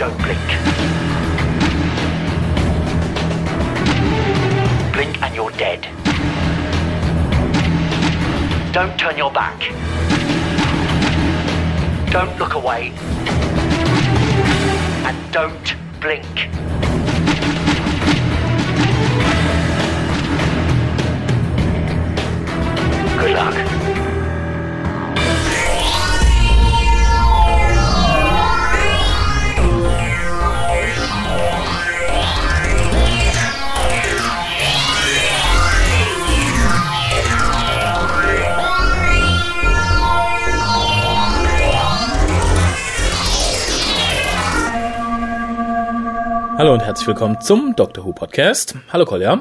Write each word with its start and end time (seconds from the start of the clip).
Don't 0.00 0.16
blink. 0.16 0.40
Blink 4.94 5.22
and 5.22 5.34
you're 5.34 5.50
dead. 5.50 5.82
Don't 8.72 8.98
turn 8.98 9.18
your 9.18 9.30
back. 9.30 9.60
Don't 12.10 12.34
look 12.38 12.54
away. 12.54 12.94
And 15.04 15.32
don't 15.32 15.76
blink. 16.00 16.34
Good 23.18 23.34
luck. 23.34 23.89
Hallo 46.60 46.74
und 46.74 46.84
herzlich 46.84 47.08
willkommen 47.08 47.40
zum 47.40 47.74
Dr. 47.74 48.04
Who 48.04 48.12
Podcast. 48.12 48.74
Hallo 48.92 49.06
Kolja. 49.06 49.40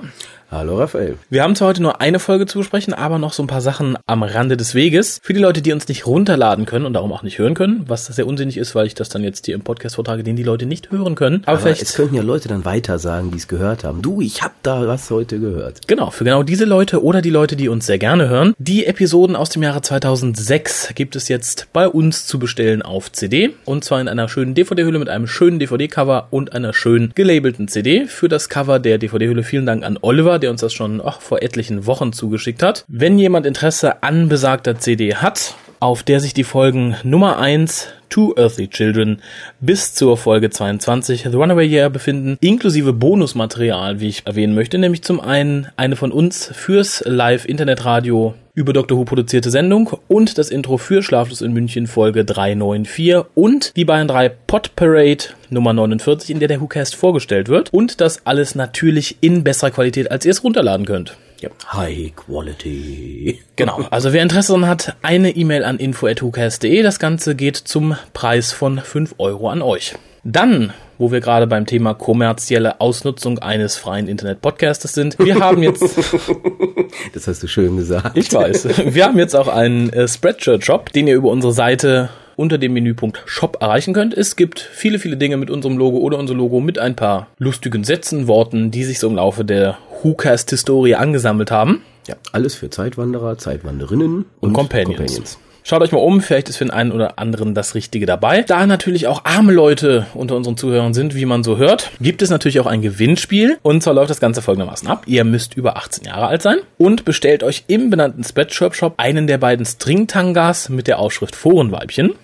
Hallo 0.52 0.80
Raphael. 0.80 1.16
Wir 1.30 1.44
haben 1.44 1.56
zwar 1.56 1.68
heute 1.68 1.84
nur 1.84 2.02
eine 2.02 2.18
Folge 2.18 2.48
zu 2.48 2.58
besprechen, 2.58 2.92
aber 2.96 3.20
noch 3.20 3.34
so 3.34 3.44
ein 3.44 3.48
paar 3.48 3.62
Sachen 3.62 4.00
am 4.08 4.24
Rande 4.24 4.58
des 4.58 4.74
Weges. 4.74 5.20
Für 5.22 5.34
die 5.34 5.40
Leute, 5.40 5.62
die 5.62 5.72
uns 5.72 5.88
nicht 5.88 6.08
runterladen 6.08 6.66
können 6.66 6.86
und 6.86 6.94
darum 6.94 7.14
auch 7.14 7.22
nicht 7.22 7.38
hören 7.38 7.54
können, 7.54 7.84
was 7.86 8.08
sehr 8.08 8.26
unsinnig 8.26 8.58
ist, 8.58 8.74
weil 8.74 8.88
ich 8.88 8.96
das 8.96 9.10
dann 9.10 9.24
jetzt 9.24 9.46
hier 9.46 9.54
im 9.54 9.62
Podcast 9.62 9.98
vortrage, 9.98 10.24
den 10.24 10.36
die 10.36 10.42
Leute 10.42 10.66
nicht 10.66 10.90
hören 10.90 11.14
können. 11.14 11.44
Aber, 11.44 11.50
aber 11.50 11.60
vielleicht 11.60 11.84
es 11.84 11.94
könnten 11.94 12.16
ja 12.16 12.24
Leute 12.24 12.48
dann 12.48 12.66
weiter 12.66 12.98
sagen, 12.98 13.30
die 13.30 13.38
es 13.38 13.48
gehört 13.48 13.84
haben. 13.84 14.02
Du, 14.02 14.22
ich 14.22 14.42
hab 14.42 14.54
da 14.64 14.88
was 14.88 15.12
heute 15.12 15.40
gehört. 15.40 15.88
Genau, 15.88 16.10
für 16.10 16.24
genau 16.24 16.42
diese 16.42 16.66
Leute 16.66 17.04
oder 17.04 17.22
die 17.22 17.30
Leute, 17.30 17.56
die 17.56 17.70
uns 17.70 17.86
sehr 17.86 18.00
gerne 18.00 18.28
hören. 18.28 18.56
Die 18.58 18.88
Episoden 18.88 19.36
aus 19.36 19.52
dem 19.52 19.62
Jahre 19.62 19.84
2006 19.84 20.96
gibt 20.96 21.16
es 21.16 21.28
jetzt 21.28 21.68
bei 21.74 21.88
uns 21.88 22.26
zu 22.26 22.40
bestellen 22.40 22.82
auf 22.82 23.12
CD 23.12 23.54
und 23.66 23.84
zwar 23.84 24.02
in 24.02 24.08
einer 24.08 24.28
schönen 24.28 24.56
DVD-Hülle 24.56 24.98
mit 24.98 25.10
einem 25.10 25.28
schönen 25.28 25.60
DVD-Cover 25.60 26.30
und 26.32 26.54
einer 26.54 26.74
schön 26.74 27.12
gelabelten 27.14 27.68
CD. 27.68 28.08
Für 28.08 28.30
das 28.30 28.50
Cover 28.50 28.80
der 28.80 28.98
DVD-Hülle 28.98 29.44
vielen 29.44 29.68
Dank 29.68 29.84
an 29.84 30.00
Oliver, 30.02 30.39
der 30.40 30.52
uns 30.52 30.62
das 30.62 30.74
schon 30.74 31.02
ach, 31.04 31.22
vor 31.22 31.42
etlichen 31.42 31.86
Wochen 31.86 32.14
zugeschickt 32.14 32.64
hat. 32.64 32.86
Wenn 32.88 33.20
jemand 33.20 33.46
Interesse 33.46 34.04
an 34.04 34.30
besagter 34.30 34.80
CD 34.80 35.16
hat, 35.16 35.56
auf 35.80 36.04
der 36.04 36.20
sich 36.20 36.34
die 36.34 36.44
Folgen 36.44 36.96
Nummer 37.04 37.40
1 37.40 37.88
Two 38.10 38.34
Earthly 38.36 38.68
Children 38.68 39.22
bis 39.62 39.94
zur 39.94 40.18
Folge 40.18 40.50
22 40.50 41.28
The 41.30 41.36
Runaway 41.36 41.68
Year 41.68 41.90
befinden, 41.90 42.38
inklusive 42.42 42.92
Bonusmaterial, 42.92 44.00
wie 44.00 44.08
ich 44.08 44.26
erwähnen 44.26 44.56
möchte, 44.56 44.80
nämlich 44.80 45.04
zum 45.04 45.22
einen 45.22 45.68
eine 45.78 45.96
von 45.96 46.12
uns 46.12 46.50
fürs 46.54 47.04
Live-Internetradio 47.06 48.34
über 48.60 48.74
Dr. 48.74 48.98
Who 48.98 49.06
produzierte 49.06 49.52
Sendung 49.52 49.98
und 50.10 50.38
das 50.38 50.50
Intro 50.50 50.78
für 50.78 51.02
Schlaflos 51.02 51.42
in 51.42 51.54
München 51.54 51.88
Folge 51.88 52.26
394 52.26 53.24
und 53.34 53.74
die 53.78 53.86
Bayern 53.86 54.10
3 54.10 54.28
Pot 54.28 54.76
Parade 54.76 55.24
Nummer 55.50 55.72
49, 55.72 56.30
in 56.30 56.40
der 56.40 56.50
der 56.50 56.60
WhoCast 56.60 56.94
vorgestellt 56.94 57.48
wird 57.48 57.72
und 57.72 58.02
das 58.02 58.26
alles 58.26 58.56
natürlich 58.56 59.16
in 59.22 59.46
besserer 59.46 59.72
Qualität, 59.72 60.12
als 60.12 60.26
ihr 60.26 60.32
es 60.32 60.44
runterladen 60.44 60.86
könnt. 60.86 61.16
Ja. 61.40 61.52
High 61.72 62.14
Quality. 62.14 63.40
Genau. 63.56 63.88
Also 63.92 64.12
wer 64.12 64.24
Interesse 64.24 64.52
daran 64.52 64.68
hat, 64.68 64.98
eine 65.04 65.38
E-Mail 65.38 65.64
an 65.64 65.78
info.hucast.de. 65.78 66.84
Das 66.84 67.00
Ganze 67.00 67.36
geht 67.36 67.56
zum 67.56 67.96
Preis 68.12 68.52
von 68.52 68.80
5 68.80 69.16
Euro 69.20 69.50
an 69.50 69.62
euch. 69.62 69.96
Dann, 70.32 70.74
wo 71.00 71.12
wir 71.12 71.22
gerade 71.22 71.48
beim 71.48 71.66
Thema 71.66 71.96
kommerzielle 71.96 72.80
Ausnutzung 72.80 73.40
eines 73.40 73.78
freien 73.78 74.08
Internet-Podcastes 74.08 74.94
sind, 74.94 75.18
wir 75.18 75.40
haben 75.40 75.64
jetzt... 75.64 75.82
das 77.14 77.28
hast 77.28 77.42
du 77.42 77.48
schön 77.48 77.78
gesagt. 77.78 78.16
Ich 78.16 78.32
weiß. 78.32 78.94
Wir 78.94 79.06
haben 79.06 79.18
jetzt 79.18 79.36
auch 79.36 79.48
einen 79.48 79.90
äh, 79.90 80.08
Spreadshirt-Shop, 80.08 80.92
den 80.92 81.08
ihr 81.08 81.16
über 81.16 81.32
unsere 81.32 81.52
Seite 81.52 82.10
unter 82.36 82.60
dem 82.60 82.74
Menüpunkt 82.74 83.24
Shop 83.26 83.58
erreichen 83.60 83.96
könnt. 83.96 84.14
Es 84.14 84.36
gibt 84.36 84.60
viele, 84.60 85.00
viele 85.00 85.18
Dinge 85.18 85.38
mit 85.38 85.50
unserem 85.50 85.80
Logo 85.80 85.98
oder 85.98 86.20
unser 86.20 86.36
Logo 86.36 86.60
mit 86.60 86.78
ein 86.78 86.96
paar 86.96 87.26
lustigen 87.40 87.84
Sätzen, 87.84 88.28
Worten, 88.28 88.70
die 88.70 88.84
sich 88.84 89.00
so 89.00 89.08
im 89.08 89.16
Laufe 89.16 89.44
der 89.44 89.80
WhoCast-Historie 90.04 90.94
angesammelt 90.94 91.50
haben. 91.50 91.82
Ja, 92.08 92.16
alles 92.32 92.54
für 92.54 92.70
Zeitwanderer, 92.70 93.40
Zeitwanderinnen 93.40 94.18
und, 94.18 94.26
und 94.42 94.54
Companions. 94.54 94.98
Companions. 94.98 95.40
Schaut 95.70 95.84
euch 95.84 95.92
mal 95.92 96.00
um, 96.00 96.20
vielleicht 96.20 96.50
ist 96.50 96.58
für 96.58 96.66
den 96.66 96.72
einen 96.72 96.92
oder 96.92 97.20
anderen 97.20 97.54
das 97.54 97.76
Richtige 97.76 98.08
dabei. 98.08 98.42
Da 98.42 98.66
natürlich 98.66 99.06
auch 99.06 99.24
arme 99.26 99.52
Leute 99.52 100.08
unter 100.16 100.36
unseren 100.36 100.58
Zuhörern 100.58 100.96
sind, 100.96 101.14
wie 101.14 101.26
man 101.26 101.44
so 101.44 101.58
hört, 101.58 101.92
gibt 102.02 102.24
es 102.24 102.32
natürlich 102.32 102.60
auch 102.60 102.66
ein 102.66 102.82
Gewinnspiel. 102.82 103.60
Und 103.62 103.84
zwar 103.84 103.94
läuft 103.94 104.10
das 104.10 104.20
Ganze 104.20 104.42
folgendermaßen 104.42 104.88
ab. 104.88 105.04
Ihr 105.06 105.24
müsst 105.26 105.54
über 105.54 105.78
18 105.78 106.06
Jahre 106.06 106.26
alt 106.26 106.42
sein 106.42 106.58
und 106.80 107.06
bestellt 107.06 107.44
euch 107.44 107.66
im 107.68 107.92
benannten 107.92 108.24
Spreadshop 108.24 108.74
Shop 108.74 108.96
einen 108.98 109.28
der 109.28 109.38
beiden 109.38 109.64
Stringtangas 109.64 110.70
mit 110.70 110.88
der 110.88 110.98
Aufschrift 110.98 111.36
Forenweibchen. 111.36 112.16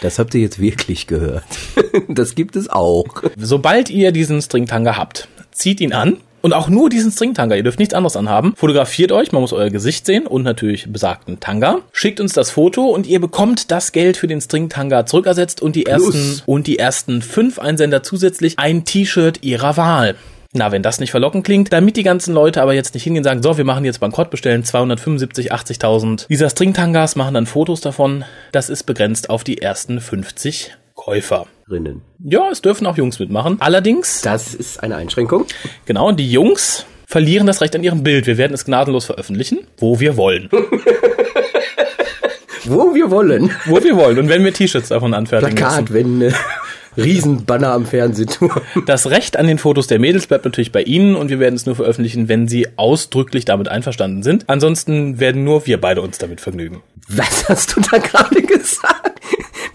Das 0.00 0.18
habt 0.18 0.34
ihr 0.34 0.40
jetzt 0.40 0.58
wirklich 0.58 1.06
gehört. 1.06 1.44
Das 2.08 2.34
gibt 2.34 2.56
es 2.56 2.70
auch. 2.70 3.22
Sobald 3.36 3.90
ihr 3.90 4.10
diesen 4.10 4.40
Stringtanga 4.40 4.96
habt, 4.96 5.28
zieht 5.50 5.82
ihn 5.82 5.92
an 5.92 6.16
und 6.42 6.52
auch 6.52 6.68
nur 6.68 6.88
diesen 6.88 7.10
Stringtanga, 7.10 7.56
ihr 7.56 7.62
dürft 7.62 7.78
nichts 7.78 7.94
anderes 7.94 8.16
anhaben. 8.16 8.54
Fotografiert 8.56 9.12
euch, 9.12 9.32
man 9.32 9.42
muss 9.42 9.52
euer 9.52 9.70
Gesicht 9.70 10.06
sehen 10.06 10.26
und 10.26 10.42
natürlich 10.42 10.92
besagten 10.92 11.40
Tanga. 11.40 11.78
Schickt 11.92 12.20
uns 12.20 12.32
das 12.32 12.50
Foto 12.50 12.86
und 12.86 13.06
ihr 13.06 13.20
bekommt 13.20 13.70
das 13.70 13.92
Geld 13.92 14.16
für 14.16 14.26
den 14.26 14.40
Stringtanga 14.40 15.06
zurückersetzt 15.06 15.62
und 15.62 15.76
die 15.76 15.82
Plus. 15.82 16.14
ersten 16.14 16.42
und 16.46 16.66
die 16.66 16.78
ersten 16.78 17.22
fünf 17.22 17.58
Einsender 17.58 18.02
zusätzlich 18.02 18.58
ein 18.58 18.84
T-Shirt 18.84 19.42
ihrer 19.42 19.76
Wahl. 19.76 20.16
Na, 20.52 20.72
wenn 20.72 20.82
das 20.82 21.00
nicht 21.00 21.10
verlockend 21.10 21.44
klingt, 21.44 21.72
damit 21.72 21.96
die 21.96 22.02
ganzen 22.02 22.32
Leute 22.32 22.62
aber 22.62 22.72
jetzt 22.72 22.94
nicht 22.94 23.02
hingehen 23.04 23.20
und 23.20 23.24
sagen, 23.24 23.42
so, 23.42 23.58
wir 23.58 23.64
machen 23.64 23.84
jetzt 23.84 24.00
Bankrott, 24.00 24.30
bestellen 24.30 24.64
275, 24.64 25.52
80.000 25.52 26.28
dieser 26.28 26.48
Stringtangas, 26.48 27.16
machen 27.16 27.34
dann 27.34 27.46
Fotos 27.46 27.82
davon. 27.82 28.24
Das 28.52 28.70
ist 28.70 28.84
begrenzt 28.84 29.28
auf 29.28 29.44
die 29.44 29.60
ersten 29.60 30.00
50 30.00 30.76
Käuferinnen. 30.96 32.02
Ja, 32.24 32.50
es 32.50 32.62
dürfen 32.62 32.86
auch 32.86 32.96
Jungs 32.96 33.20
mitmachen. 33.20 33.58
Allerdings. 33.60 34.22
Das 34.22 34.54
ist 34.54 34.82
eine 34.82 34.96
Einschränkung. 34.96 35.44
Genau, 35.84 36.10
die 36.10 36.28
Jungs 36.28 36.86
verlieren 37.06 37.46
das 37.46 37.60
Recht 37.60 37.76
an 37.76 37.84
ihrem 37.84 38.02
Bild. 38.02 38.26
Wir 38.26 38.38
werden 38.38 38.54
es 38.54 38.64
gnadenlos 38.64 39.04
veröffentlichen, 39.04 39.60
wo 39.78 40.00
wir 40.00 40.16
wollen. 40.16 40.48
wo 42.64 42.94
wir 42.94 43.10
wollen. 43.10 43.50
Wo 43.66 43.82
wir 43.82 43.96
wollen. 43.96 44.18
Und 44.18 44.28
wenn 44.28 44.44
wir 44.44 44.52
T-Shirts 44.52 44.88
davon 44.88 45.14
anfertigen 45.14 45.54
Plakatwände. 45.54 46.34
Riesenbanner 46.96 47.72
am 47.72 47.84
Fernsehturm. 47.84 48.62
Das 48.86 49.10
Recht 49.10 49.36
an 49.36 49.46
den 49.46 49.58
Fotos 49.58 49.86
der 49.86 49.98
Mädels 49.98 50.26
bleibt 50.26 50.46
natürlich 50.46 50.72
bei 50.72 50.82
Ihnen 50.82 51.14
und 51.14 51.28
wir 51.28 51.38
werden 51.38 51.54
es 51.54 51.66
nur 51.66 51.76
veröffentlichen, 51.76 52.28
wenn 52.28 52.48
Sie 52.48 52.68
ausdrücklich 52.76 53.44
damit 53.44 53.68
einverstanden 53.68 54.22
sind. 54.22 54.48
Ansonsten 54.48 55.20
werden 55.20 55.44
nur 55.44 55.66
wir 55.66 55.80
beide 55.80 56.00
uns 56.00 56.18
damit 56.18 56.40
vergnügen. 56.40 56.82
Was 57.08 57.48
hast 57.48 57.76
du 57.76 57.80
da 57.80 57.98
gerade 57.98 58.42
gesagt? 58.42 58.95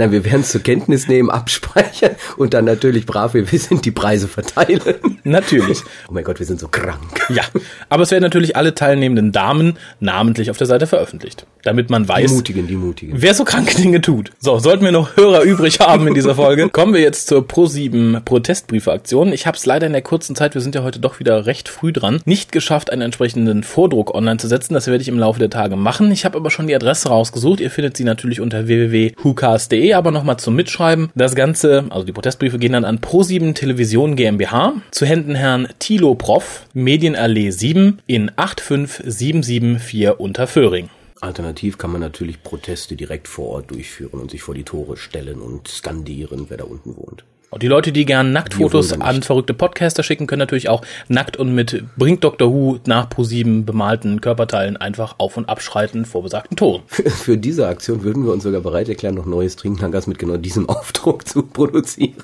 Nein, 0.02 0.12
wir 0.12 0.26
werden 0.26 0.42
es 0.42 0.50
zur 0.50 0.64
Kenntnis 0.64 1.08
nehmen, 1.08 1.30
abspeichern 1.30 2.16
und 2.36 2.56
dann 2.56 2.66
natürlich 2.66 3.06
brav, 3.06 3.36
wir 3.36 3.46
sind 3.46 3.86
die 3.86 3.92
Preise 3.92 4.28
verteilen. 4.28 4.82
Natürlich. 5.24 5.82
Oh 6.08 6.14
mein 6.14 6.24
Gott, 6.24 6.40
wir 6.40 6.46
sind 6.46 6.60
so 6.60 6.68
krank. 6.68 7.00
Ja, 7.30 7.44
aber 7.90 8.04
es 8.04 8.12
werden 8.12 8.24
natürlich 8.24 8.56
alle 8.56 8.74
teilnehmenden 8.74 9.32
Damen 9.32 9.78
namentlich 10.00 10.50
auf 10.50 10.58
der 10.58 10.68
Seite 10.68 10.88
veröffentlicht, 10.88 11.46
damit 11.64 11.90
man 11.90 12.08
weiß, 12.08 12.30
die 12.30 12.36
Mutigen, 12.36 12.68
die 12.68 12.76
Mutigen. 12.76 13.14
wer 13.16 13.34
so 13.34 13.44
kranke 13.44 13.76
Dinge 13.76 14.02
tut. 14.02 14.32
So, 14.40 14.60
sollten 14.60 14.84
wir 14.84 14.92
noch 14.92 15.16
Hörer 15.16 15.44
übrig 15.44 15.80
haben 15.80 16.08
in 16.08 16.14
dieser 16.14 16.36
Folge, 16.36 16.70
kommen 16.74 16.94
wir 16.94 17.02
jetzt 17.02 17.28
zur 17.28 17.42
Pro7 17.42 18.22
Protestbriefe-Aktion. 18.22 19.32
Ich 19.32 19.48
habe 19.48 19.56
es 19.56 19.66
leider 19.66 19.88
in 19.88 19.94
der 19.94 20.02
kurzen 20.02 20.36
Zeit, 20.36 20.54
wir 20.56 20.62
sind 20.62 20.76
ja 20.76 20.84
heute 20.84 21.00
doch 21.00 21.20
wieder 21.20 21.46
recht 21.46 21.70
früh 21.70 21.94
dran, 21.94 22.22
nicht 22.26 22.52
geschafft, 22.52 22.92
einen 22.92 23.04
entsprechenden 23.04 23.64
Vordruck 23.64 24.14
online 24.14 24.38
zu 24.38 24.48
setzen. 24.48 24.74
Das 24.74 24.88
werde 24.88 25.02
ich 25.02 25.08
im 25.08 25.20
Laufe 25.20 25.40
der 25.40 25.50
Tage 25.50 25.76
machen. 25.76 26.12
Ich 26.12 26.26
habe 26.26 26.38
aber 26.38 26.50
schon 26.50 26.68
die 26.68 26.76
Adresse 26.76 27.10
rausgesucht. 27.10 27.60
Ihr 27.60 27.72
findet 27.72 27.96
sie 27.96 28.04
natürlich 28.04 28.42
unter 28.42 28.68
www.hucast.de, 28.68 29.91
aber 29.98 30.12
nochmal 30.12 30.38
zum 30.38 30.56
Mitschreiben. 30.56 31.10
Das 31.16 31.36
Ganze, 31.36 31.86
also 31.90 32.06
die 32.06 32.12
Protestbriefe 32.12 32.60
gehen 32.60 32.74
dann 32.74 32.86
an 32.86 33.00
Pro7 33.00 33.54
Television 33.54 34.16
GmbH 34.16 34.74
zu 34.92 35.06
Händen 35.06 35.36
Herrn 35.36 35.68
Thilo 35.80 36.16
Prof, 36.16 36.66
Medienallee 36.74 37.52
7 37.52 38.00
in 38.08 38.32
85774 38.36 40.20
Unterföhring. 40.20 40.90
Alternativ 41.22 41.78
kann 41.78 41.92
man 41.92 42.02
natürlich 42.02 42.42
Proteste 42.42 42.96
direkt 42.96 43.28
vor 43.28 43.50
Ort 43.50 43.72
durchführen 43.72 44.20
und 44.20 44.32
sich 44.32 44.42
vor 44.42 44.56
die 44.56 44.64
Tore 44.64 44.98
stellen 44.98 45.40
und 45.40 45.68
skandieren, 45.68 46.48
wer 46.50 46.58
da 46.58 46.64
unten 46.64 46.98
wohnt. 46.98 47.24
Und 47.52 47.64
die 47.64 47.68
Leute, 47.68 47.92
die 47.92 48.06
gern 48.06 48.32
Nacktfotos 48.32 48.94
an 48.94 49.24
verrückte 49.24 49.54
Podcaster 49.54 50.04
schicken, 50.04 50.26
können 50.26 50.40
natürlich 50.40 50.70
auch 50.70 50.84
nackt 51.10 51.36
und 51.36 51.54
mit 51.54 51.84
bringt 51.98 52.24
Dr. 52.24 52.50
Who 52.50 52.80
nach 52.86 53.10
ProSieben 53.10 53.66
bemalten 53.66 54.22
Körperteilen 54.22 54.78
einfach 54.78 55.16
auf 55.18 55.36
und 55.36 55.50
abschreiten 55.50 56.06
vor 56.06 56.24
besagten 56.24 56.56
Toren. 56.56 56.84
Für 56.88 57.38
diese 57.38 57.68
Aktion 57.68 58.04
würden 58.04 58.24
wir 58.24 58.32
uns 58.32 58.44
sogar 58.44 58.62
bereit 58.62 58.88
erklären, 58.88 59.16
noch 59.16 59.26
neues 59.26 59.58
Trinktangas 59.58 60.08
mit 60.08 60.18
genau 60.18 60.38
diesem 60.38 60.70
Aufdruck 60.70 61.28
zu 61.28 61.44
produzieren. 61.44 62.24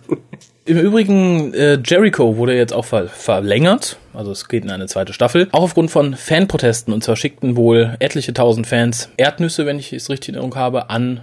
Im 0.64 0.78
Übrigen, 0.78 1.54
äh, 1.54 1.78
Jericho 1.86 2.38
wurde 2.38 2.56
jetzt 2.56 2.72
auch 2.72 2.86
ver 2.86 3.10
verlängert. 3.10 3.98
Also 4.14 4.32
es 4.32 4.48
geht 4.48 4.64
in 4.64 4.72
eine 4.72 4.86
zweite 4.86 5.12
Staffel. 5.12 5.50
Auch 5.52 5.64
aufgrund 5.64 5.92
von 5.92 6.16
Fanprotesten. 6.16 6.94
Und 6.94 7.04
zwar 7.04 7.18
schickten 7.18 7.58
wohl 7.58 7.98
etliche 8.00 8.34
tausend 8.34 8.66
Fans 8.66 9.10
Erdnüsse, 9.18 9.66
wenn 9.66 9.78
ich 9.78 9.92
es 9.92 10.10
richtig 10.10 10.30
in 10.30 10.36
Erinnerung 10.36 10.56
habe, 10.56 10.90
an 10.90 11.20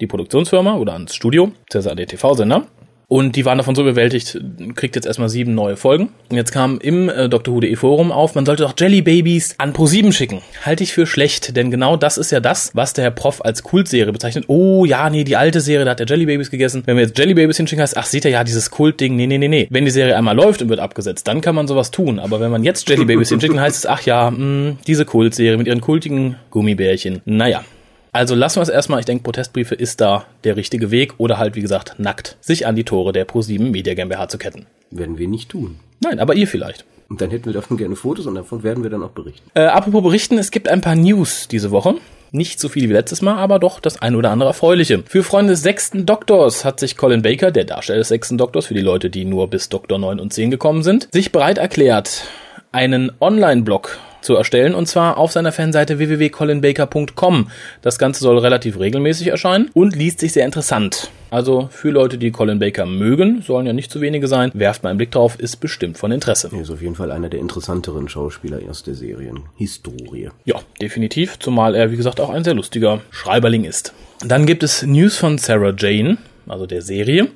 die 0.00 0.06
Produktionsfirma 0.06 0.76
oder 0.76 0.92
ans 0.92 1.14
Studio, 1.14 1.46
beziehungsweise 1.46 1.90
an 1.90 1.96
den 1.96 2.08
TV-Sender. 2.08 2.66
Und 3.08 3.36
die 3.36 3.44
waren 3.44 3.56
davon 3.56 3.76
so 3.76 3.82
überwältigt, 3.82 4.40
kriegt 4.74 4.96
jetzt 4.96 5.06
erstmal 5.06 5.28
sieben 5.28 5.54
neue 5.54 5.76
Folgen. 5.76 6.08
Und 6.28 6.36
jetzt 6.36 6.50
kam 6.50 6.78
im 6.80 7.08
äh, 7.08 7.28
Dr. 7.28 7.54
Who.de 7.54 7.76
Forum 7.76 8.10
auf, 8.10 8.34
man 8.34 8.44
sollte 8.44 8.64
doch 8.64 8.74
Jelly 8.76 9.00
Babies 9.00 9.54
an 9.58 9.72
Pro7 9.72 10.10
schicken. 10.10 10.42
Halte 10.64 10.82
ich 10.82 10.92
für 10.92 11.06
schlecht, 11.06 11.56
denn 11.56 11.70
genau 11.70 11.96
das 11.96 12.18
ist 12.18 12.32
ja 12.32 12.40
das, 12.40 12.72
was 12.74 12.94
der 12.94 13.04
Herr 13.04 13.10
Prof 13.12 13.44
als 13.44 13.62
Kultserie 13.62 14.12
bezeichnet. 14.12 14.46
Oh 14.48 14.84
ja, 14.84 15.08
nee, 15.08 15.22
die 15.22 15.36
alte 15.36 15.60
Serie, 15.60 15.84
da 15.84 15.92
hat 15.92 16.00
der 16.00 16.06
Jelly 16.08 16.26
Babies 16.26 16.50
gegessen. 16.50 16.82
Wenn 16.84 16.96
wir 16.96 17.04
jetzt 17.04 17.16
Jelly 17.16 17.34
Babies 17.34 17.58
hinschicken, 17.58 17.80
heißt, 17.80 17.96
ach, 17.96 18.06
sieht 18.06 18.24
er 18.24 18.32
ja 18.32 18.42
dieses 18.42 18.72
Kultding, 18.72 19.14
nee, 19.14 19.28
nee, 19.28 19.38
nee, 19.38 19.46
nee. 19.46 19.68
Wenn 19.70 19.84
die 19.84 19.92
Serie 19.92 20.16
einmal 20.16 20.34
läuft 20.34 20.62
und 20.62 20.68
wird 20.68 20.80
abgesetzt, 20.80 21.28
dann 21.28 21.40
kann 21.40 21.54
man 21.54 21.68
sowas 21.68 21.92
tun. 21.92 22.18
Aber 22.18 22.40
wenn 22.40 22.50
man 22.50 22.64
jetzt 22.64 22.88
Jelly 22.88 23.04
Babies 23.04 23.28
hinschicken, 23.28 23.60
heißt 23.60 23.76
es, 23.76 23.86
ach 23.86 24.02
ja, 24.02 24.32
mh, 24.32 24.78
diese 24.88 25.04
Kultserie 25.04 25.56
mit 25.56 25.68
ihren 25.68 25.80
kultigen 25.80 26.34
Gummibärchen. 26.50 27.20
Naja. 27.24 27.64
Also 28.16 28.34
lassen 28.34 28.56
wir 28.56 28.62
es 28.62 28.70
erstmal. 28.70 28.98
Ich 29.00 29.04
denke, 29.04 29.24
Protestbriefe 29.24 29.74
ist 29.74 30.00
da 30.00 30.24
der 30.42 30.56
richtige 30.56 30.90
Weg 30.90 31.12
oder 31.18 31.36
halt, 31.36 31.54
wie 31.54 31.60
gesagt, 31.60 31.96
nackt 31.98 32.38
sich 32.40 32.66
an 32.66 32.74
die 32.74 32.82
Tore 32.82 33.12
der 33.12 33.28
Pro7 33.28 33.70
Media 33.70 33.92
GmbH 33.92 34.28
zu 34.28 34.38
ketten. 34.38 34.64
Werden 34.90 35.18
wir 35.18 35.28
nicht 35.28 35.50
tun. 35.50 35.76
Nein, 36.00 36.18
aber 36.18 36.34
ihr 36.34 36.48
vielleicht. 36.48 36.86
Und 37.10 37.20
dann 37.20 37.30
hätten 37.30 37.44
wir 37.44 37.52
davon 37.52 37.76
gerne 37.76 37.94
Fotos 37.94 38.24
und 38.24 38.34
davon 38.34 38.62
werden 38.62 38.82
wir 38.82 38.88
dann 38.88 39.02
auch 39.02 39.10
berichten. 39.10 39.50
Äh, 39.52 39.66
apropos 39.66 40.02
berichten, 40.02 40.38
es 40.38 40.50
gibt 40.50 40.66
ein 40.66 40.80
paar 40.80 40.94
News 40.94 41.46
diese 41.48 41.70
Woche. 41.72 41.96
Nicht 42.32 42.58
so 42.58 42.70
viel 42.70 42.88
wie 42.88 42.92
letztes 42.94 43.20
Mal, 43.20 43.36
aber 43.36 43.58
doch 43.58 43.80
das 43.80 44.00
ein 44.00 44.14
oder 44.14 44.30
andere 44.30 44.48
erfreuliche. 44.48 45.02
Für 45.06 45.22
Freunde 45.22 45.52
des 45.52 45.60
sechsten 45.60 46.06
Doktors 46.06 46.64
hat 46.64 46.80
sich 46.80 46.96
Colin 46.96 47.20
Baker, 47.20 47.50
der 47.50 47.64
Darsteller 47.64 47.98
des 47.98 48.08
sechsten 48.08 48.38
Doktors, 48.38 48.64
für 48.64 48.74
die 48.74 48.80
Leute, 48.80 49.10
die 49.10 49.26
nur 49.26 49.50
bis 49.50 49.68
Doktor 49.68 49.98
9 49.98 50.20
und 50.20 50.32
10 50.32 50.50
gekommen 50.50 50.82
sind, 50.82 51.08
sich 51.12 51.32
bereit 51.32 51.58
erklärt, 51.58 52.22
einen 52.72 53.12
Online-Blog 53.20 53.98
zu 54.26 54.34
erstellen 54.34 54.74
und 54.74 54.86
zwar 54.86 55.16
auf 55.16 55.32
seiner 55.32 55.52
Fanseite 55.52 55.98
www.colinbaker.com. 55.98 57.50
Das 57.80 57.98
Ganze 57.98 58.20
soll 58.20 58.38
relativ 58.38 58.78
regelmäßig 58.78 59.28
erscheinen 59.28 59.70
und 59.72 59.96
liest 59.96 60.20
sich 60.20 60.32
sehr 60.32 60.44
interessant. 60.44 61.10
Also 61.30 61.68
für 61.70 61.90
Leute, 61.90 62.18
die 62.18 62.30
Colin 62.30 62.58
Baker 62.58 62.86
mögen, 62.86 63.42
sollen 63.42 63.66
ja 63.66 63.72
nicht 63.72 63.90
zu 63.90 64.00
wenige 64.00 64.28
sein, 64.28 64.50
werft 64.54 64.82
mal 64.82 64.90
einen 64.90 64.98
Blick 64.98 65.10
drauf, 65.10 65.38
ist 65.38 65.56
bestimmt 65.56 65.98
von 65.98 66.12
Interesse. 66.12 66.50
Er 66.52 66.62
ist 66.62 66.70
auf 66.70 66.82
jeden 66.82 66.94
Fall 66.94 67.10
einer 67.10 67.28
der 67.28 67.40
interessanteren 67.40 68.08
Schauspieler 68.08 68.60
aus 68.68 68.82
der 68.82 68.94
Serienhistorie. 68.94 70.30
Ja, 70.44 70.60
definitiv, 70.80 71.38
zumal 71.38 71.74
er, 71.74 71.90
wie 71.90 71.96
gesagt, 71.96 72.20
auch 72.20 72.30
ein 72.30 72.44
sehr 72.44 72.54
lustiger 72.54 73.00
Schreiberling 73.10 73.64
ist. 73.64 73.92
Dann 74.20 74.46
gibt 74.46 74.62
es 74.62 74.82
News 74.82 75.16
von 75.16 75.38
Sarah 75.38 75.74
Jane, 75.76 76.18
also 76.50 76.66
der 76.66 76.82
Serie. 76.82 77.28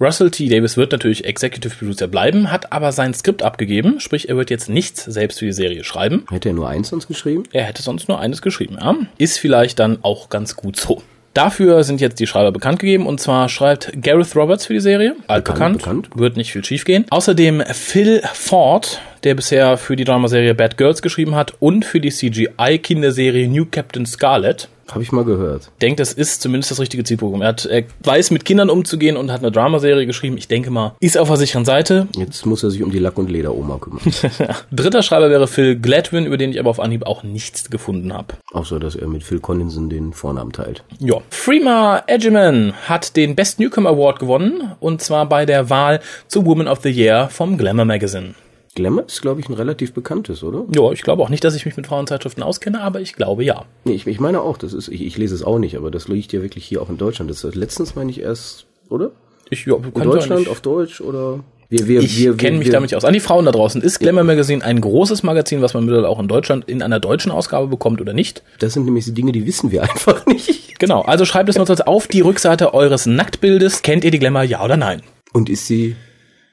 Russell 0.00 0.30
T. 0.30 0.48
Davis 0.48 0.76
wird 0.76 0.92
natürlich 0.92 1.24
Executive 1.24 1.74
Producer 1.74 2.08
bleiben, 2.08 2.50
hat 2.50 2.72
aber 2.72 2.92
sein 2.92 3.14
Skript 3.14 3.42
abgegeben, 3.42 4.00
sprich 4.00 4.28
er 4.28 4.36
wird 4.36 4.50
jetzt 4.50 4.68
nichts 4.68 5.04
selbst 5.04 5.38
für 5.38 5.46
die 5.46 5.52
Serie 5.52 5.84
schreiben. 5.84 6.24
Hätte 6.30 6.50
er 6.50 6.54
nur 6.54 6.68
eins 6.68 6.88
sonst 6.88 7.08
geschrieben? 7.08 7.44
Er 7.52 7.64
hätte 7.64 7.82
sonst 7.82 8.08
nur 8.08 8.18
eines 8.20 8.42
geschrieben, 8.42 8.76
ja. 8.80 8.94
Ist 9.18 9.38
vielleicht 9.38 9.78
dann 9.78 9.98
auch 10.02 10.28
ganz 10.28 10.56
gut 10.56 10.76
so. 10.76 11.02
Dafür 11.34 11.84
sind 11.84 12.00
jetzt 12.00 12.18
die 12.18 12.26
Schreiber 12.26 12.50
bekannt 12.50 12.80
gegeben 12.80 13.06
und 13.06 13.20
zwar 13.20 13.48
schreibt 13.48 13.92
Gareth 14.02 14.34
Roberts 14.34 14.66
für 14.66 14.72
die 14.72 14.80
Serie. 14.80 15.14
Altbekannt. 15.28 15.78
bekannt. 15.78 16.10
Wird 16.14 16.36
nicht 16.36 16.50
viel 16.50 16.64
schief 16.64 16.84
gehen. 16.84 17.04
Außerdem 17.10 17.62
Phil 17.72 18.22
Ford, 18.32 19.00
der 19.22 19.36
bisher 19.36 19.76
für 19.76 19.94
die 19.94 20.02
Dramaserie 20.02 20.54
Bad 20.54 20.76
Girls 20.76 21.00
geschrieben 21.00 21.36
hat 21.36 21.54
und 21.60 21.84
für 21.84 22.00
die 22.00 22.10
CGI-Kinderserie 22.10 23.46
New 23.46 23.66
Captain 23.70 24.04
Scarlet. 24.04 24.68
Habe 24.90 25.02
ich 25.02 25.12
mal 25.12 25.24
gehört. 25.24 25.70
Ich 25.74 25.78
denke, 25.80 25.96
das 25.96 26.12
ist 26.12 26.40
zumindest 26.42 26.70
das 26.70 26.80
richtige 26.80 27.04
Zielprogramm. 27.04 27.42
Er, 27.42 27.48
hat, 27.48 27.66
er 27.66 27.84
weiß, 28.04 28.30
mit 28.30 28.44
Kindern 28.44 28.70
umzugehen 28.70 29.16
und 29.16 29.30
hat 29.30 29.40
eine 29.40 29.52
Dramaserie 29.52 30.06
geschrieben. 30.06 30.38
Ich 30.38 30.48
denke 30.48 30.70
mal, 30.70 30.94
ist 31.00 31.18
auf 31.18 31.28
der 31.28 31.36
sicheren 31.36 31.64
Seite. 31.64 32.08
Jetzt 32.16 32.46
muss 32.46 32.62
er 32.62 32.70
sich 32.70 32.82
um 32.82 32.90
die 32.90 32.98
Lack- 32.98 33.18
und 33.18 33.30
Lederoma 33.30 33.78
kümmern. 33.78 34.00
Dritter 34.72 35.02
Schreiber 35.02 35.30
wäre 35.30 35.46
Phil 35.46 35.78
Gladwin, 35.78 36.26
über 36.26 36.36
den 36.36 36.50
ich 36.50 36.58
aber 36.58 36.70
auf 36.70 36.80
Anhieb 36.80 37.06
auch 37.06 37.22
nichts 37.22 37.70
gefunden 37.70 38.12
habe. 38.12 38.34
Außer, 38.52 38.80
dass 38.80 38.96
er 38.96 39.08
mit 39.08 39.22
Phil 39.22 39.40
Collinson 39.40 39.90
den 39.90 40.12
Vornamen 40.12 40.52
teilt. 40.52 40.82
Ja. 40.98 41.16
Freema 41.30 42.02
Edgeman 42.06 42.72
hat 42.86 43.16
den 43.16 43.36
Best 43.36 43.60
Newcomer 43.60 43.90
Award 43.90 44.18
gewonnen 44.18 44.72
und 44.80 45.02
zwar 45.02 45.26
bei 45.26 45.46
der 45.46 45.70
Wahl 45.70 46.00
zur 46.28 46.46
Woman 46.46 46.68
of 46.68 46.80
the 46.82 46.90
Year 46.90 47.28
vom 47.30 47.58
Glamour 47.58 47.84
Magazine. 47.84 48.34
Glamour 48.78 49.04
ist, 49.06 49.20
glaube 49.20 49.40
ich, 49.40 49.48
ein 49.48 49.54
relativ 49.54 49.92
bekanntes, 49.92 50.42
oder? 50.42 50.64
Ja, 50.74 50.90
ich 50.92 51.02
glaube 51.02 51.22
auch 51.22 51.28
nicht, 51.28 51.44
dass 51.44 51.54
ich 51.54 51.66
mich 51.66 51.76
mit 51.76 51.86
Frauenzeitschriften 51.86 52.42
auskenne, 52.42 52.80
aber 52.80 53.00
ich 53.00 53.14
glaube 53.14 53.44
ja. 53.44 53.64
Nee, 53.84 53.94
ich, 53.94 54.06
ich 54.06 54.20
meine 54.20 54.40
auch, 54.40 54.56
das 54.56 54.72
ist, 54.72 54.88
ich, 54.88 55.04
ich 55.04 55.18
lese 55.18 55.34
es 55.34 55.42
auch 55.42 55.58
nicht, 55.58 55.76
aber 55.76 55.90
das 55.90 56.08
liegt 56.08 56.32
ja 56.32 56.42
wirklich 56.42 56.64
hier 56.64 56.80
auch 56.80 56.88
in 56.88 56.96
Deutschland. 56.96 57.30
Das 57.30 57.42
letztens, 57.42 57.94
meine 57.94 58.10
ich, 58.10 58.20
erst, 58.20 58.66
oder? 58.88 59.10
Ich, 59.50 59.66
ja, 59.66 59.76
In 59.76 60.02
Deutschland, 60.02 60.48
auf 60.48 60.60
Deutsch 60.60 61.00
oder? 61.00 61.40
Wir, 61.70 61.86
wir, 61.86 62.00
Ich 62.00 62.24
kenne 62.38 62.58
mich 62.58 62.68
wir, 62.68 62.72
damit 62.72 62.94
aus. 62.94 63.04
An 63.04 63.12
die 63.12 63.20
Frauen 63.20 63.44
da 63.44 63.50
draußen. 63.50 63.82
Ist 63.82 63.98
Glamour 63.98 64.24
Magazine 64.24 64.64
ein 64.64 64.80
großes 64.80 65.22
Magazin, 65.22 65.60
was 65.60 65.74
man 65.74 65.84
mittlerweile 65.84 66.08
auch 66.08 66.18
in 66.18 66.26
Deutschland 66.26 66.66
in 66.66 66.80
einer 66.80 66.98
deutschen 66.98 67.30
Ausgabe 67.30 67.66
bekommt 67.66 68.00
oder 68.00 68.14
nicht? 68.14 68.42
Das 68.58 68.72
sind 68.72 68.86
nämlich 68.86 69.04
die 69.04 69.12
Dinge, 69.12 69.32
die 69.32 69.46
wissen 69.46 69.70
wir 69.70 69.82
einfach 69.90 70.24
nicht. 70.24 70.78
Genau. 70.78 71.02
Also 71.02 71.26
schreibt 71.26 71.50
es 71.50 71.58
uns 71.58 71.70
auf 71.82 72.06
die 72.06 72.22
Rückseite 72.22 72.72
eures 72.72 73.04
Nacktbildes. 73.04 73.82
Kennt 73.82 74.04
ihr 74.04 74.10
die 74.10 74.18
Glamour, 74.18 74.44
ja 74.44 74.64
oder 74.64 74.78
nein? 74.78 75.02
Und 75.34 75.50
ist 75.50 75.66
sie 75.66 75.94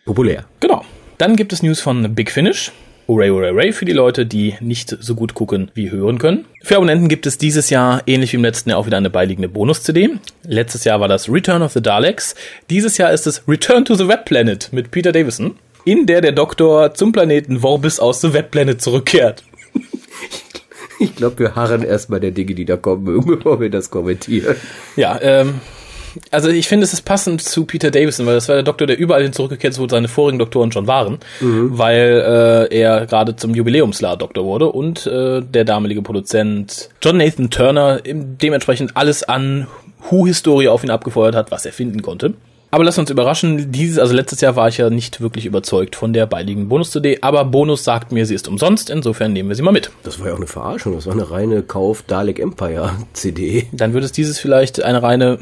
populär? 0.05 0.45
Genau. 0.59 0.83
Dann 1.17 1.37
gibt 1.37 1.53
es 1.53 1.63
News 1.63 1.79
von 1.79 2.13
Big 2.13 2.29
Finish. 2.29 2.73
Hooray, 3.07 3.29
hooray, 3.29 3.51
hooray 3.51 3.71
für 3.71 3.85
die 3.85 3.93
Leute, 3.93 4.25
die 4.25 4.55
nicht 4.59 4.97
so 4.99 5.15
gut 5.15 5.33
gucken 5.33 5.71
wie 5.73 5.89
hören 5.89 6.17
können. 6.17 6.45
Für 6.61 6.75
Abonnenten 6.75 7.07
gibt 7.07 7.25
es 7.25 7.37
dieses 7.37 7.69
Jahr, 7.69 8.01
ähnlich 8.05 8.33
wie 8.33 8.37
im 8.37 8.43
letzten 8.43 8.71
Jahr, 8.71 8.79
auch 8.79 8.85
wieder 8.85 8.97
eine 8.97 9.09
beiliegende 9.09 9.47
Bonus-CD. 9.47 10.09
Letztes 10.43 10.83
Jahr 10.83 10.99
war 10.99 11.07
das 11.07 11.29
Return 11.29 11.61
of 11.61 11.71
the 11.71 11.81
Daleks. 11.81 12.35
Dieses 12.69 12.97
Jahr 12.97 13.13
ist 13.13 13.27
es 13.27 13.47
Return 13.47 13.85
to 13.85 13.95
the 13.95 14.07
Web 14.09 14.25
Planet 14.25 14.69
mit 14.73 14.91
Peter 14.91 15.13
Davison, 15.13 15.55
in 15.85 16.05
der 16.05 16.19
der 16.19 16.33
Doktor 16.33 16.93
zum 16.95 17.13
Planeten 17.13 17.61
Vorbis 17.61 17.99
aus 17.99 18.19
The 18.19 18.33
Web 18.33 18.51
Planet 18.51 18.81
zurückkehrt. 18.81 19.43
Ich 20.99 21.15
glaube, 21.15 21.39
wir 21.39 21.55
harren 21.55 21.83
erstmal 21.83 22.19
der 22.19 22.31
Dinge, 22.31 22.55
die 22.55 22.65
da 22.65 22.75
kommen, 22.75 23.05
bevor 23.25 23.59
wir 23.61 23.69
das 23.69 23.89
kommentieren. 23.89 24.55
Ja, 24.95 25.17
ähm, 25.21 25.61
also 26.31 26.49
ich 26.49 26.67
finde, 26.67 26.83
es 26.83 26.93
ist 26.93 27.03
passend 27.03 27.41
zu 27.41 27.65
Peter 27.65 27.91
Davison, 27.91 28.25
weil 28.25 28.35
das 28.35 28.47
war 28.47 28.55
der 28.55 28.63
Doktor, 28.63 28.87
der 28.87 28.97
überall 28.97 29.23
hin 29.23 29.33
zurückgekehrt 29.33 29.73
ist, 29.73 29.79
wo 29.79 29.87
seine 29.87 30.07
vorigen 30.07 30.39
Doktoren 30.39 30.71
schon 30.71 30.87
waren, 30.87 31.19
weil 31.39 32.69
äh, 32.71 32.77
er 32.77 33.05
gerade 33.05 33.35
zum 33.35 33.53
Jubiläumslar-Doktor 33.53 34.43
wurde 34.43 34.67
und 34.71 35.05
äh, 35.07 35.41
der 35.41 35.65
damalige 35.65 36.01
Produzent 36.01 36.89
John 37.01 37.17
Nathan 37.17 37.49
Turner 37.49 38.01
dementsprechend 38.03 38.95
alles 38.95 39.23
an 39.23 39.67
Who-Historie 40.09 40.67
auf 40.67 40.83
ihn 40.83 40.91
abgefeuert 40.91 41.35
hat, 41.35 41.51
was 41.51 41.65
er 41.65 41.73
finden 41.73 42.01
konnte. 42.01 42.33
Aber 42.75 42.83
lass 42.83 42.97
uns 42.97 43.09
überraschen, 43.09 43.71
dieses, 43.71 43.99
also 43.99 44.13
letztes 44.13 44.41
Jahr 44.41 44.57
war 44.57 44.67
ich 44.67 44.77
ja 44.79 44.89
nicht 44.89 45.21
wirklich 45.21 45.45
überzeugt 45.45 45.95
von 45.95 46.11
der 46.11 46.25
beiliegenden 46.25 46.67
Bonus-CD, 46.67 47.19
aber 47.21 47.45
Bonus 47.45 47.85
sagt 47.85 48.11
mir, 48.11 48.25
sie 48.25 48.35
ist 48.35 48.49
umsonst, 48.49 48.89
insofern 48.89 49.31
nehmen 49.31 49.47
wir 49.47 49.55
sie 49.55 49.61
mal 49.61 49.71
mit. 49.71 49.91
Das 50.03 50.19
war 50.19 50.27
ja 50.27 50.33
auch 50.33 50.37
eine 50.37 50.47
Verarschung. 50.47 50.93
Das 50.93 51.05
war 51.05 51.13
eine 51.13 51.31
reine 51.31 51.61
Kauf 51.61 52.01
Dalek 52.01 52.37
Empire 52.37 52.91
CD. 53.13 53.67
Dann 53.71 53.93
wird 53.93 54.03
es 54.03 54.11
dieses 54.11 54.39
vielleicht 54.39 54.83
eine 54.83 55.01
reine 55.01 55.39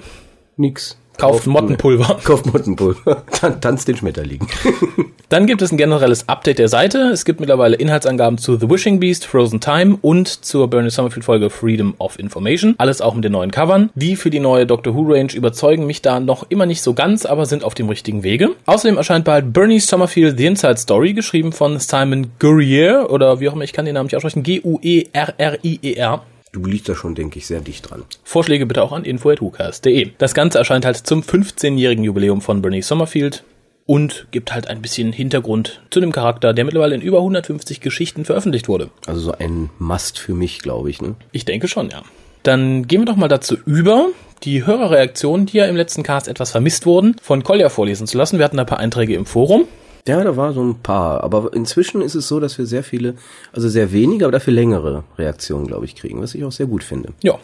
Nix. 0.58 0.98
Kauft 1.18 1.48
Mottenpulver. 1.48 2.20
Kauf 2.24 2.46
Mottenpulver. 2.46 3.24
Tan 3.32 3.62
tanz 3.62 3.86
den 3.86 3.96
Schmetterling. 3.96 4.40
Dann 5.30 5.48
gibt 5.48 5.62
es 5.62 5.72
ein 5.72 5.78
generelles 5.78 6.28
Update 6.30 6.60
der 6.60 6.68
Seite. 6.68 7.10
Es 7.12 7.26
gibt 7.26 7.40
mittlerweile 7.40 7.76
Inhaltsangaben 7.76 8.38
zu 8.38 8.58
The 8.58 8.70
Wishing 8.70 9.00
Beast, 9.00 9.26
Frozen 9.26 9.60
Time 9.60 9.98
und 10.02 10.28
zur 10.28 10.68
Bernie 10.68 10.92
Summerfield 10.92 11.26
Folge 11.26 11.50
Freedom 11.50 11.96
of 11.98 12.20
Information. 12.20 12.76
Alles 12.78 13.02
auch 13.02 13.16
mit 13.16 13.24
den 13.24 13.32
neuen 13.32 13.50
Covern. 13.50 13.90
Die 13.96 14.16
für 14.16 14.30
die 14.30 14.40
neue 14.40 14.68
Doctor 14.68 14.96
Who 14.96 15.12
Range 15.12 15.34
überzeugen 15.34 15.88
mich 15.88 16.04
da 16.04 16.20
noch 16.20 16.46
immer 16.50 16.68
nicht 16.68 16.84
so 16.84 16.94
ganz, 16.94 17.26
aber 17.26 17.46
sind 17.48 17.64
auf 17.64 17.74
dem 17.74 17.90
richtigen 17.90 18.24
Wege. 18.24 18.52
Außerdem 18.66 18.98
erscheint 18.98 19.26
bald 19.26 19.54
Bernie 19.54 19.80
Summerfield 19.80 20.38
The 20.38 20.46
Inside 20.46 20.78
Story, 20.78 21.14
geschrieben 21.14 21.52
von 21.52 21.80
Simon 21.80 22.32
Gurrier 22.38 23.08
oder 23.10 23.40
wie 23.40 23.50
auch 23.50 23.54
immer, 23.54 23.64
ich 23.64 23.74
kann 23.74 23.86
den 23.86 23.96
Namen 23.96 24.08
nicht 24.08 24.16
aussprechen. 24.16 24.42
E 24.42 24.60
G-U-E-R-R-I-E-R. 24.60 26.22
Du 26.54 26.64
liegst 26.66 26.88
da 26.88 26.94
schon, 26.94 27.16
denke 27.16 27.40
ich, 27.40 27.48
sehr 27.48 27.62
dicht 27.62 27.90
dran. 27.90 28.04
Vorschläge 28.24 28.68
bitte 28.68 28.84
auch 28.84 28.92
an 28.92 29.06
info.hucast.de. 29.06 30.12
Das 30.20 30.36
Ganze 30.36 30.60
erscheint 30.60 30.86
halt 30.86 30.98
zum 30.98 31.22
15-jährigen 31.22 32.04
Jubiläum 32.04 32.42
von 32.42 32.62
Bernie 32.62 32.84
Summerfield 32.84 33.44
und 33.88 34.28
gibt 34.30 34.54
halt 34.54 34.68
ein 34.68 34.80
bisschen 34.80 35.12
Hintergrund 35.12 35.82
zu 35.90 36.00
dem 36.00 36.12
Charakter, 36.12 36.54
der 36.54 36.64
mittlerweile 36.64 36.94
in 36.94 37.02
über 37.02 37.18
150 37.18 37.82
Geschichten 37.82 38.24
veröffentlicht 38.24 38.68
wurde. 38.68 38.92
Also 39.08 39.22
so 39.22 39.32
ein 39.32 39.72
Must 39.80 40.20
für 40.20 40.36
mich, 40.36 40.60
glaube 40.60 40.92
ich. 40.92 41.02
Ne? 41.02 41.16
Ich 41.32 41.44
denke 41.44 41.68
schon, 41.68 41.90
ja. 41.90 42.04
Dann 42.44 42.88
gehen 42.88 43.02
wir 43.02 43.06
doch 43.08 43.16
mal 43.16 43.30
dazu 43.30 43.58
über, 43.66 44.10
die 44.44 44.64
Hörerreaktionen, 44.64 45.48
die 45.48 45.58
ja 45.58 45.66
im 45.66 45.76
letzten 45.76 46.04
Cast 46.04 46.28
etwas 46.28 46.52
vermisst 46.52 46.86
wurden, 46.86 47.16
von 47.20 47.44
Kolja 47.44 47.70
vorlesen 47.70 48.06
zu 48.06 48.16
lassen. 48.16 48.38
Wir 48.38 48.46
hatten 48.46 48.58
da 48.58 48.64
ein 48.64 48.68
paar 48.68 48.80
Einträge 48.80 49.16
im 49.16 49.26
Forum. 49.26 49.68
Ja, 50.08 50.22
da 50.24 50.36
war 50.36 50.54
so 50.54 50.62
ein 50.62 50.76
paar. 50.76 51.24
Aber 51.24 51.54
inzwischen 51.54 52.02
ist 52.02 52.16
es 52.16 52.28
so, 52.28 52.40
dass 52.40 52.58
wir 52.58 52.66
sehr 52.66 52.84
viele, 52.84 53.16
also 53.54 53.70
sehr 53.70 53.92
wenige, 53.92 54.26
aber 54.26 54.34
dafür 54.34 54.54
längere 54.54 55.04
Reaktionen, 55.18 55.68
glaube 55.68 55.86
ich, 55.86 55.96
kriegen, 55.96 56.22
was 56.22 56.36
ich 56.36 56.44
auch 56.44 56.52
sehr 56.52 56.66
gut 56.66 56.84
finde. 56.84 57.14
Ja. 57.22 57.40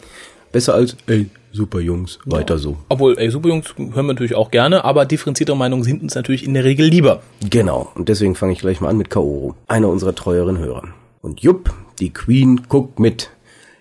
Besser 0.52 0.74
als, 0.74 0.96
ey, 1.06 1.30
super 1.52 1.80
Jungs, 1.80 2.18
weiter 2.24 2.58
so. 2.58 2.76
Obwohl, 2.88 3.16
ey, 3.18 3.30
super 3.30 3.48
Jungs 3.48 3.72
hören 3.76 3.94
wir 3.94 4.02
natürlich 4.02 4.34
auch 4.34 4.50
gerne, 4.50 4.84
aber 4.84 5.06
differenzierte 5.06 5.54
Meinungen 5.54 5.84
sind 5.84 6.02
uns 6.02 6.16
natürlich 6.16 6.44
in 6.44 6.54
der 6.54 6.64
Regel 6.64 6.86
lieber. 6.86 7.22
Genau. 7.48 7.90
Und 7.94 8.08
deswegen 8.08 8.34
fange 8.34 8.52
ich 8.52 8.58
gleich 8.58 8.80
mal 8.80 8.88
an 8.88 8.96
mit 8.96 9.10
Kaoru, 9.10 9.54
einer 9.68 9.88
unserer 9.88 10.14
treueren 10.14 10.58
Hörer. 10.58 10.88
Und 11.22 11.40
jupp, 11.40 11.72
die 12.00 12.12
Queen 12.12 12.62
guckt 12.68 12.98
mit. 12.98 13.30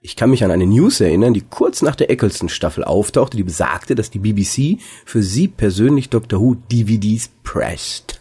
Ich 0.02 0.16
kann 0.16 0.30
mich 0.30 0.44
an 0.44 0.52
eine 0.52 0.68
News 0.68 1.02
erinnern, 1.02 1.34
die 1.34 1.44
kurz 1.50 1.82
nach 1.82 1.96
der 1.96 2.10
Eccleston-Staffel 2.10 2.84
auftauchte, 2.84 3.36
die 3.36 3.44
besagte, 3.44 3.96
dass 3.96 4.12
die 4.12 4.20
BBC 4.20 4.80
für 5.06 5.24
sie 5.24 5.48
persönlich 5.48 6.10
Doctor 6.10 6.40
Who 6.40 6.56
DVDs 6.72 7.32
presst. 7.44 8.19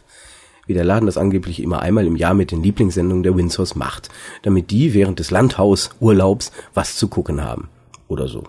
Wie 0.69 0.75
der 0.75 0.85
Laden 0.85 1.07
das 1.07 1.17
angeblich 1.17 1.63
immer 1.63 1.81
einmal 1.81 2.07
im 2.07 2.15
Jahr 2.15 2.35
mit 2.35 2.53
den 2.53 2.63
Lieblingssendungen 2.63 3.23
der 3.23 3.35
Windsors 3.35 3.75
macht, 3.75 4.11
damit 4.43 4.71
die 4.71 4.93
während 4.93 5.19
des 5.19 5.31
Landhausurlaubs 5.31 6.53
was 6.75 6.97
zu 6.97 7.09
gucken 7.09 7.43
haben. 7.43 7.71
Oder 8.07 8.29
so. 8.29 8.45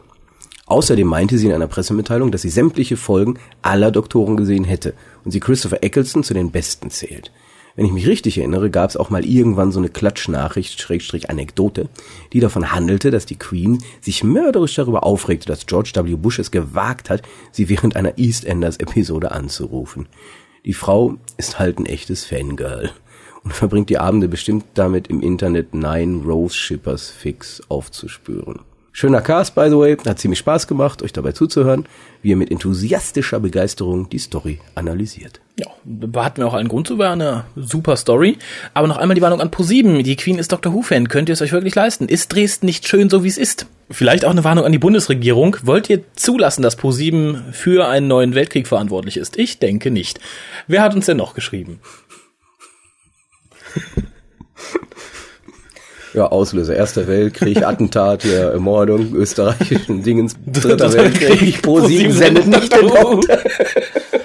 Außerdem 0.65 1.07
meinte 1.07 1.37
sie 1.37 1.47
in 1.47 1.53
einer 1.53 1.67
Pressemitteilung, 1.67 2.31
dass 2.31 2.41
sie 2.41 2.49
sämtliche 2.49 2.97
Folgen 2.97 3.39
aller 3.61 3.89
Doktoren 3.89 4.35
gesehen 4.35 4.65
hätte 4.65 4.93
und 5.23 5.31
sie 5.31 5.39
Christopher 5.39 5.81
Eccleston 5.81 6.23
zu 6.23 6.33
den 6.33 6.51
Besten 6.51 6.91
zählt. 6.91 7.31
Wenn 7.77 7.85
ich 7.85 7.93
mich 7.93 8.07
richtig 8.07 8.37
erinnere, 8.37 8.69
gab 8.69 8.89
es 8.89 8.97
auch 8.97 9.09
mal 9.09 9.23
irgendwann 9.23 9.71
so 9.71 9.79
eine 9.79 9.87
Klatschnachricht, 9.87 10.81
Schrägstrich 10.81 11.29
Anekdote, 11.29 11.87
die 12.33 12.41
davon 12.41 12.73
handelte, 12.73 13.11
dass 13.11 13.25
die 13.25 13.37
Queen 13.37 13.81
sich 14.01 14.25
mörderisch 14.25 14.75
darüber 14.75 15.05
aufregte, 15.05 15.47
dass 15.47 15.65
George 15.65 15.93
W. 15.95 16.15
Bush 16.15 16.39
es 16.39 16.51
gewagt 16.51 17.09
hat, 17.09 17.21
sie 17.53 17.69
während 17.69 17.95
einer 17.95 18.17
EastEnders-Episode 18.17 19.31
anzurufen. 19.31 20.07
Die 20.65 20.73
Frau 20.73 21.15
ist 21.37 21.59
halt 21.59 21.79
ein 21.79 21.85
echtes 21.85 22.25
Fangirl 22.25 22.91
und 23.43 23.53
verbringt 23.53 23.89
die 23.89 23.97
Abende 23.97 24.27
bestimmt 24.27 24.65
damit, 24.73 25.07
im 25.07 25.21
Internet 25.21 25.73
Nine 25.73 26.23
Rose 26.23 26.55
Shippers 26.55 27.09
Fix 27.09 27.61
aufzuspüren. 27.69 28.59
Schöner 28.91 29.21
Cast, 29.21 29.55
by 29.55 29.67
the 29.69 29.77
way. 29.77 29.97
Hat 30.05 30.19
ziemlich 30.19 30.39
Spaß 30.39 30.67
gemacht, 30.67 31.01
euch 31.03 31.13
dabei 31.13 31.31
zuzuhören, 31.31 31.85
wie 32.21 32.29
ihr 32.29 32.35
mit 32.35 32.51
enthusiastischer 32.51 33.39
Begeisterung 33.39 34.09
die 34.09 34.17
Story 34.17 34.59
analysiert. 34.75 35.39
Ja, 35.57 35.67
da 35.83 36.23
hatten 36.23 36.41
wir 36.41 36.47
auch 36.47 36.53
einen 36.53 36.69
Grund 36.69 36.87
zu, 36.87 36.97
war 36.97 37.11
eine 37.11 37.45
super 37.55 37.95
Story. 37.97 38.37
Aber 38.73 38.87
noch 38.87 38.97
einmal 38.97 39.15
die 39.15 39.21
Warnung 39.21 39.41
an 39.41 39.51
ProSieben. 39.51 40.03
Die 40.03 40.15
Queen 40.15 40.39
ist 40.39 40.51
Dr. 40.51 40.73
Who-Fan. 40.73 41.07
Könnt 41.07 41.29
ihr 41.29 41.33
es 41.33 41.41
euch 41.41 41.51
wirklich 41.51 41.75
leisten? 41.75 42.07
Ist 42.07 42.33
Dresden 42.33 42.65
nicht 42.65 42.87
schön, 42.87 43.09
so 43.09 43.23
wie 43.23 43.27
es 43.27 43.37
ist? 43.37 43.67
Vielleicht 43.91 44.25
auch 44.25 44.31
eine 44.31 44.43
Warnung 44.43 44.65
an 44.65 44.71
die 44.71 44.79
Bundesregierung. 44.79 45.57
Wollt 45.63 45.89
ihr 45.89 46.03
zulassen, 46.15 46.61
dass 46.61 46.75
ProSieben 46.75 47.51
für 47.51 47.87
einen 47.87 48.07
neuen 48.07 48.35
Weltkrieg 48.35 48.67
verantwortlich 48.67 49.17
ist? 49.17 49.37
Ich 49.37 49.59
denke 49.59 49.91
nicht. 49.91 50.19
Wer 50.67 50.81
hat 50.81 50.95
uns 50.95 51.05
denn 51.07 51.17
noch 51.17 51.33
geschrieben? 51.33 51.79
Ja, 56.13 56.27
Auslöser. 56.27 56.75
Erster 56.75 57.07
Weltkrieg, 57.07 57.63
Attentat, 57.65 58.23
ja, 58.23 58.49
Ermordung, 58.49 59.13
österreichischen 59.15 60.03
Dingens, 60.03 60.35
dritter 60.45 60.91
Weltkrieg, 60.93 61.61
Pro 61.61 61.81
7 61.81 62.11
sendet 62.11 62.47
nicht 62.47 62.73
den 62.73 62.87
Doktor. 62.87 63.21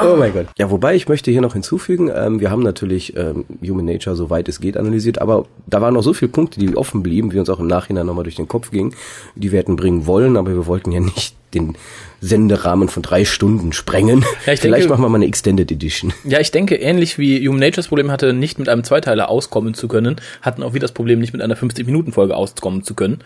Oh 0.00 0.16
mein 0.16 0.32
Gott. 0.32 0.46
Ja, 0.56 0.70
wobei 0.70 0.94
ich 0.94 1.08
möchte 1.08 1.30
hier 1.30 1.40
noch 1.40 1.54
hinzufügen, 1.54 2.10
ähm, 2.14 2.40
wir 2.40 2.50
haben 2.50 2.62
natürlich 2.62 3.16
ähm, 3.16 3.44
Human 3.62 3.84
Nature 3.84 4.16
so 4.16 4.30
weit 4.30 4.48
es 4.48 4.60
geht 4.60 4.76
analysiert, 4.76 5.20
aber 5.20 5.46
da 5.66 5.80
waren 5.80 5.94
noch 5.94 6.02
so 6.02 6.12
viele 6.14 6.30
Punkte, 6.30 6.60
die 6.60 6.76
offen 6.76 7.02
blieben, 7.02 7.32
wie 7.32 7.38
uns 7.38 7.50
auch 7.50 7.60
im 7.60 7.66
Nachhinein 7.66 8.06
nochmal 8.06 8.24
durch 8.24 8.36
den 8.36 8.48
Kopf 8.48 8.70
gingen, 8.70 8.94
die 9.34 9.50
wir 9.52 9.58
hätten 9.58 9.76
bringen 9.76 10.06
wollen, 10.06 10.36
aber 10.36 10.52
wir 10.52 10.66
wollten 10.66 10.92
ja 10.92 11.00
nicht 11.00 11.34
den 11.54 11.76
Senderahmen 12.20 12.88
von 12.88 13.02
drei 13.02 13.24
Stunden 13.24 13.72
sprengen. 13.72 14.20
Ja, 14.20 14.26
Vielleicht 14.56 14.64
denke, 14.64 14.88
machen 14.88 15.02
wir 15.02 15.08
mal 15.08 15.16
eine 15.16 15.26
Extended 15.26 15.70
Edition. 15.70 16.12
Ja, 16.24 16.40
ich 16.40 16.50
denke, 16.50 16.76
ähnlich 16.76 17.18
wie 17.18 17.46
Human 17.46 17.60
Nature 17.60 17.76
das 17.76 17.88
Problem 17.88 18.10
hatte, 18.10 18.32
nicht 18.32 18.58
mit 18.58 18.68
einem 18.68 18.84
Zweiteiler 18.84 19.28
auskommen 19.28 19.74
zu 19.74 19.88
können, 19.88 20.16
hatten 20.42 20.62
auch 20.62 20.74
wir 20.74 20.80
das 20.80 20.92
Problem, 20.92 21.18
nicht 21.18 21.32
mit 21.32 21.42
einer 21.42 21.56
50-Minuten-Folge 21.56 22.36
auskommen 22.36 22.82
zu 22.82 22.94
können, 22.94 23.18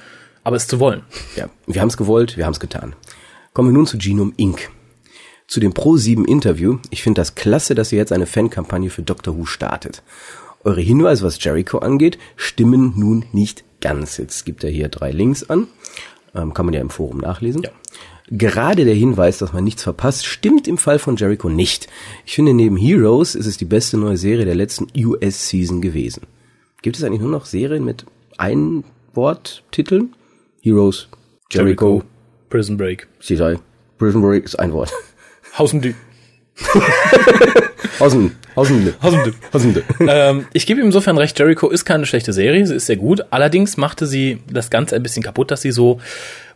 aber 0.44 0.56
es 0.56 0.66
zu 0.66 0.80
wollen. 0.80 1.02
Ja, 1.36 1.48
wir 1.66 1.80
haben 1.80 1.88
es 1.88 1.96
gewollt, 1.96 2.36
wir 2.36 2.44
haben 2.44 2.52
es 2.52 2.60
getan. 2.60 2.94
Kommen 3.52 3.68
wir 3.68 3.74
nun 3.74 3.86
zu 3.86 3.98
Genome 3.98 4.32
Inc. 4.36 4.70
Zu 5.46 5.60
dem 5.60 5.72
Pro7 5.72 6.26
Interview. 6.26 6.78
Ich 6.90 7.02
finde 7.02 7.20
das 7.20 7.34
klasse, 7.34 7.74
dass 7.74 7.92
ihr 7.92 7.98
jetzt 7.98 8.12
eine 8.12 8.26
Fankampagne 8.26 8.90
für 8.90 9.02
Doctor 9.02 9.36
Who 9.36 9.44
startet. 9.44 10.02
Eure 10.64 10.80
Hinweise, 10.80 11.24
was 11.24 11.42
Jericho 11.42 11.78
angeht, 11.78 12.18
stimmen 12.36 12.94
nun 12.96 13.24
nicht 13.32 13.64
ganz. 13.80 14.16
Jetzt 14.16 14.44
gibt 14.44 14.64
er 14.64 14.70
hier 14.70 14.88
drei 14.88 15.10
Links 15.10 15.48
an. 15.50 15.66
Ähm, 16.34 16.54
kann 16.54 16.66
man 16.66 16.74
ja 16.74 16.80
im 16.80 16.90
Forum 16.90 17.18
nachlesen. 17.18 17.62
Ja. 17.62 17.70
Gerade 18.30 18.84
der 18.84 18.94
Hinweis, 18.94 19.38
dass 19.38 19.52
man 19.52 19.64
nichts 19.64 19.82
verpasst, 19.82 20.24
stimmt 20.24 20.66
im 20.68 20.78
Fall 20.78 20.98
von 20.98 21.16
Jericho 21.16 21.48
nicht. 21.48 21.88
Ich 22.24 22.34
finde, 22.34 22.54
neben 22.54 22.76
Heroes 22.76 23.34
ist 23.34 23.46
es 23.46 23.58
die 23.58 23.64
beste 23.64 23.98
neue 23.98 24.16
Serie 24.16 24.46
der 24.46 24.54
letzten 24.54 24.86
US-Season 24.96 25.82
gewesen. 25.82 26.22
Gibt 26.80 26.96
es 26.96 27.04
eigentlich 27.04 27.20
nur 27.20 27.30
noch 27.30 27.44
Serien 27.44 27.84
mit 27.84 28.06
ein 28.38 28.84
Worttiteln? 29.12 30.14
Heroes, 30.62 31.08
Jericho, 31.50 31.86
Jericho 31.86 32.04
Prison 32.48 32.76
Break. 32.76 33.08
CSI. 33.20 33.56
Prison 33.98 34.22
Break 34.22 34.44
ist 34.44 34.58
ein 34.58 34.72
Wort. 34.72 34.92
Hausendü. 35.58 35.94
Hausen, 38.00 38.36
Hausendü. 38.56 38.92
Hausendü. 39.02 39.32
Hausendü. 39.52 39.82
ähm, 40.00 40.46
ich 40.52 40.66
gebe 40.66 40.80
ihm 40.80 40.86
insofern 40.86 41.18
recht, 41.18 41.38
Jericho 41.38 41.68
ist 41.68 41.84
keine 41.84 42.06
schlechte 42.06 42.32
Serie, 42.32 42.66
sie 42.66 42.74
ist 42.76 42.86
sehr 42.86 42.96
gut. 42.96 43.22
Allerdings 43.30 43.76
machte 43.76 44.06
sie 44.06 44.38
das 44.50 44.70
Ganze 44.70 44.96
ein 44.96 45.02
bisschen 45.02 45.22
kaputt, 45.22 45.50
dass 45.50 45.62
sie 45.62 45.72
so 45.72 46.00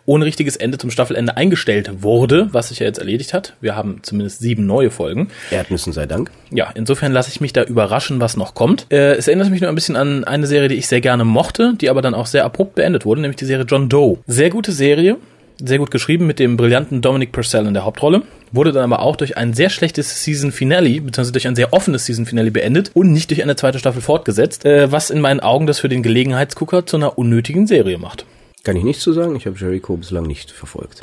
ohne 0.09 0.25
richtiges 0.25 0.55
Ende 0.57 0.79
zum 0.79 0.91
Staffelende 0.93 1.37
eingestellt 1.37 1.91
wurde, 2.03 2.49
was 2.53 2.69
sich 2.69 2.79
ja 2.79 2.87
jetzt 2.87 2.99
erledigt 2.99 3.35
hat. 3.35 3.55
Wir 3.61 3.75
haben 3.75 3.99
zumindest 4.03 4.39
sieben 4.39 4.65
neue 4.65 4.91
Folgen. 4.93 5.29
Erdnüssen 5.51 5.93
sei 5.93 6.07
Dank. 6.07 6.31
Ja, 6.51 6.71
insofern 6.77 7.11
lasse 7.13 7.31
ich 7.31 7.41
mich 7.41 7.53
da 7.53 7.65
überraschen, 7.65 8.21
was 8.21 8.37
noch 8.37 8.55
kommt. 8.55 8.87
Äh, 8.91 9.15
es 9.17 9.27
erinnert 9.27 9.51
mich 9.51 9.61
nur 9.61 9.69
ein 9.69 9.75
bisschen 9.75 9.97
an 9.97 10.23
eine 10.23 10.47
Serie, 10.47 10.69
die 10.69 10.77
ich 10.77 10.87
sehr 10.87 11.01
gerne 11.01 11.25
mochte, 11.25 11.75
die 11.81 11.91
aber 11.91 12.03
dann 12.03 12.15
auch 12.15 12.27
sehr 12.27 12.45
abrupt 12.45 12.77
beendet 12.77 13.05
wurde, 13.05 13.21
nämlich 13.21 13.37
die 13.37 13.47
Serie 13.47 13.67
John 13.69 13.89
Doe. 13.89 14.19
Sehr 14.29 14.51
gute 14.51 14.71
Serie, 14.71 15.17
sehr 15.59 15.79
gut 15.79 15.91
geschrieben 15.91 16.27
mit 16.27 16.39
dem 16.39 16.57
brillanten 16.57 17.01
Dominic 17.01 17.33
Purcell 17.33 17.67
in 17.67 17.75
der 17.75 17.85
Hauptrolle, 17.85 18.23
wurde 18.53 18.73
dann 18.73 18.85
aber 18.85 19.03
auch 19.03 19.17
durch 19.17 19.37
ein 19.37 19.55
sehr 19.55 19.71
schlechtes 19.71 20.23
Season 20.23 20.53
Finale, 20.53 20.89
beziehungsweise 20.89 21.33
durch 21.33 21.47
ein 21.47 21.57
sehr 21.57 21.73
offenes 21.73 22.07
Season 22.07 22.27
Finale 22.27 22.51
beendet 22.51 22.91
und 22.95 23.13
nicht 23.13 23.31
durch 23.31 23.43
eine 23.43 23.57
zweite 23.57 23.79
Staffel 23.79 24.03
fortgesetzt, 24.03 24.65
äh, 24.65 24.93
was 24.93 25.11
in 25.11 25.21
meinen 25.21 25.41
Augen 25.41 25.67
das 25.67 25.79
für 25.79 25.89
den 25.89 26.03
Gelegenheitsgucker 26.03 26.87
zu 26.87 26.97
einer 26.97 27.19
unnötigen 27.19 27.67
Serie 27.67 27.99
macht. 27.99 28.27
Kann 28.65 28.77
ich 28.77 28.85
nicht 28.85 29.01
zu 29.01 29.13
sagen, 29.13 29.37
ich 29.37 29.47
habe 29.47 29.57
Jericho 29.59 29.97
bislang 29.97 30.27
nicht 30.27 30.51
verfolgt. 30.51 31.03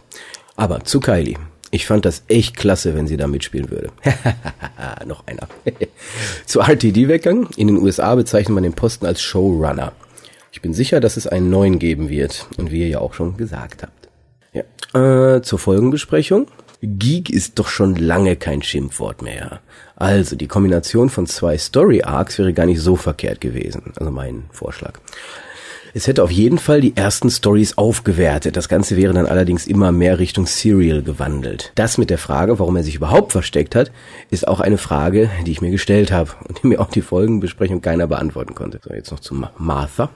Aber 0.56 0.84
zu 0.84 1.00
Kylie. 1.00 1.38
Ich 1.72 1.88
fand 1.88 2.06
das 2.06 2.24
echt 2.28 2.56
klasse, 2.56 2.94
wenn 2.94 3.08
sie 3.08 3.18
da 3.18 3.26
mitspielen 3.26 3.72
würde. 3.72 3.90
Noch 5.08 5.26
einer. 5.26 5.48
zu 6.46 6.60
RTD-Weggang. 6.60 7.48
In 7.58 7.68
den 7.68 7.78
USA 7.78 8.14
bezeichnet 8.14 8.54
man 8.54 8.64
den 8.64 8.74
Posten 8.74 9.08
als 9.08 9.24
Showrunner. 9.24 9.94
Ich 10.52 10.62
bin 10.62 10.76
sicher, 10.76 11.00
dass 11.00 11.18
es 11.18 11.26
einen 11.26 11.50
neuen 11.50 11.80
geben 11.80 12.10
wird. 12.10 12.46
Und 12.58 12.70
wie 12.70 12.82
ihr 12.82 12.90
ja 12.90 13.00
auch 13.00 13.16
schon 13.16 13.38
gesagt 13.38 13.82
habt. 13.82 14.03
Ja. 14.54 15.36
Äh, 15.36 15.42
zur 15.42 15.60
Folgenbesprechung. 15.60 16.48
Geek 16.82 17.30
ist 17.30 17.60
doch 17.60 17.68
schon 17.68 17.96
lange 17.96 18.36
kein 18.36 18.62
Schimpfwort 18.62 19.22
mehr. 19.22 19.62
Also, 19.96 20.36
die 20.36 20.48
Kombination 20.48 21.10
von 21.10 21.28
zwei 21.28 21.58
Story 21.58 22.04
Arcs 22.04 22.38
wäre 22.40 22.54
gar 22.54 22.66
nicht 22.66 22.82
so 22.82 22.96
verkehrt 22.96 23.40
gewesen. 23.40 23.94
Also 23.96 24.12
mein 24.12 24.46
Vorschlag. 24.52 25.00
Es 25.96 26.08
hätte 26.08 26.24
auf 26.24 26.32
jeden 26.32 26.58
Fall 26.58 26.82
die 26.82 26.98
ersten 26.98 27.30
Stories 27.30 27.78
aufgewertet. 27.78 28.58
Das 28.58 28.68
Ganze 28.68 28.98
wäre 28.98 29.14
dann 29.14 29.28
allerdings 29.28 29.68
immer 29.68 29.92
mehr 29.92 30.18
Richtung 30.18 30.48
Serial 30.48 31.04
gewandelt. 31.04 31.72
Das 31.76 32.00
mit 32.00 32.10
der 32.10 32.18
Frage, 32.18 32.58
warum 32.58 32.76
er 32.76 32.84
sich 32.84 32.96
überhaupt 32.96 33.32
versteckt 33.32 33.76
hat, 33.76 33.92
ist 34.32 34.48
auch 34.48 34.60
eine 34.60 34.80
Frage, 34.80 35.30
die 35.46 35.52
ich 35.52 35.62
mir 35.62 35.70
gestellt 35.70 36.12
habe 36.12 36.32
und 36.48 36.64
die 36.64 36.68
mir 36.68 36.82
auch 36.82 36.90
die 36.90 37.04
Folgenbesprechung 37.04 37.82
keiner 37.82 38.08
beantworten 38.08 38.56
konnte. 38.56 38.80
So, 38.84 38.92
jetzt 38.92 39.12
noch 39.12 39.20
zu 39.20 39.36
Martha. 39.60 40.10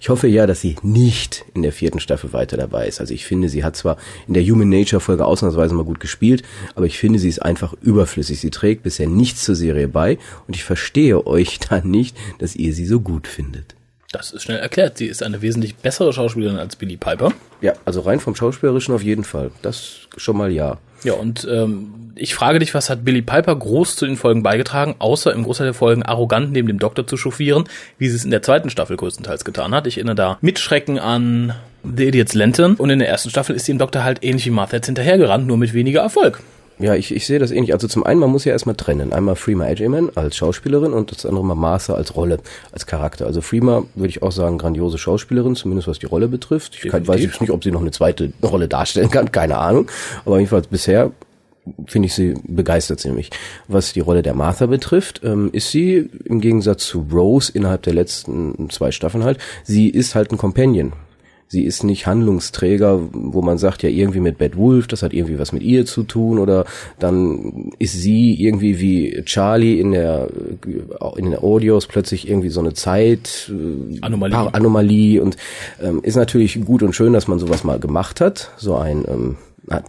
Ich 0.00 0.08
hoffe 0.08 0.28
ja, 0.28 0.46
dass 0.46 0.62
sie 0.62 0.76
nicht 0.82 1.44
in 1.52 1.60
der 1.60 1.72
vierten 1.72 2.00
Staffel 2.00 2.32
weiter 2.32 2.56
dabei 2.56 2.88
ist. 2.88 2.98
Also 2.98 3.12
ich 3.12 3.26
finde, 3.26 3.50
sie 3.50 3.64
hat 3.64 3.76
zwar 3.76 3.98
in 4.26 4.32
der 4.32 4.42
Human 4.44 4.70
Nature 4.70 5.00
Folge 5.00 5.26
ausnahmsweise 5.26 5.74
mal 5.74 5.84
gut 5.84 6.00
gespielt, 6.00 6.42
aber 6.74 6.86
ich 6.86 6.96
finde, 6.96 7.18
sie 7.18 7.28
ist 7.28 7.42
einfach 7.42 7.74
überflüssig. 7.82 8.40
Sie 8.40 8.50
trägt 8.50 8.82
bisher 8.82 9.06
nichts 9.06 9.44
zur 9.44 9.56
Serie 9.56 9.88
bei 9.88 10.16
und 10.46 10.56
ich 10.56 10.64
verstehe 10.64 11.26
euch 11.26 11.58
da 11.68 11.82
nicht, 11.82 12.16
dass 12.38 12.56
ihr 12.56 12.72
sie 12.72 12.86
so 12.86 13.00
gut 13.00 13.26
findet. 13.26 13.77
Das 14.10 14.32
ist 14.32 14.42
schnell 14.42 14.58
erklärt. 14.58 14.96
Sie 14.96 15.06
ist 15.06 15.22
eine 15.22 15.42
wesentlich 15.42 15.76
bessere 15.76 16.14
Schauspielerin 16.14 16.58
als 16.58 16.76
Billy 16.76 16.96
Piper. 16.96 17.32
Ja, 17.60 17.74
also 17.84 18.00
rein 18.00 18.20
vom 18.20 18.34
Schauspielerischen 18.34 18.94
auf 18.94 19.02
jeden 19.02 19.24
Fall. 19.24 19.50
Das 19.60 20.08
schon 20.16 20.38
mal 20.38 20.50
ja. 20.50 20.78
Ja, 21.04 21.12
und 21.12 21.46
ähm, 21.50 22.12
ich 22.14 22.34
frage 22.34 22.58
dich, 22.58 22.72
was 22.72 22.88
hat 22.88 23.04
Billy 23.04 23.20
Piper 23.20 23.54
groß 23.54 23.96
zu 23.96 24.06
den 24.06 24.16
Folgen 24.16 24.42
beigetragen, 24.42 24.96
außer 24.98 25.32
im 25.32 25.44
Großteil 25.44 25.66
der 25.66 25.74
Folgen 25.74 26.02
arrogant 26.02 26.52
neben 26.52 26.68
dem 26.68 26.78
Doktor 26.78 27.06
zu 27.06 27.18
chauffieren, 27.18 27.64
wie 27.98 28.08
sie 28.08 28.16
es 28.16 28.24
in 28.24 28.30
der 28.30 28.42
zweiten 28.42 28.70
Staffel 28.70 28.96
größtenteils 28.96 29.44
getan 29.44 29.74
hat. 29.74 29.86
Ich 29.86 29.98
erinnere 29.98 30.16
da 30.16 30.38
mit 30.40 30.58
Schrecken 30.58 30.98
an 30.98 31.54
The 31.84 32.08
Idiot's 32.08 32.34
Lantern 32.34 32.74
und 32.74 32.88
in 32.88 33.00
der 33.00 33.08
ersten 33.08 33.28
Staffel 33.28 33.54
ist 33.54 33.66
sie 33.66 33.72
dem 33.72 33.78
Doktor 33.78 34.04
halt 34.04 34.24
ähnlich 34.24 34.46
wie 34.46 34.50
Martha 34.50 34.76
jetzt 34.76 34.86
hinterhergerannt, 34.86 35.46
nur 35.46 35.58
mit 35.58 35.74
weniger 35.74 36.00
Erfolg. 36.00 36.40
Ja, 36.78 36.94
ich, 36.94 37.14
ich 37.14 37.26
sehe 37.26 37.38
das 37.38 37.50
ähnlich. 37.50 37.72
Also 37.72 37.88
zum 37.88 38.04
einen, 38.04 38.20
man 38.20 38.30
muss 38.30 38.44
ja 38.44 38.52
erstmal 38.52 38.76
trennen. 38.76 39.12
Einmal 39.12 39.34
Freema 39.34 39.66
Edgeman 39.66 40.10
als 40.14 40.36
Schauspielerin 40.36 40.92
und 40.92 41.10
das 41.10 41.26
andere 41.26 41.44
mal 41.44 41.54
Martha 41.54 41.94
als 41.94 42.14
Rolle, 42.14 42.38
als 42.70 42.86
Charakter. 42.86 43.26
Also 43.26 43.40
Freema 43.40 43.84
würde 43.94 44.10
ich 44.10 44.22
auch 44.22 44.32
sagen, 44.32 44.58
grandiose 44.58 44.98
Schauspielerin, 44.98 45.56
zumindest 45.56 45.88
was 45.88 45.98
die 45.98 46.06
Rolle 46.06 46.28
betrifft. 46.28 46.78
Ich 46.82 46.90
kann, 46.90 47.06
weiß 47.06 47.20
jetzt 47.20 47.40
nicht, 47.40 47.50
ob 47.50 47.64
sie 47.64 47.72
noch 47.72 47.80
eine 47.80 47.90
zweite 47.90 48.32
Rolle 48.42 48.68
darstellen 48.68 49.10
kann, 49.10 49.32
keine 49.32 49.58
Ahnung. 49.58 49.90
Aber 50.24 50.38
jedenfalls 50.38 50.68
bisher 50.68 51.10
finde 51.86 52.06
ich 52.06 52.14
sie 52.14 52.34
begeistert 52.44 53.00
ziemlich. 53.00 53.30
Was 53.66 53.92
die 53.92 54.00
Rolle 54.00 54.22
der 54.22 54.34
Martha 54.34 54.66
betrifft, 54.66 55.20
ähm, 55.24 55.50
ist 55.52 55.70
sie 55.70 56.08
im 56.24 56.40
Gegensatz 56.40 56.86
zu 56.86 57.06
Rose 57.12 57.52
innerhalb 57.52 57.82
der 57.82 57.94
letzten 57.94 58.70
zwei 58.70 58.90
Staffeln 58.90 59.24
halt, 59.24 59.38
sie 59.64 59.88
ist 59.88 60.14
halt 60.14 60.32
ein 60.32 60.38
Companion 60.38 60.92
sie 61.48 61.64
ist 61.64 61.82
nicht 61.82 62.06
Handlungsträger, 62.06 63.00
wo 63.12 63.42
man 63.42 63.58
sagt, 63.58 63.82
ja 63.82 63.88
irgendwie 63.88 64.20
mit 64.20 64.38
Bad 64.38 64.56
Wolf, 64.56 64.86
das 64.86 65.02
hat 65.02 65.12
irgendwie 65.12 65.38
was 65.38 65.52
mit 65.52 65.62
ihr 65.62 65.86
zu 65.86 66.02
tun 66.02 66.38
oder 66.38 66.64
dann 66.98 67.72
ist 67.78 67.94
sie 67.94 68.34
irgendwie 68.34 68.80
wie 68.80 69.22
Charlie 69.24 69.80
in 69.80 69.92
der 69.92 70.28
in 71.16 71.24
den 71.24 71.36
Audios 71.36 71.86
plötzlich 71.86 72.28
irgendwie 72.28 72.50
so 72.50 72.60
eine 72.60 72.74
Zeit 72.74 73.50
äh, 73.50 73.98
Anomalie, 74.00 74.54
Anomalie. 74.54 75.22
Und 75.22 75.36
ähm, 75.82 76.00
ist 76.02 76.16
natürlich 76.16 76.64
gut 76.64 76.82
und 76.82 76.94
schön, 76.94 77.12
dass 77.12 77.28
man 77.28 77.38
sowas 77.38 77.64
mal 77.64 77.78
gemacht 77.78 78.20
hat, 78.20 78.52
so 78.56 78.76
ein 78.76 79.04
ähm, 79.08 79.36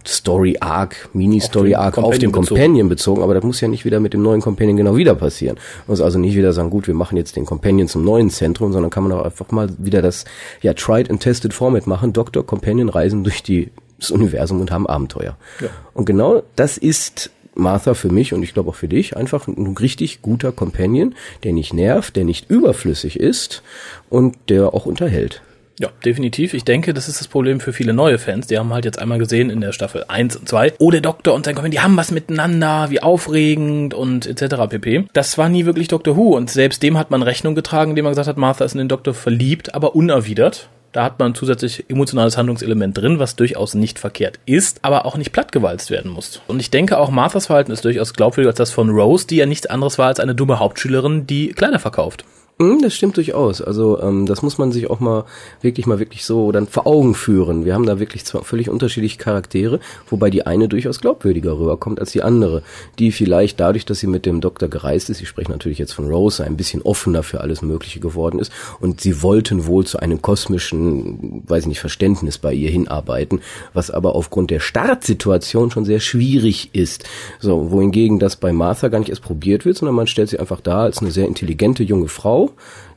Story 0.06 0.56
Arc, 0.60 1.08
Mini-Story 1.12 1.74
Arc 1.74 1.98
auf 1.98 2.18
den 2.18 2.32
Companion 2.32 2.88
bezogen, 2.88 3.22
aber 3.22 3.34
das 3.34 3.44
muss 3.44 3.60
ja 3.60 3.68
nicht 3.68 3.84
wieder 3.84 4.00
mit 4.00 4.14
dem 4.14 4.22
neuen 4.22 4.40
Companion 4.40 4.76
genau 4.76 4.96
wieder 4.96 5.14
passieren. 5.14 5.56
Man 5.86 5.92
muss 5.92 6.00
also 6.00 6.18
nicht 6.18 6.36
wieder 6.36 6.52
sagen, 6.52 6.70
gut, 6.70 6.86
wir 6.86 6.94
machen 6.94 7.16
jetzt 7.16 7.36
den 7.36 7.46
Companion 7.46 7.88
zum 7.88 8.04
neuen 8.04 8.30
Zentrum, 8.30 8.72
sondern 8.72 8.90
kann 8.90 9.04
man 9.04 9.12
auch 9.12 9.24
einfach 9.24 9.50
mal 9.50 9.68
wieder 9.78 10.02
das 10.02 10.24
ja 10.62 10.74
tried 10.74 11.10
and 11.10 11.20
tested 11.20 11.54
Format 11.54 11.86
machen, 11.86 12.12
Doktor 12.12 12.44
Companion 12.44 12.88
reisen 12.88 13.24
durch 13.24 13.42
die 13.42 13.70
das 13.98 14.10
Universum 14.10 14.60
und 14.60 14.70
haben 14.70 14.86
Abenteuer. 14.86 15.36
Ja. 15.60 15.68
Und 15.92 16.06
genau 16.06 16.42
das 16.56 16.78
ist 16.78 17.30
Martha 17.54 17.94
für 17.94 18.10
mich 18.10 18.32
und 18.32 18.42
ich 18.42 18.54
glaube 18.54 18.70
auch 18.70 18.74
für 18.74 18.88
dich 18.88 19.16
einfach 19.16 19.46
ein 19.46 19.76
richtig 19.76 20.22
guter 20.22 20.52
Companion, 20.52 21.14
der 21.44 21.52
nicht 21.52 21.72
nervt, 21.72 22.16
der 22.16 22.24
nicht 22.24 22.50
überflüssig 22.50 23.18
ist 23.18 23.62
und 24.08 24.36
der 24.48 24.74
auch 24.74 24.86
unterhält. 24.86 25.42
Ja, 25.80 25.88
definitiv. 26.04 26.52
Ich 26.52 26.64
denke, 26.64 26.92
das 26.92 27.08
ist 27.08 27.22
das 27.22 27.28
Problem 27.28 27.58
für 27.58 27.72
viele 27.72 27.94
neue 27.94 28.18
Fans. 28.18 28.46
Die 28.46 28.58
haben 28.58 28.70
halt 28.70 28.84
jetzt 28.84 28.98
einmal 28.98 29.18
gesehen 29.18 29.48
in 29.48 29.62
der 29.62 29.72
Staffel 29.72 30.04
1 30.06 30.36
und 30.36 30.46
2, 30.46 30.74
oh, 30.78 30.90
der 30.90 31.00
Doktor 31.00 31.32
und 31.32 31.46
sein 31.46 31.54
Companion, 31.54 31.70
die 31.70 31.80
haben 31.80 31.96
was 31.96 32.10
miteinander, 32.10 32.90
wie 32.90 33.02
aufregend 33.02 33.94
und 33.94 34.26
etc. 34.26 34.68
pp. 34.68 35.06
Das 35.14 35.38
war 35.38 35.48
nie 35.48 35.64
wirklich 35.64 35.88
Doctor 35.88 36.18
Who 36.18 36.36
und 36.36 36.50
selbst 36.50 36.82
dem 36.82 36.98
hat 36.98 37.10
man 37.10 37.22
Rechnung 37.22 37.54
getragen, 37.54 37.92
indem 37.92 38.04
man 38.04 38.12
gesagt 38.12 38.28
hat, 38.28 38.36
Martha 38.36 38.62
ist 38.62 38.72
in 38.72 38.78
den 38.78 38.88
Doktor 38.88 39.14
verliebt, 39.14 39.74
aber 39.74 39.96
unerwidert. 39.96 40.68
Da 40.92 41.04
hat 41.04 41.18
man 41.18 41.34
zusätzlich 41.34 41.88
emotionales 41.88 42.36
Handlungselement 42.36 42.98
drin, 42.98 43.18
was 43.18 43.36
durchaus 43.36 43.72
nicht 43.72 43.98
verkehrt 43.98 44.38
ist, 44.44 44.80
aber 44.82 45.06
auch 45.06 45.16
nicht 45.16 45.32
plattgewalzt 45.32 45.90
werden 45.90 46.10
muss. 46.10 46.42
Und 46.46 46.60
ich 46.60 46.70
denke 46.70 46.98
auch, 46.98 47.10
Marthas 47.10 47.46
Verhalten 47.46 47.72
ist 47.72 47.86
durchaus 47.86 48.12
glaubwürdiger 48.12 48.50
als 48.50 48.58
das 48.58 48.70
von 48.70 48.90
Rose, 48.90 49.26
die 49.26 49.36
ja 49.36 49.46
nichts 49.46 49.66
anderes 49.66 49.96
war 49.96 50.08
als 50.08 50.20
eine 50.20 50.34
dumme 50.34 50.58
Hauptschülerin, 50.58 51.26
die 51.26 51.54
Kleider 51.54 51.78
verkauft. 51.78 52.24
Mm, 52.60 52.80
Das 52.82 52.92
stimmt 52.94 53.16
durchaus. 53.16 53.62
Also 53.62 53.98
ähm, 54.02 54.26
das 54.26 54.42
muss 54.42 54.58
man 54.58 54.70
sich 54.70 54.90
auch 54.90 55.00
mal 55.00 55.24
wirklich 55.62 55.86
mal 55.86 55.98
wirklich 55.98 56.26
so 56.26 56.52
dann 56.52 56.66
vor 56.66 56.86
Augen 56.86 57.14
führen. 57.14 57.64
Wir 57.64 57.72
haben 57.72 57.86
da 57.86 57.98
wirklich 57.98 58.26
zwei 58.26 58.40
völlig 58.42 58.68
unterschiedliche 58.68 59.16
Charaktere, 59.16 59.80
wobei 60.10 60.28
die 60.28 60.44
eine 60.46 60.68
durchaus 60.68 61.00
glaubwürdiger 61.00 61.58
rüberkommt 61.58 62.00
als 62.00 62.12
die 62.12 62.22
andere, 62.22 62.62
die 62.98 63.12
vielleicht 63.12 63.58
dadurch, 63.60 63.86
dass 63.86 64.00
sie 64.00 64.06
mit 64.08 64.26
dem 64.26 64.42
Doktor 64.42 64.68
gereist 64.68 65.08
ist, 65.08 65.22
ich 65.22 65.28
spreche 65.28 65.50
natürlich 65.50 65.78
jetzt 65.78 65.92
von 65.92 66.06
Rose, 66.06 66.44
ein 66.44 66.58
bisschen 66.58 66.82
offener 66.82 67.22
für 67.22 67.40
alles 67.40 67.62
Mögliche 67.62 67.98
geworden 67.98 68.38
ist 68.38 68.52
und 68.78 69.00
sie 69.00 69.22
wollten 69.22 69.64
wohl 69.64 69.86
zu 69.86 69.98
einem 69.98 70.20
kosmischen, 70.20 71.42
weiß 71.46 71.62
ich 71.62 71.68
nicht, 71.68 71.80
Verständnis 71.80 72.36
bei 72.36 72.52
ihr 72.52 72.70
hinarbeiten, 72.70 73.40
was 73.72 73.90
aber 73.90 74.14
aufgrund 74.14 74.50
der 74.50 74.60
Startsituation 74.60 75.70
schon 75.70 75.86
sehr 75.86 76.00
schwierig 76.00 76.68
ist. 76.74 77.04
So, 77.38 77.70
wohingegen 77.70 78.18
das 78.18 78.36
bei 78.36 78.52
Martha 78.52 78.88
gar 78.88 78.98
nicht 78.98 79.08
erst 79.08 79.22
probiert 79.22 79.64
wird, 79.64 79.78
sondern 79.78 79.94
man 79.94 80.06
stellt 80.06 80.28
sie 80.28 80.38
einfach 80.38 80.60
da 80.60 80.82
als 80.82 80.98
eine 80.98 81.10
sehr 81.10 81.26
intelligente 81.26 81.82
junge 81.82 82.08
Frau, 82.08 82.49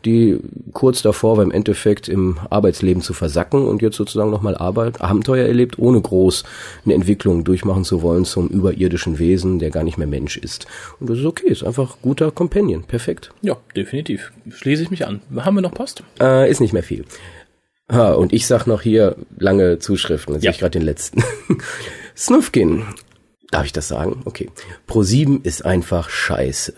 die 0.06 0.40
kurz 0.74 1.02
davor 1.02 1.38
war 1.38 1.44
im 1.44 1.52
Endeffekt 1.52 2.10
im 2.10 2.38
Arbeitsleben 2.50 3.02
zu 3.02 3.14
versacken 3.14 3.66
und 3.68 3.82
jetzt 3.82 3.96
sozusagen 3.96 4.32
nochmal 4.32 4.58
Arbeit, 4.58 5.02
Abenteuer 5.02 5.46
erlebt, 5.48 5.80
ohne 5.80 6.02
groß 6.02 6.44
eine 6.84 6.94
Entwicklung 6.94 7.44
durchmachen 7.46 7.84
zu 7.86 8.02
wollen 8.02 8.26
zum 8.26 8.50
überirdischen 8.50 9.18
Wesen, 9.20 9.60
der 9.60 9.70
gar 9.70 9.84
nicht 9.84 9.98
mehr 9.98 10.08
Mensch 10.08 10.36
ist. 10.38 10.66
Und 11.00 11.10
das 11.10 11.20
ist 11.20 11.26
okay, 11.26 11.48
ist 11.48 11.64
einfach 11.64 11.98
guter 12.02 12.32
Companion, 12.32 12.84
perfekt. 12.84 13.32
Ja, 13.42 13.56
definitiv. 13.76 14.32
Schließe 14.50 14.84
ich 14.84 14.92
mich 14.92 15.08
an. 15.08 15.22
Haben 15.38 15.56
wir 15.56 15.62
noch 15.62 15.74
Post? 15.74 16.04
Äh, 16.20 16.50
ist 16.52 16.60
nicht 16.60 16.74
mehr 16.74 16.84
viel. 16.84 17.06
Ha, 17.92 18.14
und 18.14 18.34
ich 18.34 18.48
sag 18.48 18.66
noch 18.68 18.82
hier 18.82 19.16
lange 19.38 19.80
Zuschriften, 19.80 20.34
jetzt 20.36 20.44
Ja. 20.44 20.52
sehe 20.52 20.56
ich 20.56 20.60
gerade 20.60 20.80
den 20.80 20.86
letzten. 20.86 21.24
Snufkin. 22.18 22.84
Darf 23.52 23.66
ich 23.66 23.74
das 23.74 23.88
sagen? 23.88 24.22
Okay. 24.26 24.50
Pro 24.88 25.04
7 25.04 25.42
ist 25.44 25.64
einfach 25.66 26.10
scheiße. 26.10 26.74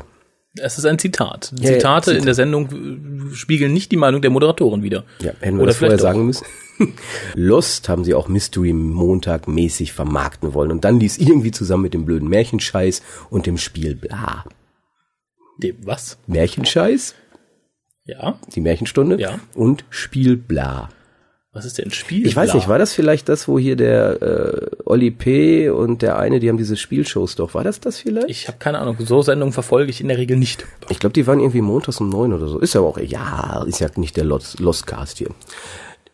Es 0.61 0.77
ist 0.77 0.85
ein 0.85 0.97
Zitat. 0.99 1.51
Ja, 1.59 1.69
ja, 1.71 1.73
Zitate 1.77 2.05
Zitat. 2.05 2.19
in 2.19 2.25
der 2.25 2.33
Sendung 2.35 3.31
äh, 3.31 3.35
spiegeln 3.35 3.73
nicht 3.73 3.91
die 3.91 3.97
Meinung 3.97 4.21
der 4.21 4.31
Moderatoren 4.31 4.83
wider. 4.83 5.03
Ja, 5.21 5.31
hätten 5.39 5.57
wir 5.57 5.63
Oder 5.63 5.67
das 5.67 5.77
vorher 5.77 5.97
vielleicht 5.97 6.03
doch. 6.03 6.07
sagen 6.13 6.25
müssen. 6.25 6.45
Lost 7.35 7.87
haben 7.89 8.03
sie 8.03 8.13
auch 8.13 8.27
Mystery 8.27 8.73
Montag 8.73 9.47
mäßig 9.47 9.93
vermarkten 9.93 10.53
wollen 10.53 10.71
und 10.71 10.83
dann 10.83 10.99
ließ 10.99 11.17
irgendwie 11.19 11.51
zusammen 11.51 11.83
mit 11.83 11.93
dem 11.93 12.05
blöden 12.05 12.27
Märchenscheiß 12.29 13.01
und 13.29 13.45
dem 13.45 13.57
Spiel 13.57 13.95
bla. 13.95 14.45
Dem 15.61 15.77
was? 15.85 16.17
Märchenscheiß, 16.27 17.15
Ja. 18.05 18.39
die 18.53 18.61
Märchenstunde 18.61 19.19
Ja. 19.19 19.39
und 19.53 19.85
Spiel 19.89 20.35
bla. 20.35 20.89
Was 21.55 21.63
ist 21.63 21.77
denn 21.77 21.89
Spiel? 21.89 22.27
Ich 22.27 22.35
weiß 22.35 22.53
nicht, 22.53 22.67
war 22.67 22.77
das 22.77 22.91
vielleicht 22.91 23.29
das, 23.29 23.47
wo 23.47 23.57
hier 23.57 23.77
der 23.77 24.21
äh, 24.21 24.67
Oli 24.83 25.09
P. 25.09 25.69
und 25.69 26.01
der 26.01 26.19
eine, 26.19 26.41
die 26.41 26.49
haben 26.49 26.57
diese 26.57 26.75
Spielshows 26.75 27.35
doch, 27.35 27.53
war 27.53 27.63
das 27.63 27.79
das 27.79 27.99
vielleicht? 27.99 28.29
Ich 28.29 28.49
habe 28.49 28.57
keine 28.57 28.79
Ahnung. 28.79 28.97
So 28.99 29.21
Sendungen 29.21 29.53
verfolge 29.53 29.89
ich 29.89 30.01
in 30.01 30.09
der 30.09 30.17
Regel 30.17 30.35
nicht. 30.35 30.65
Ich 30.89 30.99
glaube, 30.99 31.13
die 31.13 31.25
waren 31.27 31.39
irgendwie 31.39 31.61
montags 31.61 32.01
um 32.01 32.09
neun 32.09 32.33
oder 32.33 32.49
so. 32.49 32.59
Ist 32.59 32.73
ja 32.73 32.81
auch, 32.81 32.97
ja, 32.97 33.63
ist 33.65 33.79
ja 33.79 33.87
nicht 33.95 34.17
der 34.17 34.25
Lost, 34.25 34.59
Lost 34.59 34.85
Cast 34.85 35.19
hier. 35.19 35.29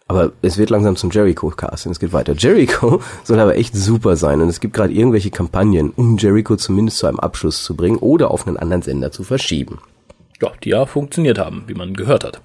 Aber 0.08 0.32
es 0.44 0.60
wird 0.60 0.70
langsam 0.70 0.96
zum 0.96 1.10
Jericho-Cast 1.10 1.88
und 1.88 1.94
es 1.94 2.00
geht 2.00 2.14
weiter. 2.14 2.34
Jericho 2.34 3.02
soll 3.24 3.40
aber 3.40 3.56
echt 3.56 3.76
super 3.76 4.18
sein 4.18 4.42
und 4.42 4.50
es 4.50 4.60
gibt 4.60 4.76
gerade 4.76 4.94
irgendwelche 4.94 5.32
Kampagnen, 5.32 5.90
um 5.90 6.18
Jericho 6.18 6.56
zumindest 6.56 7.00
zu 7.00 7.08
einem 7.08 7.20
Abschluss 7.20 7.64
zu 7.64 7.76
bringen 7.76 7.98
oder 7.98 8.30
auf 8.30 8.46
einen 8.46 8.58
anderen 8.58 8.84
Sender 8.84 9.12
zu 9.12 9.24
verschieben. 9.24 9.80
Ja, 10.40 10.52
die 10.64 10.70
ja 10.70 10.86
funktioniert 10.86 11.40
haben, 11.40 11.64
wie 11.66 11.74
man 11.74 11.96
gehört 11.96 12.26
hat. 12.26 12.42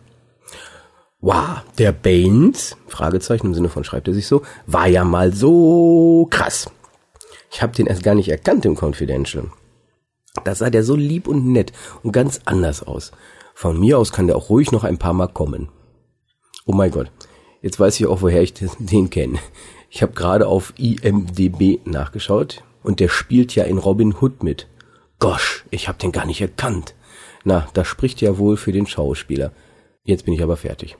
Wow, 1.21 1.63
der 1.79 1.93
Baines, 1.93 2.77
Fragezeichen 2.89 3.47
im 3.49 3.55
Sinne 3.55 3.69
von 3.69 3.85
schreibt 3.85 4.07
er 4.09 4.15
sich 4.15 4.27
so, 4.27 4.43
war 4.67 4.87
ja 4.87 5.05
mal 5.05 5.33
so 5.33 6.27
krass. 6.31 6.71
Ich 7.51 7.63
habe 7.63 7.73
den 7.75 7.87
erst 7.87 8.03
gar 8.03 8.15
nicht 8.15 8.29
erkannt 8.29 8.65
im 8.67 8.77
Confidential. 8.81 9.51
Da 10.45 10.55
sah 10.55 10.69
der 10.69 10.85
so 10.85 10.95
lieb 10.95 11.27
und 11.27 11.47
nett 11.47 11.73
und 12.03 12.13
ganz 12.13 12.41
anders 12.45 12.83
aus. 12.83 13.13
Von 13.55 13.81
mir 13.81 13.99
aus 13.99 14.13
kann 14.13 14.27
der 14.27 14.37
auch 14.37 14.51
ruhig 14.51 14.73
noch 14.73 14.85
ein 14.85 14.99
paar 14.99 15.15
Mal 15.15 15.29
kommen. 15.29 15.71
Oh 16.67 16.73
mein 16.75 16.91
Gott, 16.91 17.11
jetzt 17.63 17.81
weiß 17.81 17.99
ich 17.99 18.07
auch, 18.07 18.21
woher 18.21 18.43
ich 18.43 18.53
den- 18.79 19.09
kenne. 19.11 19.39
Ich 19.89 20.03
habe 20.03 20.13
gerade 20.13 20.47
auf 20.47 20.75
IMDB 20.77 21.81
nachgeschaut 21.87 22.63
und 22.83 23.01
der 23.01 23.09
spielt 23.09 23.55
ja 23.55 23.65
in 23.65 23.79
Robin 23.79 24.15
Hood 24.21 24.43
mit. 24.43 24.69
Gosh, 25.19 25.65
ich 25.71 25.89
habe 25.89 25.97
den 25.99 26.13
gar 26.13 26.27
nicht 26.27 26.43
erkannt. 26.43 26.95
Na, 27.45 27.67
das 27.73 27.87
spricht 27.87 28.21
ja 28.21 28.37
wohl 28.37 28.59
für 28.59 28.73
den 28.73 28.87
Schauspieler. 28.87 29.53
Jetzt 30.05 30.25
bin 30.27 30.35
ich 30.35 30.43
aber 30.43 30.57
fertig. 30.59 30.99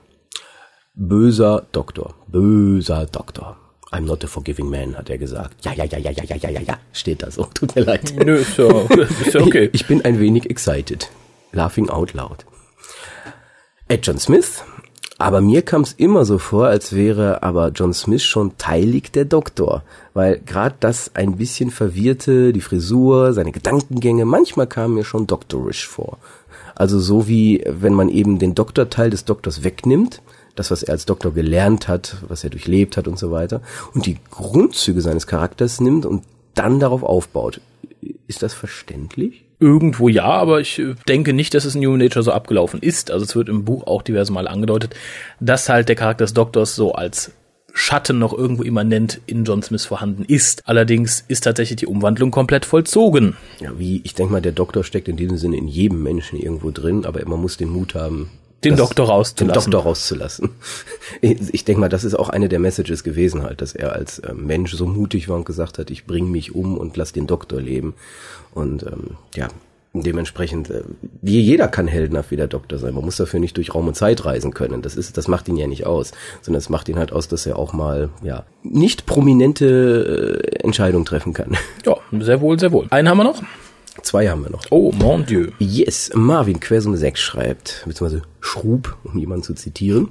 Böser 0.99 1.67
Doktor, 1.73 2.15
böser 2.27 3.05
Doktor. 3.05 3.55
I'm 3.91 4.07
not 4.07 4.23
a 4.23 4.27
forgiving 4.27 4.67
man, 4.67 4.97
hat 4.97 5.11
er 5.11 5.19
gesagt. 5.19 5.63
Ja, 5.63 5.71
ja, 5.71 5.83
ja, 5.83 5.99
ja, 5.99 6.09
ja, 6.09 6.23
ja, 6.23 6.35
ja, 6.37 6.49
ja, 6.49 6.59
ja, 6.61 6.77
steht 6.91 7.21
da 7.21 7.29
so. 7.29 7.43
Tut 7.53 7.75
mir 7.75 7.83
leid. 7.83 8.15
Nö, 8.25 8.37
ist 8.37 8.57
ja, 8.57 8.65
ist 9.23 9.35
ja 9.35 9.41
okay. 9.41 9.69
Ich 9.73 9.85
bin 9.85 10.03
ein 10.03 10.19
wenig 10.19 10.49
excited. 10.49 11.07
Laughing 11.51 11.91
out 11.91 12.13
loud. 12.13 12.47
Ed 13.87 14.07
John 14.07 14.17
Smith. 14.17 14.63
Aber 15.19 15.39
mir 15.39 15.61
kam 15.61 15.81
es 15.83 15.93
immer 15.93 16.25
so 16.25 16.39
vor, 16.39 16.65
als 16.65 16.95
wäre 16.95 17.43
aber 17.43 17.69
John 17.69 17.93
Smith 17.93 18.23
schon 18.23 18.57
teilig 18.57 19.11
der 19.11 19.25
Doktor. 19.25 19.83
Weil 20.15 20.39
gerade 20.39 20.77
das 20.79 21.11
ein 21.13 21.37
bisschen 21.37 21.69
verwirrte, 21.69 22.53
die 22.53 22.61
Frisur, 22.61 23.33
seine 23.33 23.51
Gedankengänge, 23.51 24.25
manchmal 24.25 24.65
kam 24.65 24.95
mir 24.95 25.05
schon 25.05 25.27
doktorisch 25.27 25.87
vor. 25.87 26.17
Also 26.73 26.99
so 26.99 27.27
wie 27.27 27.63
wenn 27.67 27.93
man 27.93 28.09
eben 28.09 28.39
den 28.39 28.55
Doktorteil 28.55 29.11
des 29.11 29.25
Doktors 29.25 29.63
wegnimmt, 29.63 30.23
das, 30.59 30.71
was 30.71 30.83
er 30.83 30.93
als 30.93 31.05
Doktor 31.05 31.33
gelernt 31.33 31.87
hat, 31.87 32.17
was 32.27 32.43
er 32.43 32.49
durchlebt 32.49 32.97
hat 32.97 33.07
und 33.07 33.17
so 33.17 33.31
weiter, 33.31 33.61
und 33.93 34.05
die 34.05 34.17
Grundzüge 34.31 35.01
seines 35.01 35.27
Charakters 35.27 35.79
nimmt 35.79 36.05
und 36.05 36.23
dann 36.55 36.79
darauf 36.79 37.03
aufbaut. 37.03 37.61
Ist 38.27 38.43
das 38.43 38.53
verständlich? 38.53 39.45
Irgendwo 39.59 40.07
ja, 40.07 40.25
aber 40.25 40.59
ich 40.59 40.77
äh, 40.77 40.95
denke 41.07 41.33
nicht, 41.33 41.53
dass 41.53 41.65
es 41.65 41.75
in 41.75 41.85
Human 41.85 41.99
Nature 41.99 42.23
so 42.23 42.31
abgelaufen 42.31 42.79
ist. 42.79 43.09
Also 43.09 43.25
es 43.25 43.35
wird 43.35 43.49
im 43.49 43.65
Buch 43.65 43.87
auch 43.87 44.03
diverse 44.03 44.31
Mal 44.31 44.47
angedeutet, 44.47 44.95
dass 45.39 45.69
halt 45.69 45.89
der 45.89 45.95
Charakter 45.95 46.25
des 46.25 46.33
Doktors 46.33 46.75
so 46.75 46.93
als 46.93 47.31
Schatten 47.73 48.17
noch 48.17 48.33
irgendwo 48.33 48.63
immanent 48.63 49.21
in 49.27 49.45
John 49.45 49.61
Smith 49.61 49.85
vorhanden 49.85 50.25
ist. 50.25 50.67
Allerdings 50.67 51.23
ist 51.27 51.43
tatsächlich 51.43 51.77
die 51.77 51.85
Umwandlung 51.85 52.31
komplett 52.31 52.65
vollzogen. 52.65 53.35
Ja, 53.59 53.71
wie, 53.77 54.01
ich 54.03 54.15
denke 54.15 54.33
mal, 54.33 54.41
der 54.41 54.51
Doktor 54.51 54.83
steckt 54.83 55.07
in 55.07 55.17
diesem 55.17 55.37
Sinne 55.37 55.57
in 55.57 55.67
jedem 55.67 56.01
Menschen 56.01 56.39
irgendwo 56.39 56.71
drin, 56.71 57.05
aber 57.05 57.23
man 57.27 57.39
muss 57.39 57.57
den 57.57 57.69
Mut 57.69 57.93
haben, 57.93 58.29
Den 58.63 58.75
das- 58.75 58.87
Doktor 58.87 59.05
den 59.05 59.11
rauszulassen. 59.11 59.71
Doktor 59.71 59.83
rauszulassen. 59.83 60.49
Ich, 61.21 61.63
denke 61.65 61.79
mal, 61.79 61.89
das 61.89 62.03
ist 62.03 62.15
auch 62.15 62.29
eine 62.29 62.49
der 62.49 62.59
Messages 62.59 63.03
gewesen 63.03 63.41
halt, 63.43 63.61
dass 63.61 63.73
er 63.73 63.93
als 63.93 64.19
äh, 64.19 64.33
Mensch 64.33 64.73
so 64.73 64.85
mutig 64.85 65.29
war 65.29 65.37
und 65.37 65.45
gesagt 65.45 65.79
hat, 65.79 65.89
ich 65.89 66.05
bringe 66.05 66.29
mich 66.29 66.53
um 66.53 66.77
und 66.77 66.95
lass 66.97 67.11
den 67.13 67.27
Doktor 67.27 67.59
leben. 67.61 67.93
Und 68.53 68.83
ähm, 68.83 69.17
ja, 69.35 69.47
dementsprechend, 69.93 70.69
äh, 70.69 70.83
wie 71.21 71.39
jeder 71.39 71.67
kann 71.69 71.87
heldenhaft 71.87 72.29
wie 72.31 72.35
der 72.35 72.47
Doktor 72.47 72.77
sein. 72.77 72.93
Man 72.93 73.05
muss 73.05 73.17
dafür 73.17 73.39
nicht 73.39 73.57
durch 73.57 73.73
Raum 73.73 73.87
und 73.87 73.95
Zeit 73.95 74.25
reisen 74.25 74.53
können. 74.53 74.81
Das 74.81 74.95
ist, 74.95 75.17
das 75.17 75.27
macht 75.27 75.47
ihn 75.47 75.57
ja 75.57 75.65
nicht 75.67 75.85
aus, 75.85 76.11
sondern 76.41 76.59
es 76.59 76.69
macht 76.69 76.89
ihn 76.89 76.99
halt 76.99 77.11
aus, 77.13 77.27
dass 77.27 77.45
er 77.45 77.57
auch 77.57 77.73
mal 77.73 78.09
ja 78.21 78.43
nicht 78.63 79.05
prominente 79.05 80.41
äh, 80.43 80.59
Entscheidungen 80.63 81.05
treffen 81.05 81.33
kann. 81.33 81.57
Ja, 81.85 81.95
sehr 82.19 82.41
wohl, 82.41 82.59
sehr 82.59 82.71
wohl. 82.71 82.87
Einen 82.89 83.09
haben 83.09 83.17
wir 83.17 83.23
noch. 83.23 83.41
Zwei 84.01 84.29
haben 84.29 84.43
wir 84.43 84.51
noch. 84.51 84.63
Oh, 84.69 84.91
mon 84.91 85.25
Dieu. 85.25 85.51
Yes, 85.59 86.11
Marvin 86.13 86.59
Quersumme 86.59 86.97
6 86.97 87.19
schreibt, 87.19 87.83
beziehungsweise 87.85 88.23
Schrub, 88.39 88.97
um 89.03 89.17
jemanden 89.17 89.43
zu 89.43 89.53
zitieren. 89.53 90.09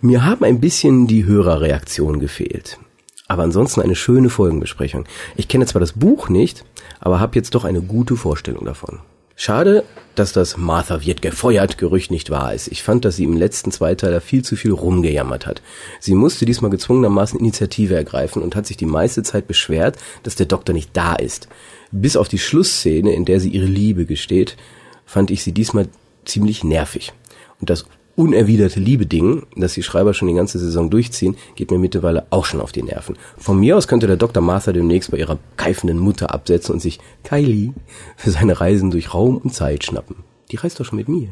Mir 0.00 0.24
haben 0.24 0.44
ein 0.44 0.60
bisschen 0.60 1.06
die 1.06 1.24
Hörerreaktionen 1.24 2.20
gefehlt. 2.20 2.78
Aber 3.28 3.42
ansonsten 3.42 3.80
eine 3.80 3.96
schöne 3.96 4.28
Folgenbesprechung. 4.28 5.04
Ich 5.36 5.48
kenne 5.48 5.66
zwar 5.66 5.80
das 5.80 5.92
Buch 5.92 6.28
nicht, 6.28 6.64
aber 7.00 7.20
habe 7.20 7.36
jetzt 7.36 7.54
doch 7.54 7.64
eine 7.64 7.82
gute 7.82 8.16
Vorstellung 8.16 8.64
davon. 8.64 9.00
Schade, 9.38 9.84
dass 10.14 10.32
das 10.32 10.56
Martha 10.56 11.04
wird 11.04 11.20
gefeuert 11.20 11.76
Gerücht 11.76 12.10
nicht 12.10 12.30
wahr 12.30 12.54
ist. 12.54 12.68
Ich 12.68 12.82
fand, 12.82 13.04
dass 13.04 13.16
sie 13.16 13.24
im 13.24 13.36
letzten 13.36 13.70
Zweiteiler 13.70 14.22
viel 14.22 14.42
zu 14.42 14.56
viel 14.56 14.72
rumgejammert 14.72 15.46
hat. 15.46 15.60
Sie 16.00 16.14
musste 16.14 16.46
diesmal 16.46 16.70
gezwungenermaßen 16.70 17.38
Initiative 17.38 17.94
ergreifen 17.94 18.42
und 18.42 18.56
hat 18.56 18.66
sich 18.66 18.78
die 18.78 18.86
meiste 18.86 19.22
Zeit 19.22 19.46
beschwert, 19.46 19.98
dass 20.22 20.36
der 20.36 20.46
Doktor 20.46 20.72
nicht 20.72 20.88
da 20.94 21.14
ist. 21.14 21.48
Bis 21.92 22.16
auf 22.16 22.28
die 22.28 22.38
Schlussszene, 22.38 23.12
in 23.12 23.26
der 23.26 23.38
sie 23.38 23.50
ihre 23.50 23.66
Liebe 23.66 24.06
gesteht, 24.06 24.56
fand 25.04 25.30
ich 25.30 25.42
sie 25.42 25.52
diesmal 25.52 25.86
ziemlich 26.24 26.64
nervig. 26.64 27.12
Und 27.60 27.68
das 27.68 27.84
unerwiderte 28.16 28.80
Liebe-Ding, 28.80 29.46
das 29.56 29.74
die 29.74 29.82
Schreiber 29.82 30.14
schon 30.14 30.28
die 30.28 30.34
ganze 30.34 30.58
Saison 30.58 30.90
durchziehen, 30.90 31.36
geht 31.54 31.70
mir 31.70 31.78
mittlerweile 31.78 32.26
auch 32.30 32.44
schon 32.44 32.60
auf 32.60 32.72
die 32.72 32.82
Nerven. 32.82 33.16
Von 33.36 33.60
mir 33.60 33.76
aus 33.76 33.86
könnte 33.86 34.06
der 34.06 34.16
Dr. 34.16 34.42
Martha 34.42 34.72
demnächst 34.72 35.10
bei 35.10 35.18
ihrer 35.18 35.38
keifenden 35.56 35.98
Mutter 35.98 36.32
absetzen 36.32 36.74
und 36.74 36.80
sich 36.80 36.98
Kylie 37.22 37.72
für 38.16 38.30
seine 38.30 38.60
Reisen 38.60 38.90
durch 38.90 39.14
Raum 39.14 39.36
und 39.36 39.54
Zeit 39.54 39.84
schnappen. 39.84 40.16
Die 40.50 40.56
reist 40.56 40.78
doch 40.78 40.84
schon 40.84 40.98
mit 40.98 41.08
mir. 41.08 41.28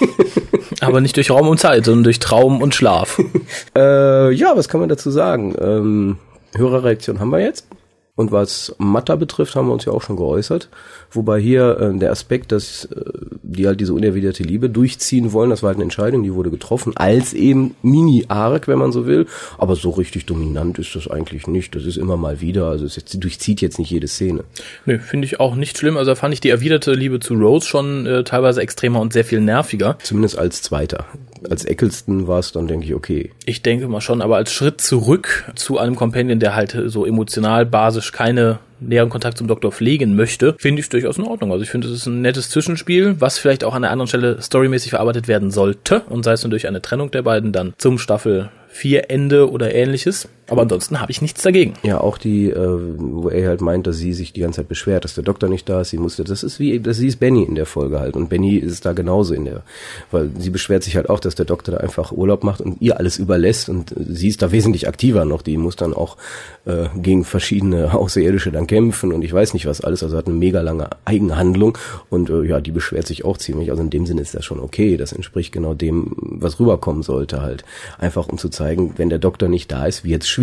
Aber 0.80 1.00
nicht 1.00 1.16
durch 1.16 1.30
Raum 1.30 1.48
und 1.48 1.58
Zeit, 1.58 1.84
sondern 1.84 2.04
durch 2.04 2.18
Traum 2.18 2.62
und 2.62 2.74
Schlaf. 2.74 3.20
Äh, 3.74 4.32
ja, 4.32 4.56
was 4.56 4.68
kann 4.68 4.80
man 4.80 4.88
dazu 4.88 5.10
sagen? 5.10 5.54
Ähm, 5.58 6.18
Hörerreaktion 6.54 7.20
haben 7.20 7.30
wir 7.30 7.40
jetzt. 7.40 7.66
Und 8.14 8.30
was 8.30 8.74
Matta 8.78 9.16
betrifft, 9.16 9.56
haben 9.56 9.68
wir 9.68 9.72
uns 9.72 9.86
ja 9.86 9.92
auch 9.92 10.02
schon 10.02 10.16
geäußert. 10.16 10.68
Wobei 11.12 11.40
hier 11.40 11.78
äh, 11.78 11.98
der 11.98 12.10
Aspekt, 12.10 12.52
dass 12.52 12.86
äh, 12.86 13.00
die 13.42 13.66
halt 13.66 13.80
diese 13.80 13.94
unerwiderte 13.94 14.42
Liebe 14.42 14.70
durchziehen 14.70 15.32
wollen, 15.32 15.50
das 15.50 15.62
war 15.62 15.68
halt 15.68 15.76
eine 15.76 15.84
Entscheidung, 15.84 16.22
die 16.22 16.34
wurde 16.34 16.50
getroffen, 16.50 16.92
als 16.96 17.34
eben 17.34 17.74
Mini-Arc, 17.82 18.66
wenn 18.68 18.78
man 18.78 18.92
so 18.92 19.06
will. 19.06 19.26
Aber 19.58 19.76
so 19.76 19.90
richtig 19.90 20.26
dominant 20.26 20.78
ist 20.78 20.94
das 20.96 21.08
eigentlich 21.08 21.46
nicht. 21.46 21.74
Das 21.74 21.84
ist 21.84 21.96
immer 21.96 22.16
mal 22.16 22.40
wieder. 22.40 22.66
Also 22.66 22.86
es 22.86 22.96
jetzt, 22.96 23.22
durchzieht 23.22 23.60
jetzt 23.60 23.78
nicht 23.78 23.90
jede 23.90 24.08
Szene. 24.08 24.44
Nö, 24.86 24.98
finde 24.98 25.26
ich 25.26 25.38
auch 25.40 25.54
nicht 25.54 25.78
schlimm. 25.78 25.96
Also 25.96 26.12
da 26.12 26.14
fand 26.14 26.34
ich 26.34 26.40
die 26.40 26.50
erwiderte 26.50 26.92
Liebe 26.92 27.20
zu 27.20 27.34
Rose 27.34 27.66
schon 27.66 28.06
äh, 28.06 28.24
teilweise 28.24 28.62
extremer 28.62 29.00
und 29.00 29.12
sehr 29.12 29.24
viel 29.24 29.40
nerviger. 29.40 29.98
Zumindest 30.02 30.38
als 30.38 30.62
Zweiter. 30.62 31.04
Als 31.48 31.64
Eccleston 31.64 32.28
war 32.28 32.38
es 32.38 32.52
dann, 32.52 32.68
denke 32.68 32.86
ich, 32.86 32.94
okay. 32.94 33.30
Ich 33.44 33.62
denke 33.62 33.88
mal 33.88 34.00
schon, 34.00 34.22
aber 34.22 34.36
als 34.36 34.52
Schritt 34.52 34.80
zurück 34.80 35.52
zu 35.56 35.78
einem 35.78 35.96
Companion, 35.96 36.38
der 36.38 36.54
halt 36.54 36.76
so 36.86 37.04
emotional 37.04 37.66
basisch 37.66 38.12
keine 38.12 38.60
näheren 38.88 39.08
Kontakt 39.10 39.38
zum 39.38 39.46
Doktor 39.46 39.72
pflegen 39.72 40.14
möchte, 40.16 40.54
finde 40.58 40.80
ich 40.80 40.88
durchaus 40.88 41.18
in 41.18 41.24
Ordnung. 41.24 41.52
Also 41.52 41.62
ich 41.62 41.70
finde, 41.70 41.88
es 41.88 41.94
ist 41.94 42.06
ein 42.06 42.22
nettes 42.22 42.50
Zwischenspiel, 42.50 43.16
was 43.20 43.38
vielleicht 43.38 43.64
auch 43.64 43.74
an 43.74 43.84
einer 43.84 43.92
anderen 43.92 44.08
Stelle 44.08 44.40
storymäßig 44.40 44.90
verarbeitet 44.90 45.28
werden 45.28 45.50
sollte 45.50 46.00
und 46.08 46.24
sei 46.24 46.32
es 46.32 46.42
nur 46.42 46.50
durch 46.50 46.66
eine 46.66 46.82
Trennung 46.82 47.10
der 47.10 47.22
beiden 47.22 47.52
dann 47.52 47.74
zum 47.78 47.98
Staffel 47.98 48.50
4 48.68 49.10
Ende 49.10 49.50
oder 49.50 49.74
ähnliches. 49.74 50.28
Aber 50.52 50.62
ansonsten 50.62 51.00
habe 51.00 51.10
ich 51.10 51.22
nichts 51.22 51.40
dagegen. 51.40 51.72
Ja, 51.82 51.98
auch 51.98 52.18
die, 52.18 52.50
äh, 52.50 52.78
wo 52.98 53.30
er 53.30 53.48
halt 53.48 53.62
meint, 53.62 53.86
dass 53.86 53.96
sie 53.96 54.12
sich 54.12 54.34
die 54.34 54.42
ganze 54.42 54.56
Zeit 54.56 54.68
beschwert, 54.68 55.04
dass 55.04 55.14
der 55.14 55.24
Doktor 55.24 55.48
nicht 55.48 55.66
da 55.66 55.80
ist, 55.80 55.90
sie 55.90 55.96
musste, 55.96 56.24
das 56.24 56.42
ist 56.42 56.60
wie, 56.60 56.78
das 56.78 56.98
sie 56.98 57.06
ist 57.06 57.20
Benny 57.20 57.42
in 57.42 57.54
der 57.54 57.64
Folge 57.64 58.00
halt. 58.00 58.16
Und 58.16 58.28
Benny 58.28 58.56
ist 58.56 58.84
da 58.84 58.92
genauso 58.92 59.32
in 59.32 59.46
der, 59.46 59.62
weil 60.10 60.30
sie 60.38 60.50
beschwert 60.50 60.82
sich 60.82 60.96
halt 60.96 61.08
auch, 61.08 61.20
dass 61.20 61.34
der 61.34 61.46
Doktor 61.46 61.72
da 61.72 61.78
einfach 61.78 62.12
Urlaub 62.12 62.44
macht 62.44 62.60
und 62.60 62.82
ihr 62.82 62.98
alles 62.98 63.16
überlässt 63.18 63.70
und 63.70 63.94
sie 63.96 64.28
ist 64.28 64.42
da 64.42 64.52
wesentlich 64.52 64.88
aktiver 64.88 65.24
noch, 65.24 65.40
die 65.40 65.56
muss 65.56 65.76
dann 65.76 65.94
auch 65.94 66.18
äh, 66.66 66.88
gegen 66.96 67.24
verschiedene 67.24 67.94
Außerirdische 67.94 68.52
dann 68.52 68.66
kämpfen 68.66 69.10
und 69.10 69.22
ich 69.22 69.32
weiß 69.32 69.54
nicht 69.54 69.64
was 69.64 69.80
alles, 69.80 70.02
also 70.02 70.18
hat 70.18 70.26
eine 70.26 70.36
mega 70.36 70.60
lange 70.60 70.90
Eigenhandlung 71.06 71.78
und 72.10 72.28
äh, 72.28 72.42
ja, 72.42 72.60
die 72.60 72.72
beschwert 72.72 73.06
sich 73.06 73.24
auch 73.24 73.38
ziemlich, 73.38 73.70
also 73.70 73.82
in 73.82 73.88
dem 73.88 74.04
Sinne 74.04 74.20
ist 74.20 74.34
das 74.34 74.44
schon 74.44 74.60
okay, 74.60 74.98
das 74.98 75.12
entspricht 75.12 75.50
genau 75.50 75.72
dem, 75.72 76.12
was 76.18 76.60
rüberkommen 76.60 77.02
sollte 77.02 77.40
halt. 77.40 77.64
Einfach 77.98 78.28
um 78.28 78.36
zu 78.36 78.50
zeigen, 78.50 78.92
wenn 78.98 79.08
der 79.08 79.18
Doktor 79.18 79.48
nicht 79.48 79.72
da 79.72 79.86
ist, 79.86 80.04
wird's 80.04 80.28
schwierig. 80.28 80.41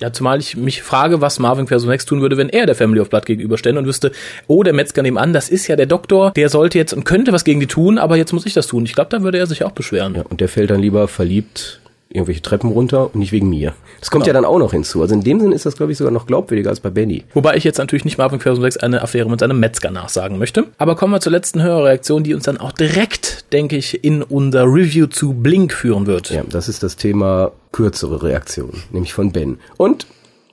Ja, 0.00 0.12
zumal 0.12 0.38
ich 0.38 0.56
mich 0.56 0.82
frage, 0.82 1.20
was 1.20 1.40
Marvin 1.40 1.66
Personex 1.66 2.06
tun 2.06 2.20
würde, 2.20 2.36
wenn 2.36 2.48
er 2.48 2.66
der 2.66 2.76
Family 2.76 3.00
of 3.00 3.10
Blood 3.10 3.26
gegenüberstände 3.26 3.80
und 3.80 3.86
wüsste, 3.86 4.12
oh, 4.46 4.62
der 4.62 4.72
Metzger 4.72 5.02
nebenan, 5.02 5.32
das 5.32 5.48
ist 5.48 5.66
ja 5.66 5.74
der 5.74 5.86
Doktor, 5.86 6.30
der 6.30 6.48
sollte 6.48 6.78
jetzt 6.78 6.92
und 6.92 7.04
könnte 7.04 7.32
was 7.32 7.42
gegen 7.42 7.58
die 7.58 7.66
tun, 7.66 7.98
aber 7.98 8.16
jetzt 8.16 8.32
muss 8.32 8.46
ich 8.46 8.54
das 8.54 8.68
tun. 8.68 8.84
Ich 8.84 8.94
glaube, 8.94 9.10
da 9.10 9.22
würde 9.22 9.38
er 9.38 9.46
sich 9.46 9.64
auch 9.64 9.72
beschweren. 9.72 10.14
Ja, 10.14 10.22
und 10.22 10.40
der 10.40 10.48
fällt 10.48 10.70
dann 10.70 10.80
lieber 10.80 11.08
verliebt 11.08 11.80
irgendwelche 12.10 12.40
Treppen 12.42 12.70
runter 12.70 13.04
und 13.06 13.16
nicht 13.16 13.32
wegen 13.32 13.50
mir. 13.50 13.74
Das 14.00 14.10
kommt 14.10 14.24
Genau. 14.24 14.34
ja 14.36 14.40
dann 14.40 14.44
auch 14.50 14.58
noch 14.58 14.72
hinzu. 14.72 15.02
Also 15.02 15.14
in 15.14 15.22
dem 15.22 15.40
Sinn 15.40 15.52
ist 15.52 15.66
das, 15.66 15.76
glaube 15.76 15.92
ich, 15.92 15.98
sogar 15.98 16.12
noch 16.12 16.26
glaubwürdiger 16.26 16.70
als 16.70 16.80
bei 16.80 16.88
Benny. 16.90 17.24
Wobei 17.34 17.56
ich 17.56 17.64
jetzt 17.64 17.78
natürlich 17.78 18.04
nicht 18.04 18.16
Marvin 18.18 18.38
Personex 18.38 18.76
eine 18.78 19.02
Affäre 19.02 19.28
mit 19.30 19.40
seinem 19.40 19.60
Metzger 19.60 19.90
nachsagen 19.90 20.38
möchte. 20.38 20.64
Aber 20.78 20.96
kommen 20.96 21.12
wir 21.12 21.20
zur 21.20 21.32
letzten 21.32 21.62
Hörerreaktion, 21.62 22.24
die 22.24 22.34
uns 22.34 22.44
dann 22.44 22.56
auch 22.58 22.72
direkt, 22.72 23.52
denke 23.52 23.76
ich, 23.76 24.04
in 24.04 24.22
unser 24.22 24.64
Review 24.64 25.06
zu 25.06 25.34
Blink 25.34 25.72
führen 25.72 26.06
wird. 26.06 26.30
Ja, 26.30 26.42
das 26.48 26.68
ist 26.68 26.82
das 26.82 26.96
Thema 26.96 27.52
kürzere 27.72 28.22
Reaktion, 28.22 28.72
nämlich 28.90 29.12
von 29.12 29.32
Ben. 29.32 29.58
Und 29.76 30.06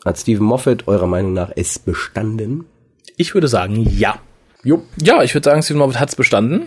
hat 0.03 0.19
Stephen 0.19 0.45
Moffat 0.45 0.87
eurer 0.87 1.07
Meinung 1.07 1.33
nach 1.33 1.51
es 1.55 1.79
bestanden? 1.79 2.65
Ich 3.17 3.33
würde 3.33 3.47
sagen, 3.47 3.87
ja. 3.89 4.15
Jupp. 4.63 4.83
Ja, 5.01 5.23
ich 5.23 5.33
würde 5.33 5.45
sagen, 5.49 5.61
Steven 5.63 5.79
Moffat 5.79 5.99
hat's 5.99 6.15
bestanden. 6.15 6.63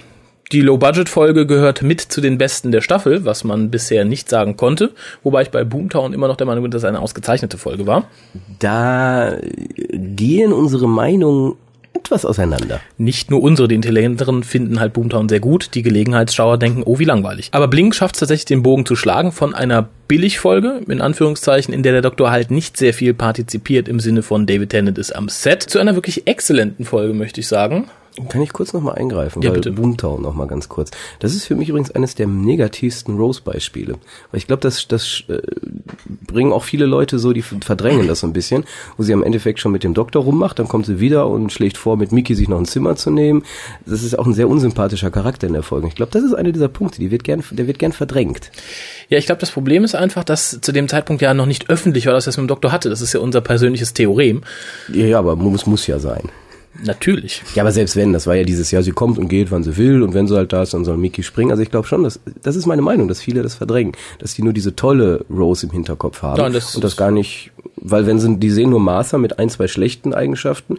Die 0.50 0.62
Low-Budget-Folge 0.62 1.46
gehört 1.46 1.82
mit 1.82 2.00
zu 2.00 2.22
den 2.22 2.38
besten 2.38 2.72
der 2.72 2.80
Staffel, 2.80 3.26
was 3.26 3.44
man 3.44 3.70
bisher 3.70 4.06
nicht 4.06 4.30
sagen 4.30 4.56
konnte. 4.56 4.92
Wobei 5.22 5.42
ich 5.42 5.50
bei 5.50 5.62
Boomtown 5.62 6.14
immer 6.14 6.26
noch 6.26 6.36
der 6.36 6.46
Meinung 6.46 6.62
bin, 6.62 6.70
dass 6.70 6.82
es 6.82 6.88
eine 6.88 7.00
ausgezeichnete 7.00 7.58
Folge 7.58 7.86
war. 7.86 8.04
Da 8.58 9.36
gehen 9.92 10.54
unsere 10.54 10.88
Meinungen 10.88 11.56
etwas 11.92 12.24
auseinander. 12.24 12.80
Nicht 12.96 13.30
nur 13.30 13.42
unsere, 13.42 13.68
die 13.68 13.74
Intelligenteren 13.74 14.42
finden 14.42 14.80
halt 14.80 14.94
Boomtown 14.94 15.28
sehr 15.28 15.40
gut. 15.40 15.74
Die 15.74 15.82
Gelegenheitsschauer 15.82 16.56
denken, 16.56 16.82
oh, 16.86 16.98
wie 16.98 17.04
langweilig. 17.04 17.50
Aber 17.52 17.68
Blink 17.68 17.94
schafft 17.94 18.14
es 18.14 18.20
tatsächlich, 18.20 18.46
den 18.46 18.62
Bogen 18.62 18.86
zu 18.86 18.96
schlagen 18.96 19.32
von 19.32 19.54
einer 19.54 19.86
Billigfolge, 20.06 20.80
in 20.88 21.02
Anführungszeichen, 21.02 21.74
in 21.74 21.82
der 21.82 21.92
der 21.92 22.02
Doktor 22.02 22.30
halt 22.30 22.50
nicht 22.50 22.78
sehr 22.78 22.94
viel 22.94 23.12
partizipiert 23.12 23.86
im 23.86 24.00
Sinne 24.00 24.22
von 24.22 24.46
David 24.46 24.70
Tennant 24.70 24.96
ist 24.96 25.14
am 25.14 25.28
Set, 25.28 25.62
zu 25.62 25.78
einer 25.78 25.94
wirklich 25.94 26.26
exzellenten 26.26 26.86
Folge, 26.86 27.12
möchte 27.12 27.40
ich 27.40 27.48
sagen. 27.48 27.90
Kann 28.28 28.42
ich 28.42 28.52
kurz 28.52 28.72
nochmal 28.72 28.96
eingreifen? 28.96 29.42
Ja, 29.42 29.50
weil 29.50 29.56
bitte. 29.56 29.72
Boomtown 29.72 30.22
nochmal 30.22 30.46
ganz 30.46 30.68
kurz. 30.68 30.90
Das 31.20 31.34
ist 31.34 31.44
für 31.44 31.54
mich 31.54 31.68
übrigens 31.68 31.90
eines 31.90 32.14
der 32.14 32.26
negativsten 32.26 33.16
Rose-Beispiele. 33.16 33.94
Weil 34.30 34.38
ich 34.38 34.46
glaube, 34.46 34.60
das, 34.60 34.88
das 34.88 35.22
äh, 35.28 35.40
bringen 36.26 36.52
auch 36.52 36.64
viele 36.64 36.86
Leute 36.86 37.18
so, 37.18 37.32
die 37.32 37.42
verdrängen 37.42 38.08
das 38.08 38.20
so 38.20 38.26
ein 38.26 38.32
bisschen, 38.32 38.64
wo 38.96 39.02
sie 39.02 39.12
am 39.12 39.22
Endeffekt 39.22 39.60
schon 39.60 39.72
mit 39.72 39.84
dem 39.84 39.94
Doktor 39.94 40.22
rummacht, 40.22 40.58
dann 40.58 40.68
kommt 40.68 40.86
sie 40.86 41.00
wieder 41.00 41.28
und 41.28 41.52
schlägt 41.52 41.76
vor, 41.76 41.96
mit 41.96 42.12
Mickey 42.12 42.34
sich 42.34 42.48
noch 42.48 42.58
ein 42.58 42.66
Zimmer 42.66 42.96
zu 42.96 43.10
nehmen. 43.10 43.44
Das 43.86 44.02
ist 44.02 44.18
auch 44.18 44.26
ein 44.26 44.34
sehr 44.34 44.48
unsympathischer 44.48 45.10
Charakter 45.10 45.46
in 45.46 45.52
der 45.52 45.62
Folge. 45.62 45.88
Ich 45.88 45.94
glaube, 45.94 46.12
das 46.12 46.22
ist 46.22 46.34
einer 46.34 46.52
dieser 46.52 46.68
Punkte, 46.68 46.98
die 46.98 47.10
wird 47.10 47.24
gern, 47.24 47.42
der 47.50 47.66
wird 47.66 47.78
gern 47.78 47.92
verdrängt. 47.92 48.50
Ja, 49.08 49.18
ich 49.18 49.26
glaube, 49.26 49.40
das 49.40 49.50
Problem 49.50 49.84
ist 49.84 49.94
einfach, 49.94 50.24
dass 50.24 50.60
zu 50.60 50.72
dem 50.72 50.88
Zeitpunkt 50.88 51.22
ja 51.22 51.34
noch 51.34 51.46
nicht 51.46 51.70
öffentlich 51.70 52.06
war, 52.06 52.12
dass 52.12 52.26
er 52.26 52.30
es 52.30 52.36
mit 52.36 52.44
dem 52.44 52.48
Doktor 52.48 52.72
hatte. 52.72 52.90
Das 52.90 53.00
ist 53.00 53.12
ja 53.12 53.20
unser 53.20 53.40
persönliches 53.40 53.94
Theorem. 53.94 54.42
Ja, 54.92 55.06
ja, 55.06 55.18
aber 55.18 55.36
muss, 55.36 55.66
muss 55.66 55.86
ja 55.86 55.98
sein. 55.98 56.28
Natürlich. 56.84 57.42
Ja, 57.54 57.62
aber 57.62 57.72
selbst 57.72 57.96
wenn, 57.96 58.12
das 58.12 58.26
war 58.26 58.36
ja 58.36 58.44
dieses 58.44 58.70
Jahr, 58.70 58.82
sie 58.82 58.92
kommt 58.92 59.18
und 59.18 59.28
geht, 59.28 59.50
wann 59.50 59.64
sie 59.64 59.76
will 59.76 60.02
und 60.02 60.14
wenn 60.14 60.28
sie 60.28 60.36
halt 60.36 60.52
da 60.52 60.62
ist, 60.62 60.74
dann 60.74 60.84
soll 60.84 60.96
Mickey 60.96 61.22
springen. 61.22 61.50
Also 61.50 61.62
ich 61.62 61.70
glaube 61.70 61.88
schon, 61.88 62.04
dass, 62.04 62.20
das 62.42 62.56
ist 62.56 62.66
meine 62.66 62.82
Meinung, 62.82 63.08
dass 63.08 63.20
viele 63.20 63.42
das 63.42 63.54
verdrängen, 63.54 63.92
dass 64.18 64.34
die 64.34 64.42
nur 64.42 64.52
diese 64.52 64.76
tolle 64.76 65.24
Rose 65.28 65.66
im 65.66 65.72
Hinterkopf 65.72 66.22
haben 66.22 66.40
Nein, 66.40 66.52
das 66.52 66.74
und 66.74 66.84
das 66.84 66.96
gar 66.96 67.10
nicht, 67.10 67.50
weil 67.76 68.06
wenn 68.06 68.18
sie, 68.18 68.36
die 68.36 68.50
sehen 68.50 68.70
nur 68.70 68.80
Martha 68.80 69.18
mit 69.18 69.38
ein, 69.38 69.50
zwei 69.50 69.66
schlechten 69.66 70.14
Eigenschaften, 70.14 70.78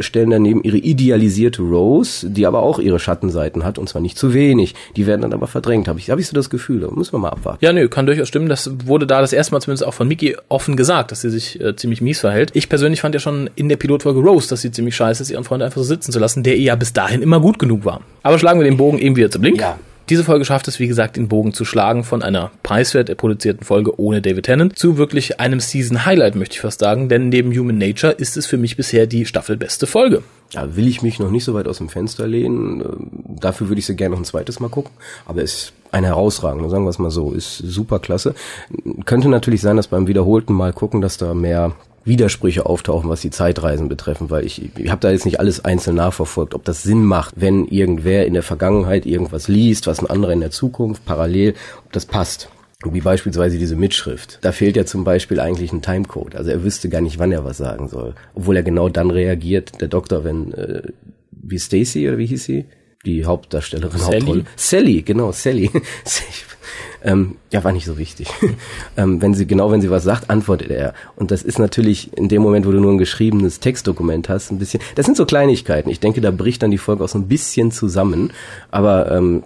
stellen 0.00 0.30
daneben 0.30 0.62
ihre 0.62 0.76
idealisierte 0.76 1.62
Rose, 1.62 2.28
die 2.28 2.46
aber 2.46 2.62
auch 2.62 2.78
ihre 2.78 2.98
Schattenseiten 2.98 3.64
hat 3.64 3.78
und 3.78 3.88
zwar 3.88 4.02
nicht 4.02 4.18
zu 4.18 4.34
wenig. 4.34 4.74
Die 4.96 5.06
werden 5.06 5.22
dann 5.22 5.32
aber 5.32 5.46
verdrängt, 5.46 5.88
habe 5.88 5.98
ich, 5.98 6.10
habe 6.10 6.20
ich 6.20 6.26
so 6.26 6.34
das 6.34 6.50
Gefühl, 6.50 6.80
da 6.80 6.90
müssen 6.90 7.12
wir 7.12 7.18
mal 7.18 7.30
abwarten. 7.30 7.64
Ja, 7.64 7.72
nö, 7.72 7.88
kann 7.88 8.06
durchaus 8.06 8.28
stimmen. 8.28 8.48
Das 8.48 8.70
wurde 8.86 9.06
da 9.06 9.20
das 9.20 9.32
erste 9.32 9.52
Mal 9.52 9.60
zumindest 9.60 9.86
auch 9.86 9.94
von 9.94 10.08
Mickey 10.08 10.36
offen 10.48 10.76
gesagt, 10.76 11.12
dass 11.12 11.20
sie 11.20 11.30
sich 11.30 11.60
äh, 11.60 11.76
ziemlich 11.76 12.00
mies 12.00 12.20
verhält. 12.20 12.50
Ich 12.54 12.68
persönlich 12.68 13.00
fand 13.00 13.14
ja 13.14 13.20
schon 13.20 13.50
in 13.54 13.68
der 13.68 13.76
Pilotfolge 13.76 14.20
Rose, 14.20 14.48
dass 14.48 14.62
sie 14.62 14.70
ziemlich 14.70 14.96
scheiße 14.96 15.22
ist, 15.22 15.30
ihren 15.30 15.44
Freund 15.44 15.62
einfach 15.62 15.78
so 15.78 15.84
sitzen 15.84 16.12
zu 16.12 16.18
lassen, 16.18 16.42
der 16.42 16.56
ihr 16.56 16.64
ja 16.64 16.74
bis 16.76 16.92
dahin 16.92 17.22
immer 17.22 17.40
gut 17.40 17.58
genug 17.58 17.84
war. 17.84 18.00
Aber 18.22 18.38
schlagen 18.38 18.60
wir 18.60 18.64
den 18.64 18.76
Bogen 18.76 18.98
eben 18.98 19.16
wieder 19.16 19.30
zu 19.30 19.40
Blink. 19.40 19.60
Ja. 19.60 19.78
Diese 20.10 20.24
Folge 20.24 20.44
schafft 20.46 20.68
es, 20.68 20.78
wie 20.78 20.86
gesagt, 20.86 21.16
den 21.16 21.28
Bogen 21.28 21.52
zu 21.52 21.66
schlagen 21.66 22.02
von 22.02 22.22
einer 22.22 22.50
preiswert 22.62 23.14
produzierten 23.18 23.64
Folge 23.64 24.00
ohne 24.00 24.22
David 24.22 24.46
Tennant 24.46 24.78
zu 24.78 24.96
wirklich 24.96 25.38
einem 25.38 25.60
Season-Highlight, 25.60 26.34
möchte 26.34 26.54
ich 26.54 26.60
fast 26.60 26.80
sagen, 26.80 27.08
denn 27.10 27.28
neben 27.28 27.52
Human 27.52 27.76
Nature 27.76 28.12
ist 28.14 28.36
es 28.38 28.46
für 28.46 28.56
mich 28.56 28.76
bisher 28.76 29.06
die 29.06 29.26
staffelbeste 29.26 29.86
Folge. 29.86 30.22
Ja, 30.52 30.76
will 30.76 30.86
ich 30.86 31.02
mich 31.02 31.18
noch 31.18 31.30
nicht 31.30 31.44
so 31.44 31.52
weit 31.52 31.68
aus 31.68 31.76
dem 31.76 31.90
Fenster 31.90 32.26
lehnen. 32.26 33.10
Dafür 33.38 33.68
würde 33.68 33.80
ich 33.80 33.86
sie 33.86 33.96
gerne 33.96 34.14
noch 34.14 34.20
ein 34.20 34.24
zweites 34.24 34.60
Mal 34.60 34.70
gucken. 34.70 34.92
Aber 35.26 35.42
ist 35.42 35.74
eine 35.92 36.06
herausragende, 36.06 36.70
sagen 36.70 36.84
wir 36.84 36.90
es 36.90 36.98
mal 36.98 37.10
so, 37.10 37.32
ist 37.32 37.58
super 37.58 37.98
klasse. 37.98 38.34
Könnte 39.04 39.28
natürlich 39.28 39.60
sein, 39.60 39.76
dass 39.76 39.88
beim 39.88 40.06
wiederholten 40.06 40.54
Mal 40.54 40.72
gucken, 40.72 41.02
dass 41.02 41.18
da 41.18 41.34
mehr 41.34 41.74
Widersprüche 42.08 42.66
auftauchen, 42.66 43.08
was 43.08 43.20
die 43.20 43.30
Zeitreisen 43.30 43.88
betreffen, 43.88 44.30
weil 44.30 44.44
ich, 44.44 44.70
ich 44.76 44.90
habe 44.90 45.00
da 45.00 45.10
jetzt 45.10 45.24
nicht 45.24 45.38
alles 45.38 45.64
einzeln 45.64 45.96
nachverfolgt, 45.96 46.54
ob 46.54 46.64
das 46.64 46.82
Sinn 46.82 47.04
macht, 47.04 47.34
wenn 47.36 47.66
irgendwer 47.66 48.26
in 48.26 48.34
der 48.34 48.42
Vergangenheit 48.42 49.06
irgendwas 49.06 49.48
liest, 49.48 49.86
was 49.86 50.00
ein 50.00 50.10
anderer 50.10 50.32
in 50.32 50.40
der 50.40 50.50
Zukunft 50.50 51.04
parallel, 51.04 51.54
ob 51.84 51.92
das 51.92 52.06
passt. 52.06 52.48
Wie 52.84 53.00
beispielsweise 53.00 53.58
diese 53.58 53.74
Mitschrift. 53.74 54.38
Da 54.42 54.52
fehlt 54.52 54.76
ja 54.76 54.86
zum 54.86 55.02
Beispiel 55.02 55.40
eigentlich 55.40 55.72
ein 55.72 55.82
Timecode. 55.82 56.36
Also 56.36 56.50
er 56.50 56.62
wüsste 56.62 56.88
gar 56.88 57.00
nicht, 57.00 57.18
wann 57.18 57.32
er 57.32 57.44
was 57.44 57.58
sagen 57.58 57.88
soll. 57.88 58.14
Obwohl 58.34 58.56
er 58.56 58.62
genau 58.62 58.88
dann 58.88 59.10
reagiert, 59.10 59.80
der 59.80 59.88
Doktor, 59.88 60.22
wenn, 60.22 60.52
äh, 60.54 60.82
wie 61.32 61.58
Stacy 61.58 62.06
oder 62.08 62.18
wie 62.18 62.26
hieß 62.26 62.44
sie? 62.44 62.66
Die 63.04 63.24
Hauptdarstellerin, 63.24 63.98
Sally? 63.98 64.20
Hauptrolle. 64.20 64.44
Sally, 64.54 65.02
genau, 65.02 65.32
Sally. 65.32 65.70
ähm, 67.02 67.36
ja, 67.52 67.62
war 67.64 67.72
nicht 67.72 67.86
so 67.86 67.98
wichtig. 67.98 68.28
ähm, 68.96 69.22
wenn 69.22 69.34
sie, 69.34 69.46
genau 69.46 69.70
wenn 69.70 69.80
sie 69.80 69.90
was 69.90 70.04
sagt, 70.04 70.30
antwortet 70.30 70.70
er. 70.70 70.94
Und 71.16 71.30
das 71.30 71.42
ist 71.42 71.58
natürlich 71.58 72.16
in 72.16 72.28
dem 72.28 72.42
Moment, 72.42 72.66
wo 72.66 72.72
du 72.72 72.80
nur 72.80 72.92
ein 72.92 72.98
geschriebenes 72.98 73.60
Textdokument 73.60 74.28
hast, 74.28 74.50
ein 74.50 74.58
bisschen, 74.58 74.80
das 74.94 75.06
sind 75.06 75.16
so 75.16 75.26
Kleinigkeiten. 75.26 75.90
Ich 75.90 76.00
denke, 76.00 76.20
da 76.20 76.30
bricht 76.30 76.62
dann 76.62 76.70
die 76.70 76.78
Folge 76.78 77.04
auch 77.04 77.08
so 77.08 77.18
ein 77.18 77.28
bisschen 77.28 77.70
zusammen. 77.70 78.32
Aber 78.70 79.10
ähm, 79.10 79.42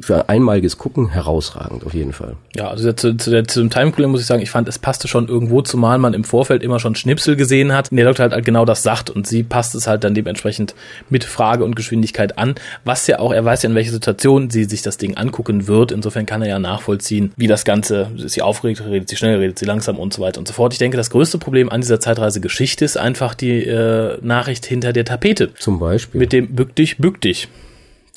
für 0.00 0.28
einmaliges 0.28 0.78
Gucken 0.78 1.10
herausragend, 1.10 1.84
auf 1.84 1.94
jeden 1.94 2.12
Fall. 2.12 2.36
Ja, 2.54 2.68
also 2.68 2.92
zu, 2.92 3.16
zu, 3.16 3.30
der, 3.30 3.46
zu 3.46 3.60
dem 3.60 3.70
Time 3.70 3.92
muss 4.08 4.20
ich 4.20 4.26
sagen, 4.26 4.42
ich 4.42 4.50
fand, 4.50 4.68
es 4.68 4.78
passte 4.78 5.08
schon 5.08 5.28
irgendwo, 5.28 5.62
zumal 5.62 5.98
man 5.98 6.14
im 6.14 6.24
Vorfeld 6.24 6.62
immer 6.62 6.80
schon 6.80 6.94
Schnipsel 6.94 7.36
gesehen 7.36 7.72
hat, 7.72 7.90
der 7.90 8.04
Doktor 8.04 8.30
halt 8.30 8.44
genau 8.44 8.64
das 8.64 8.82
sagt 8.82 9.10
und 9.10 9.26
sie 9.26 9.42
passt 9.42 9.74
es 9.74 9.86
halt 9.86 10.04
dann 10.04 10.14
dementsprechend 10.14 10.74
mit 11.08 11.24
Frage 11.24 11.64
und 11.64 11.76
Geschwindigkeit 11.76 12.38
an, 12.38 12.54
was 12.84 13.06
ja 13.06 13.18
auch, 13.18 13.32
er 13.32 13.44
weiß 13.44 13.62
ja, 13.62 13.70
in 13.70 13.74
welcher 13.74 13.92
Situation 13.92 14.50
sie 14.50 14.64
sich 14.64 14.82
das 14.82 14.96
Ding 14.96 15.16
angucken 15.16 15.66
wird, 15.66 15.92
insofern 15.92 16.26
kann 16.26 16.42
er 16.42 16.48
ja 16.48 16.58
nachvollziehen, 16.58 17.32
wie 17.36 17.46
das 17.46 17.64
Ganze, 17.64 18.10
ist 18.16 18.32
sie 18.32 18.42
aufgeregt, 18.42 18.82
redet 18.84 19.08
sie 19.08 19.16
schnell, 19.16 19.38
redet 19.38 19.58
sie 19.58 19.66
langsam 19.66 19.98
und 19.98 20.12
so 20.12 20.22
weiter 20.22 20.38
und 20.38 20.48
so 20.48 20.54
fort. 20.54 20.72
Ich 20.72 20.78
denke, 20.78 20.96
das 20.96 21.10
größte 21.10 21.38
Problem 21.38 21.68
an 21.70 21.80
dieser 21.80 22.00
Zeitreise-Geschichte 22.00 22.84
ist 22.84 22.96
einfach 22.96 23.34
die 23.34 23.64
äh, 23.64 24.18
Nachricht 24.22 24.66
hinter 24.66 24.92
der 24.92 25.04
Tapete. 25.04 25.54
Zum 25.54 25.78
Beispiel. 25.78 26.18
Mit 26.18 26.32
dem 26.32 26.54
bück 26.54 26.74
dich, 26.74 26.98
bück 26.98 27.20
dich. 27.20 27.48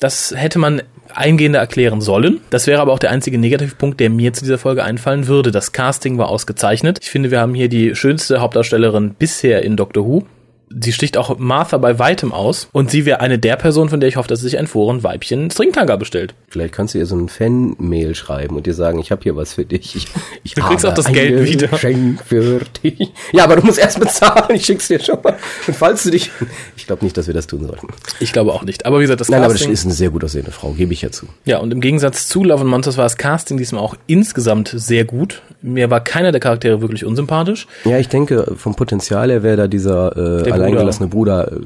Das 0.00 0.34
hätte 0.36 0.58
man 0.58 0.82
eingehender 1.16 1.58
erklären 1.58 2.00
sollen. 2.00 2.40
Das 2.50 2.66
wäre 2.66 2.80
aber 2.80 2.92
auch 2.92 2.98
der 2.98 3.10
einzige 3.10 3.38
Negativpunkt, 3.38 4.00
der 4.00 4.10
mir 4.10 4.32
zu 4.32 4.44
dieser 4.44 4.58
Folge 4.58 4.84
einfallen 4.84 5.26
würde. 5.26 5.50
Das 5.50 5.72
Casting 5.72 6.18
war 6.18 6.28
ausgezeichnet. 6.28 6.98
Ich 7.02 7.10
finde, 7.10 7.30
wir 7.30 7.40
haben 7.40 7.54
hier 7.54 7.68
die 7.68 7.94
schönste 7.94 8.40
Hauptdarstellerin 8.40 9.14
bisher 9.18 9.62
in 9.62 9.76
Doctor 9.76 10.04
Who 10.04 10.24
sie 10.80 10.92
sticht 10.92 11.16
auch 11.16 11.38
Martha 11.38 11.78
bei 11.78 11.98
weitem 11.98 12.32
aus 12.32 12.68
und 12.72 12.90
sie 12.90 13.06
wäre 13.06 13.20
eine 13.20 13.38
der 13.38 13.56
Personen, 13.56 13.90
von 13.90 14.00
der 14.00 14.08
ich 14.08 14.16
hoffe, 14.16 14.28
dass 14.28 14.40
sie 14.40 14.48
sich 14.48 14.58
ein 14.58 14.66
Forenweibchen 14.66 15.50
Stringtanga 15.50 15.96
bestellt. 15.96 16.34
Vielleicht 16.48 16.74
kannst 16.74 16.94
du 16.94 16.98
ihr 16.98 17.06
so 17.06 17.16
ein 17.16 17.28
Fan-Mail 17.28 18.14
schreiben 18.14 18.56
und 18.56 18.66
dir 18.66 18.74
sagen, 18.74 18.98
ich 18.98 19.10
habe 19.10 19.22
hier 19.22 19.36
was 19.36 19.54
für 19.54 19.64
dich. 19.64 19.96
Ich, 19.96 20.08
ich 20.42 20.54
du 20.54 20.62
kriegst 20.62 20.86
auch 20.86 20.94
das 20.94 21.06
Geld 21.06 21.44
wieder. 21.44 21.68
Geschenk 21.68 22.22
für 22.24 22.60
dich. 22.82 23.12
Ja, 23.32 23.44
aber 23.44 23.56
du 23.56 23.66
musst 23.66 23.78
erst 23.78 24.00
bezahlen. 24.00 24.54
Ich 24.54 24.64
schick's 24.64 24.88
dir 24.88 25.00
schon 25.00 25.20
mal. 25.22 25.36
Und 25.66 25.74
falls 25.74 26.02
du 26.04 26.10
dich, 26.10 26.30
ich 26.76 26.86
glaube 26.86 27.04
nicht, 27.04 27.16
dass 27.16 27.26
wir 27.26 27.34
das 27.34 27.46
tun 27.46 27.66
sollten. 27.66 27.88
Ich 28.20 28.32
glaube 28.32 28.52
auch 28.52 28.62
nicht. 28.62 28.86
Aber 28.86 28.98
wie 28.98 29.02
gesagt, 29.02 29.20
das 29.20 29.28
Nein, 29.28 29.42
Casting, 29.42 29.66
aber 29.66 29.72
das 29.72 29.80
ist 29.80 29.84
eine 29.84 29.94
sehr 29.94 30.10
gut 30.10 30.24
aussehende 30.24 30.50
Frau, 30.50 30.72
gebe 30.72 30.92
ich 30.92 31.02
ja 31.02 31.10
zu. 31.10 31.26
Ja, 31.44 31.58
und 31.58 31.72
im 31.72 31.80
Gegensatz 31.80 32.28
zu 32.28 32.44
Love 32.44 32.62
and 32.62 32.70
Monsters 32.70 32.96
war 32.96 33.04
das 33.04 33.16
Casting 33.16 33.56
diesmal 33.56 33.82
auch 33.82 33.96
insgesamt 34.06 34.72
sehr 34.74 35.04
gut. 35.04 35.42
Mir 35.62 35.90
war 35.90 36.02
keiner 36.02 36.32
der 36.32 36.40
Charaktere 36.40 36.80
wirklich 36.80 37.04
unsympathisch. 37.04 37.66
Ja, 37.84 37.98
ich 37.98 38.08
denke, 38.08 38.54
vom 38.56 38.74
Potenzial 38.74 39.30
her 39.30 39.42
wäre 39.42 39.56
da 39.56 39.66
dieser 39.66 40.40
äh, 40.40 40.42
alleingelassene 40.64 41.08
Bruder 41.08 41.52
äh, 41.52 41.58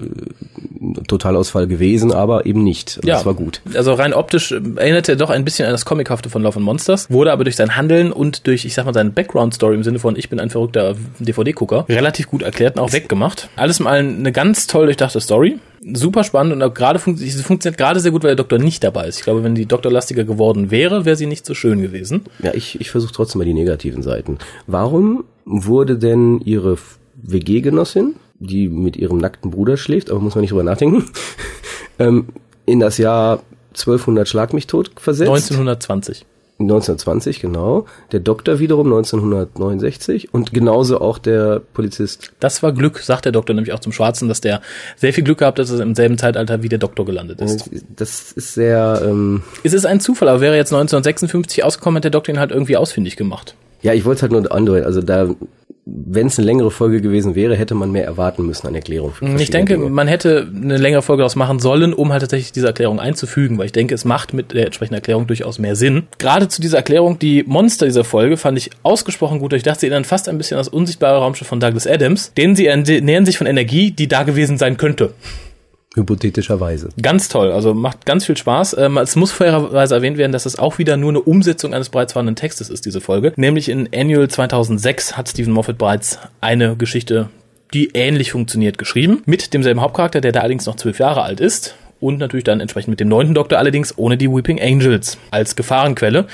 Totalausfall 1.06 1.66
gewesen, 1.66 2.12
aber 2.12 2.46
eben 2.46 2.62
nicht. 2.62 2.98
Also 2.98 3.08
ja, 3.08 3.14
das 3.14 3.26
war 3.26 3.34
gut. 3.34 3.60
Also 3.74 3.94
rein 3.94 4.14
optisch 4.14 4.52
äh, 4.52 4.60
erinnerte 4.76 5.12
er 5.12 5.16
doch 5.16 5.30
ein 5.30 5.44
bisschen 5.44 5.66
an 5.66 5.72
das 5.72 5.84
Comichafte 5.84 6.30
von 6.30 6.42
Love 6.42 6.56
and 6.56 6.64
Monsters, 6.64 7.10
wurde 7.10 7.32
aber 7.32 7.44
durch 7.44 7.56
sein 7.56 7.76
Handeln 7.76 8.12
und 8.12 8.46
durch, 8.46 8.64
ich 8.64 8.74
sag 8.74 8.84
mal, 8.84 8.94
seine 8.94 9.10
Background-Story 9.10 9.74
im 9.74 9.82
Sinne 9.82 9.98
von 9.98 10.16
ich 10.16 10.28
bin 10.28 10.40
ein 10.40 10.50
verrückter 10.50 10.94
DVD-Gucker 11.18 11.86
relativ 11.88 12.28
gut 12.28 12.42
erklärt 12.42 12.76
und 12.76 12.82
auch 12.82 12.92
weggemacht. 12.92 13.48
Alles 13.56 13.80
mal 13.80 13.98
eine 13.98 14.32
ganz 14.32 14.66
toll 14.66 14.86
durchdachte 14.86 15.20
Story. 15.20 15.58
Super 15.92 16.24
spannend 16.24 16.52
und 16.52 16.62
auch 16.62 16.74
gerade 16.74 16.98
fun 16.98 17.16
sie 17.16 17.30
funktioniert 17.42 17.78
gerade 17.78 18.00
sehr 18.00 18.10
gut, 18.10 18.22
weil 18.22 18.30
der 18.30 18.36
Doktor 18.36 18.58
nicht 18.58 18.82
dabei 18.82 19.06
ist. 19.06 19.18
Ich 19.18 19.24
glaube, 19.24 19.44
wenn 19.44 19.54
die 19.54 19.66
Doktor 19.66 19.92
lastiger 19.92 20.24
geworden 20.24 20.70
wäre, 20.70 21.04
wäre 21.04 21.16
sie 21.16 21.26
nicht 21.26 21.46
so 21.46 21.54
schön 21.54 21.80
gewesen. 21.80 22.24
Ja, 22.42 22.52
ich, 22.52 22.80
ich 22.80 22.90
versuche 22.90 23.12
trotzdem 23.12 23.38
mal 23.38 23.44
die 23.44 23.54
negativen 23.54 24.02
Seiten. 24.02 24.38
Warum 24.66 25.24
wurde 25.44 25.96
denn 25.96 26.40
ihre 26.44 26.76
WG-Genossin 27.22 28.14
die 28.40 28.68
mit 28.68 28.96
ihrem 28.96 29.18
nackten 29.18 29.50
Bruder 29.50 29.76
schläft, 29.76 30.10
aber 30.10 30.20
muss 30.20 30.34
man 30.34 30.42
nicht 30.42 30.52
drüber 30.52 30.62
nachdenken, 30.62 31.04
ähm, 31.98 32.28
in 32.66 32.80
das 32.80 32.98
Jahr 32.98 33.42
1200 33.70 34.28
Schlag 34.28 34.52
mich 34.52 34.66
tot 34.66 34.90
versetzt. 34.96 35.30
1920. 35.30 36.24
1920, 36.60 37.40
genau. 37.40 37.86
Der 38.10 38.18
Doktor 38.18 38.58
wiederum 38.58 38.88
1969 38.88 40.34
und 40.34 40.52
genauso 40.52 41.00
auch 41.00 41.18
der 41.18 41.60
Polizist. 41.60 42.32
Das 42.40 42.64
war 42.64 42.72
Glück, 42.72 42.98
sagt 42.98 43.26
der 43.26 43.32
Doktor 43.32 43.54
nämlich 43.54 43.72
auch 43.72 43.78
zum 43.78 43.92
Schwarzen, 43.92 44.28
dass 44.28 44.40
der 44.40 44.60
sehr 44.96 45.12
viel 45.12 45.22
Glück 45.22 45.38
gehabt 45.38 45.60
hat, 45.60 45.68
dass 45.68 45.78
er 45.78 45.84
im 45.84 45.94
selben 45.94 46.18
Zeitalter 46.18 46.62
wie 46.64 46.68
der 46.68 46.80
Doktor 46.80 47.06
gelandet 47.06 47.40
ist. 47.40 47.70
Das 47.94 48.32
ist 48.32 48.54
sehr... 48.54 49.02
Ähm 49.04 49.42
es 49.62 49.72
ist 49.72 49.86
ein 49.86 50.00
Zufall, 50.00 50.28
aber 50.28 50.40
wäre 50.40 50.56
jetzt 50.56 50.72
1956 50.72 51.62
ausgekommen, 51.62 51.98
hätte 51.98 52.10
der 52.10 52.18
Doktor 52.18 52.34
ihn 52.34 52.40
halt 52.40 52.50
irgendwie 52.50 52.76
ausfindig 52.76 53.16
gemacht. 53.16 53.54
Ja, 53.82 53.94
ich 53.94 54.04
wollte 54.04 54.16
es 54.16 54.22
halt 54.22 54.32
nur 54.32 54.50
andeuten. 54.50 54.84
Also 54.84 55.00
da 55.00 55.28
wenn 56.10 56.28
es 56.28 56.38
eine 56.38 56.46
längere 56.46 56.70
Folge 56.70 57.00
gewesen 57.00 57.34
wäre, 57.34 57.54
hätte 57.56 57.74
man 57.74 57.90
mehr 57.90 58.04
erwarten 58.04 58.46
müssen 58.46 58.66
an 58.66 58.74
Erklärung. 58.74 59.12
Ich 59.38 59.50
denke, 59.50 59.74
Dinge. 59.74 59.90
man 59.90 60.08
hätte 60.08 60.48
eine 60.54 60.76
längere 60.76 61.02
Folge 61.02 61.20
daraus 61.20 61.36
machen 61.36 61.58
sollen, 61.58 61.92
um 61.92 62.12
halt 62.12 62.22
tatsächlich 62.22 62.52
diese 62.52 62.66
Erklärung 62.66 62.98
einzufügen, 62.98 63.58
weil 63.58 63.66
ich 63.66 63.72
denke, 63.72 63.94
es 63.94 64.04
macht 64.04 64.32
mit 64.32 64.52
der 64.52 64.66
entsprechenden 64.66 64.96
Erklärung 64.96 65.26
durchaus 65.26 65.58
mehr 65.58 65.76
Sinn. 65.76 66.04
Gerade 66.18 66.48
zu 66.48 66.60
dieser 66.60 66.78
Erklärung, 66.78 67.18
die 67.18 67.44
Monster 67.46 67.86
dieser 67.86 68.04
Folge 68.04 68.36
fand 68.36 68.56
ich 68.58 68.70
ausgesprochen 68.82 69.38
gut. 69.38 69.52
Ich 69.52 69.62
dachte, 69.62 69.80
sie 69.80 69.86
erinnern 69.86 70.04
fast 70.04 70.28
ein 70.28 70.38
bisschen 70.38 70.56
an 70.56 70.60
das 70.60 70.68
unsichtbare 70.68 71.18
Raumschiff 71.18 71.46
von 71.46 71.60
Douglas 71.60 71.86
Adams, 71.86 72.32
denen 72.34 72.56
sie 72.56 72.64
nähern 73.00 73.26
sich 73.26 73.38
von 73.38 73.46
Energie, 73.46 73.90
die 73.90 74.08
da 74.08 74.22
gewesen 74.22 74.58
sein 74.58 74.76
könnte. 74.76 75.12
Hypothetischerweise. 75.94 76.90
Ganz 77.00 77.28
toll, 77.28 77.50
also 77.50 77.74
macht 77.74 78.06
ganz 78.06 78.26
viel 78.26 78.36
Spaß. 78.36 78.76
Ähm, 78.78 78.98
es 78.98 79.16
muss 79.16 79.32
fairerweise 79.32 79.94
erwähnt 79.94 80.18
werden, 80.18 80.32
dass 80.32 80.46
es 80.46 80.58
auch 80.58 80.78
wieder 80.78 80.96
nur 80.96 81.10
eine 81.10 81.20
Umsetzung 81.20 81.74
eines 81.74 81.88
bereits 81.88 82.12
vorhandenen 82.12 82.36
Textes 82.36 82.68
ist, 82.70 82.84
diese 82.86 83.00
Folge. 83.00 83.32
Nämlich 83.36 83.68
in 83.68 83.88
Annual 83.94 84.28
2006 84.28 85.16
hat 85.16 85.28
Stephen 85.28 85.52
Moffat 85.52 85.78
bereits 85.78 86.18
eine 86.40 86.76
Geschichte 86.76 87.30
die 87.74 87.90
ähnlich 87.92 88.32
funktioniert, 88.32 88.78
geschrieben. 88.78 89.22
Mit 89.26 89.52
demselben 89.52 89.82
Hauptcharakter, 89.82 90.22
der 90.22 90.32
da 90.32 90.40
allerdings 90.40 90.64
noch 90.64 90.76
zwölf 90.76 90.98
Jahre 90.98 91.22
alt 91.22 91.38
ist 91.38 91.74
und 92.00 92.18
natürlich 92.18 92.44
dann 92.44 92.60
entsprechend 92.60 92.90
mit 92.90 93.00
dem 93.00 93.08
neunten 93.08 93.34
Doktor, 93.34 93.58
allerdings 93.58 93.96
ohne 93.96 94.16
die 94.16 94.30
Weeping 94.30 94.60
Angels 94.60 95.18
als 95.30 95.56
Gefahrenquelle, 95.56 96.26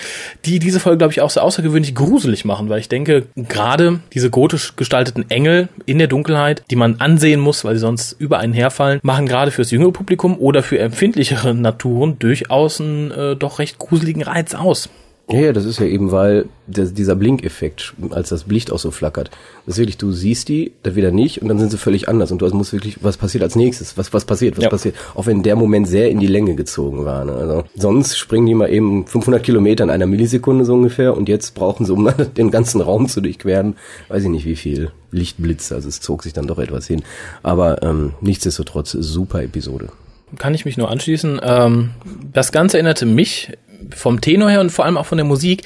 die 0.44 0.58
diese 0.58 0.80
Folge, 0.80 0.98
glaube 0.98 1.12
ich, 1.12 1.20
auch 1.20 1.30
so 1.30 1.40
außergewöhnlich 1.40 1.94
gruselig 1.94 2.44
machen, 2.44 2.68
weil 2.68 2.80
ich 2.80 2.88
denke, 2.88 3.26
gerade 3.36 4.00
diese 4.12 4.30
gotisch 4.30 4.76
gestalteten 4.76 5.30
Engel 5.30 5.68
in 5.86 5.98
der 5.98 6.08
Dunkelheit, 6.08 6.62
die 6.70 6.76
man 6.76 7.00
ansehen 7.00 7.40
muss, 7.40 7.64
weil 7.64 7.74
sie 7.74 7.80
sonst 7.80 8.12
über 8.18 8.38
einen 8.38 8.52
herfallen, 8.52 9.00
machen 9.02 9.26
gerade 9.26 9.50
fürs 9.50 9.70
jüngere 9.70 9.92
Publikum 9.92 10.38
oder 10.38 10.62
für 10.62 10.78
empfindlichere 10.78 11.54
Naturen 11.54 12.18
durchaus 12.18 12.80
einen 12.80 13.10
äh, 13.10 13.36
doch 13.36 13.58
recht 13.58 13.78
gruseligen 13.78 14.22
Reiz 14.22 14.54
aus. 14.54 14.88
Ja, 15.30 15.40
ja, 15.40 15.52
das 15.54 15.64
ist 15.64 15.80
ja 15.80 15.86
eben, 15.86 16.12
weil 16.12 16.46
der, 16.66 16.84
dieser 16.84 17.16
Blinkeffekt, 17.16 17.94
als 18.10 18.28
das 18.28 18.46
Licht 18.46 18.70
auch 18.70 18.78
so 18.78 18.90
flackert, 18.90 19.30
das 19.64 19.76
ist 19.76 19.78
wirklich, 19.78 19.96
du 19.96 20.12
siehst 20.12 20.48
die, 20.48 20.72
dann 20.82 20.96
wieder 20.96 21.12
nicht 21.12 21.40
und 21.40 21.48
dann 21.48 21.58
sind 21.58 21.70
sie 21.70 21.78
völlig 21.78 22.10
anders 22.10 22.30
und 22.30 22.42
du 22.42 22.48
musst 22.50 22.74
wirklich, 22.74 23.02
was 23.02 23.16
passiert 23.16 23.42
als 23.42 23.56
nächstes, 23.56 23.96
was, 23.96 24.12
was 24.12 24.26
passiert, 24.26 24.58
was 24.58 24.64
ja. 24.64 24.70
passiert, 24.70 24.96
auch 25.14 25.24
wenn 25.24 25.42
der 25.42 25.56
Moment 25.56 25.88
sehr 25.88 26.10
in 26.10 26.20
die 26.20 26.26
Länge 26.26 26.54
gezogen 26.56 27.06
war. 27.06 27.24
Ne? 27.24 27.32
Also 27.32 27.64
sonst 27.74 28.18
springen 28.18 28.46
die 28.46 28.54
mal 28.54 28.70
eben 28.70 29.06
500 29.06 29.42
Kilometer 29.42 29.84
in 29.84 29.90
einer 29.90 30.06
Millisekunde 30.06 30.66
so 30.66 30.74
ungefähr 30.74 31.16
und 31.16 31.26
jetzt 31.26 31.54
brauchen 31.54 31.86
sie, 31.86 31.92
um 31.92 32.06
den 32.36 32.50
ganzen 32.50 32.82
Raum 32.82 33.08
zu 33.08 33.22
durchqueren, 33.22 33.76
weiß 34.08 34.24
ich 34.24 34.30
nicht 34.30 34.44
wie 34.44 34.56
viel 34.56 34.90
Lichtblitze, 35.10 35.74
also 35.74 35.88
es 35.88 36.02
zog 36.02 36.22
sich 36.22 36.34
dann 36.34 36.46
doch 36.46 36.58
etwas 36.58 36.86
hin, 36.86 37.02
aber 37.42 37.82
ähm, 37.82 38.12
nichtsdestotrotz 38.20 38.92
super 38.92 39.42
Episode 39.42 39.88
kann 40.38 40.54
ich 40.54 40.64
mich 40.64 40.76
nur 40.76 40.90
anschließen. 40.90 41.40
Ähm, 41.42 41.90
das 42.32 42.52
Ganze 42.52 42.76
erinnerte 42.76 43.06
mich 43.06 43.52
vom 43.94 44.20
Tenor 44.20 44.50
her 44.50 44.60
und 44.60 44.70
vor 44.70 44.84
allem 44.84 44.96
auch 44.96 45.06
von 45.06 45.18
der 45.18 45.24
Musik 45.24 45.62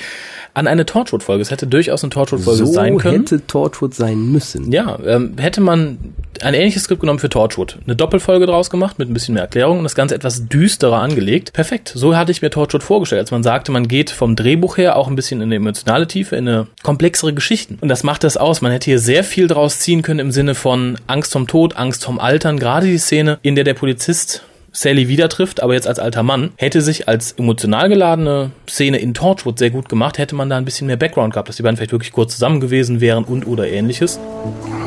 an 0.54 0.66
eine 0.66 0.84
Torchwood-Folge. 0.86 1.42
Es 1.42 1.50
hätte 1.50 1.66
durchaus 1.66 2.02
eine 2.02 2.10
Torchwood-Folge 2.10 2.66
so 2.66 2.72
sein 2.72 2.98
können. 2.98 3.20
hätte 3.20 3.46
Torchwood 3.46 3.94
sein 3.94 4.32
müssen. 4.32 4.72
Ja, 4.72 4.98
ähm, 5.06 5.34
hätte 5.38 5.60
man 5.60 5.98
ein 6.42 6.54
ähnliches 6.54 6.84
Skript 6.84 7.00
genommen 7.00 7.18
für 7.18 7.28
Torchwood. 7.28 7.78
Eine 7.84 7.96
Doppelfolge 7.96 8.46
draus 8.46 8.70
gemacht 8.70 8.98
mit 8.98 9.08
ein 9.08 9.14
bisschen 9.14 9.34
mehr 9.34 9.44
Erklärung 9.44 9.78
und 9.78 9.84
das 9.84 9.94
Ganze 9.94 10.14
etwas 10.14 10.48
düsterer 10.48 11.00
angelegt. 11.00 11.52
Perfekt. 11.52 11.92
So 11.94 12.16
hatte 12.16 12.32
ich 12.32 12.42
mir 12.42 12.50
Torchwood 12.50 12.82
vorgestellt, 12.82 13.20
als 13.20 13.30
man 13.30 13.42
sagte, 13.42 13.72
man 13.72 13.88
geht 13.88 14.10
vom 14.10 14.36
Drehbuch 14.36 14.76
her 14.76 14.96
auch 14.96 15.08
ein 15.08 15.16
bisschen 15.16 15.40
in 15.40 15.48
eine 15.48 15.56
emotionale 15.56 16.06
Tiefe, 16.06 16.36
in 16.36 16.48
eine 16.48 16.66
komplexere 16.82 17.32
Geschichten. 17.32 17.78
Und 17.80 17.88
das 17.88 18.02
macht 18.02 18.24
das 18.24 18.36
aus. 18.36 18.60
Man 18.60 18.72
hätte 18.72 18.86
hier 18.86 18.98
sehr 18.98 19.24
viel 19.24 19.46
draus 19.46 19.78
ziehen 19.78 20.02
können 20.02 20.20
im 20.20 20.32
Sinne 20.32 20.54
von 20.54 20.98
Angst 21.06 21.32
vom 21.32 21.46
Tod, 21.46 21.76
Angst 21.76 22.04
vom 22.04 22.18
Altern. 22.18 22.58
Gerade 22.58 22.86
die 22.86 22.98
Szene, 22.98 23.38
in 23.42 23.54
der 23.54 23.64
der 23.64 23.74
Polizist 23.74 24.42
Sally 24.78 25.08
wieder 25.08 25.28
trifft, 25.28 25.60
aber 25.60 25.74
jetzt 25.74 25.88
als 25.88 25.98
alter 25.98 26.22
Mann, 26.22 26.50
hätte 26.54 26.82
sich 26.82 27.08
als 27.08 27.32
emotional 27.32 27.88
geladene 27.88 28.52
Szene 28.68 28.98
in 28.98 29.12
Torchwood 29.12 29.58
sehr 29.58 29.70
gut 29.70 29.88
gemacht, 29.88 30.18
hätte 30.18 30.36
man 30.36 30.48
da 30.48 30.56
ein 30.56 30.64
bisschen 30.64 30.86
mehr 30.86 30.96
Background 30.96 31.32
gehabt, 31.32 31.48
dass 31.48 31.56
die 31.56 31.64
beiden 31.64 31.76
vielleicht 31.76 31.90
wirklich 31.90 32.12
kurz 32.12 32.34
zusammen 32.34 32.60
gewesen 32.60 33.00
wären 33.00 33.24
und 33.24 33.44
oder 33.48 33.66
ähnliches. 33.68 34.20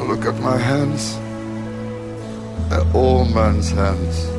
Look 0.08 0.25
at 0.25 0.39
my 0.39 0.58
hands. 0.58 1.19
They're 2.69 2.86
all 2.93 3.25
man's 3.25 3.75
hands. 3.75 4.30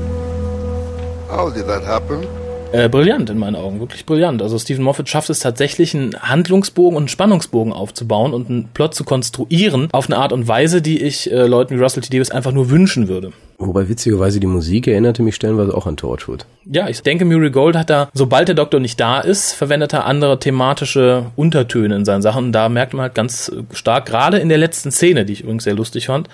How 1.29 1.53
did 1.53 1.67
that 1.67 1.87
happen? 1.87 2.27
Äh, 2.73 2.89
brillant 2.89 3.29
in 3.29 3.37
meinen 3.37 3.57
Augen, 3.57 3.79
wirklich 3.79 4.07
brillant. 4.07 4.41
Also 4.41 4.59
Stephen 4.59 4.83
Moffat 4.83 5.11
schafft 5.11 5.29
es 5.29 5.41
tatsächlich, 5.41 5.95
einen 5.95 6.15
Handlungsbogen 6.19 6.97
und 6.97 7.03
einen 7.03 7.09
Spannungsbogen 7.09 7.75
aufzubauen 7.75 8.33
und 8.33 8.49
einen 8.49 8.69
Plot 8.73 8.95
zu 8.95 9.05
konstruieren 9.05 9.91
auf 9.93 10.07
eine 10.07 10.17
Art 10.17 10.33
und 10.33 10.49
Weise, 10.49 10.81
die 10.81 11.03
ich 11.03 11.31
äh, 11.31 11.47
Leuten 11.47 11.77
wie 11.77 11.83
Russell 11.83 12.03
T. 12.03 12.09
Davis 12.09 12.31
einfach 12.31 12.53
nur 12.53 12.71
wünschen 12.71 13.09
würde. 13.09 13.33
Wobei 13.67 13.89
witzigerweise 13.89 14.41
die 14.41 14.47
Musik 14.47 14.87
erinnerte 14.87 15.23
mich 15.23 15.35
stellenweise 15.35 15.75
auch 15.77 15.87
an 15.87 15.97
Torchwood. 15.97 16.47
Ja, 16.65 16.89
ich 16.89 17.03
denke, 17.03 17.25
Murray 17.25 17.51
Gold 17.51 17.77
hat 17.77 17.91
da, 17.91 18.09
sobald 18.13 18.49
der 18.49 18.55
Doktor 18.55 18.81
nicht 18.81 18.99
da 18.99 19.21
ist, 19.21 19.53
verwendet 19.53 19.93
er 19.93 20.07
andere 20.07 20.39
thematische 20.39 21.27
Untertöne 21.37 21.97
in 21.97 22.05
seinen 22.05 22.23
Sachen. 22.23 22.47
Und 22.47 22.53
da 22.53 22.69
merkt 22.69 22.93
man 22.93 23.03
halt 23.03 23.15
ganz 23.15 23.53
stark, 23.73 24.07
gerade 24.07 24.39
in 24.39 24.49
der 24.49 24.59
letzten 24.59 24.91
Szene, 24.91 25.25
die 25.25 25.35
ich 25.35 25.43
übrigens 25.43 25.65
sehr 25.65 25.75
lustig 25.75 26.07
fand, 26.07 26.29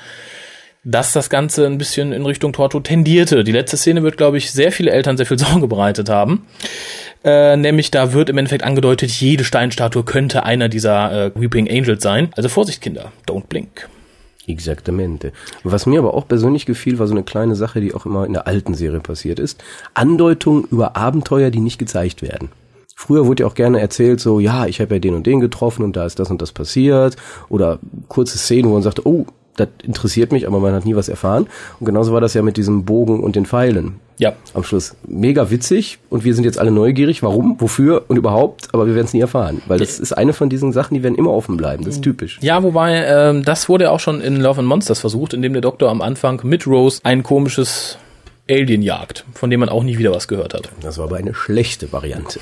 dass 0.84 1.12
das 1.12 1.28
Ganze 1.28 1.66
ein 1.66 1.76
bisschen 1.76 2.12
in 2.12 2.24
Richtung 2.24 2.52
Torto 2.52 2.80
tendierte. 2.80 3.44
Die 3.44 3.52
letzte 3.52 3.76
Szene 3.76 4.02
wird, 4.02 4.16
glaube 4.16 4.38
ich, 4.38 4.50
sehr 4.50 4.72
viele 4.72 4.90
Eltern 4.90 5.16
sehr 5.16 5.26
viel 5.26 5.38
Sorge 5.38 5.66
bereitet 5.66 6.08
haben. 6.08 6.46
Äh, 7.24 7.56
nämlich 7.56 7.90
da 7.90 8.12
wird 8.12 8.30
im 8.30 8.38
Endeffekt 8.38 8.64
angedeutet, 8.64 9.10
jede 9.10 9.44
Steinstatue 9.44 10.04
könnte 10.04 10.44
einer 10.44 10.68
dieser 10.68 11.26
äh, 11.26 11.30
Weeping 11.34 11.68
Angels 11.68 12.02
sein. 12.02 12.28
Also 12.36 12.48
Vorsicht, 12.48 12.80
Kinder, 12.80 13.12
don't 13.26 13.48
blink. 13.48 13.88
Exaktamente. 14.48 15.32
Was 15.62 15.84
mir 15.84 15.98
aber 15.98 16.14
auch 16.14 16.26
persönlich 16.26 16.64
gefiel, 16.64 16.98
war 16.98 17.06
so 17.06 17.12
eine 17.12 17.22
kleine 17.22 17.54
Sache, 17.54 17.82
die 17.82 17.94
auch 17.94 18.06
immer 18.06 18.24
in 18.24 18.32
der 18.32 18.46
alten 18.46 18.72
Serie 18.72 19.00
passiert 19.00 19.38
ist. 19.38 19.62
Andeutung 19.92 20.64
über 20.70 20.96
Abenteuer, 20.96 21.50
die 21.50 21.60
nicht 21.60 21.78
gezeigt 21.78 22.22
werden. 22.22 22.48
Früher 22.96 23.26
wurde 23.26 23.42
ja 23.42 23.46
auch 23.46 23.54
gerne 23.54 23.78
erzählt, 23.78 24.20
so, 24.20 24.40
ja, 24.40 24.66
ich 24.66 24.80
habe 24.80 24.94
ja 24.94 25.00
den 25.00 25.14
und 25.14 25.26
den 25.26 25.40
getroffen 25.40 25.84
und 25.84 25.96
da 25.96 26.06
ist 26.06 26.18
das 26.18 26.30
und 26.30 26.40
das 26.40 26.52
passiert. 26.52 27.16
Oder 27.50 27.78
kurze 28.08 28.38
Szenen, 28.38 28.70
wo 28.70 28.72
man 28.72 28.82
sagte, 28.82 29.06
oh, 29.06 29.26
das 29.58 29.68
interessiert 29.82 30.32
mich, 30.32 30.46
aber 30.46 30.60
man 30.60 30.72
hat 30.72 30.84
nie 30.84 30.94
was 30.94 31.08
erfahren. 31.08 31.46
Und 31.80 31.86
genauso 31.86 32.12
war 32.12 32.20
das 32.20 32.34
ja 32.34 32.42
mit 32.42 32.56
diesem 32.56 32.84
Bogen 32.84 33.22
und 33.22 33.36
den 33.36 33.46
Pfeilen. 33.46 33.96
Ja. 34.18 34.32
Am 34.54 34.64
Schluss. 34.64 34.96
Mega 35.06 35.50
witzig 35.50 35.98
und 36.10 36.24
wir 36.24 36.34
sind 36.34 36.44
jetzt 36.44 36.58
alle 36.58 36.70
neugierig, 36.70 37.22
warum, 37.22 37.56
wofür 37.60 38.04
und 38.08 38.16
überhaupt, 38.16 38.68
aber 38.72 38.86
wir 38.86 38.94
werden 38.94 39.06
es 39.06 39.12
nie 39.12 39.20
erfahren. 39.20 39.62
Weil 39.66 39.78
das 39.78 40.00
ist 40.00 40.12
eine 40.12 40.32
von 40.32 40.48
diesen 40.48 40.72
Sachen, 40.72 40.94
die 40.94 41.02
werden 41.02 41.14
immer 41.14 41.32
offen 41.32 41.56
bleiben. 41.56 41.84
Das 41.84 41.96
ist 41.96 42.02
typisch. 42.02 42.38
Ja, 42.42 42.62
wobei, 42.62 43.04
ähm, 43.06 43.44
das 43.44 43.68
wurde 43.68 43.84
ja 43.84 43.90
auch 43.90 44.00
schon 44.00 44.20
in 44.20 44.40
Love 44.40 44.60
and 44.60 44.68
Monsters 44.68 45.00
versucht, 45.00 45.34
indem 45.34 45.52
der 45.52 45.62
Doktor 45.62 45.90
am 45.90 46.02
Anfang 46.02 46.40
mit 46.42 46.66
Rose 46.66 47.00
ein 47.04 47.22
komisches 47.22 47.98
Alien 48.50 48.82
jagt, 48.82 49.24
von 49.34 49.50
dem 49.50 49.60
man 49.60 49.68
auch 49.68 49.84
nie 49.84 49.98
wieder 49.98 50.12
was 50.12 50.26
gehört 50.26 50.54
hat. 50.54 50.70
Das 50.80 50.98
war 50.98 51.04
aber 51.04 51.16
eine 51.16 51.34
schlechte 51.34 51.92
Variante. 51.92 52.40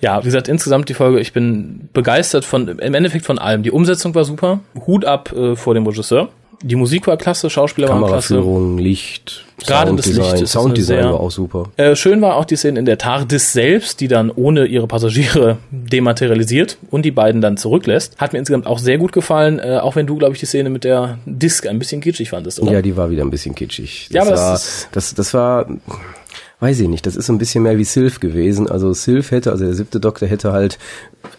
Ja, 0.00 0.20
wie 0.20 0.26
gesagt, 0.26 0.46
insgesamt 0.46 0.88
die 0.88 0.94
Folge, 0.94 1.18
ich 1.18 1.32
bin 1.32 1.88
begeistert 1.92 2.44
von, 2.44 2.68
im 2.68 2.94
Endeffekt 2.94 3.26
von 3.26 3.38
allem. 3.38 3.64
Die 3.64 3.72
Umsetzung 3.72 4.14
war 4.14 4.24
super, 4.24 4.60
Hut 4.86 5.04
ab 5.04 5.32
äh, 5.32 5.56
vor 5.56 5.74
dem 5.74 5.86
Regisseur. 5.86 6.28
Die 6.62 6.74
Musik 6.76 7.06
war 7.06 7.16
klasse, 7.16 7.48
Schauspieler 7.50 7.88
waren 7.88 8.04
klasse. 8.04 8.34
Kameraführung, 8.34 8.78
Licht, 8.78 9.44
Gerade 9.64 9.94
das 9.94 10.04
Sounddesign. 10.06 10.32
Licht 10.32 10.42
ist 10.42 10.52
Sounddesign 10.52 11.02
sehr- 11.02 11.12
war 11.12 11.20
auch 11.20 11.30
super. 11.30 11.64
Äh, 11.76 11.94
schön 11.94 12.20
war 12.20 12.34
auch 12.36 12.44
die 12.44 12.56
Szene 12.56 12.78
in 12.80 12.84
der 12.84 12.98
TARDIS 12.98 13.52
selbst, 13.52 14.00
die 14.00 14.08
dann 14.08 14.30
ohne 14.30 14.66
ihre 14.66 14.86
Passagiere 14.88 15.58
dematerialisiert 15.70 16.78
und 16.90 17.04
die 17.04 17.10
beiden 17.10 17.40
dann 17.40 17.56
zurücklässt. 17.56 18.16
Hat 18.18 18.32
mir 18.32 18.38
insgesamt 18.40 18.66
auch 18.66 18.78
sehr 18.78 18.98
gut 18.98 19.12
gefallen, 19.12 19.58
äh, 19.58 19.78
auch 19.80 19.94
wenn 19.96 20.06
du, 20.06 20.16
glaube 20.16 20.34
ich, 20.34 20.40
die 20.40 20.46
Szene 20.46 20.70
mit 20.70 20.84
der 20.84 21.18
Disk 21.26 21.66
ein 21.66 21.78
bisschen 21.78 22.00
kitschig 22.00 22.30
fandest, 22.30 22.60
oder? 22.60 22.72
Ja, 22.72 22.82
die 22.82 22.96
war 22.96 23.10
wieder 23.10 23.22
ein 23.24 23.30
bisschen 23.30 23.54
kitschig. 23.54 24.06
Das 24.10 24.14
Ja, 24.14 24.22
aber 24.22 24.30
das 24.32 24.40
war, 24.40 24.54
ist- 24.56 24.88
das, 24.92 25.14
das 25.14 25.34
war, 25.34 25.66
weiß 26.60 26.80
ich 26.80 26.88
nicht, 26.88 27.06
das 27.06 27.14
ist 27.14 27.26
so 27.26 27.32
ein 27.32 27.38
bisschen 27.38 27.62
mehr 27.62 27.78
wie 27.78 27.84
Sylph 27.84 28.18
gewesen. 28.18 28.68
Also 28.68 28.92
Sylph 28.92 29.30
hätte, 29.30 29.52
also 29.52 29.64
der 29.64 29.74
siebte 29.74 30.00
Doktor 30.00 30.26
hätte 30.26 30.52
halt 30.52 30.78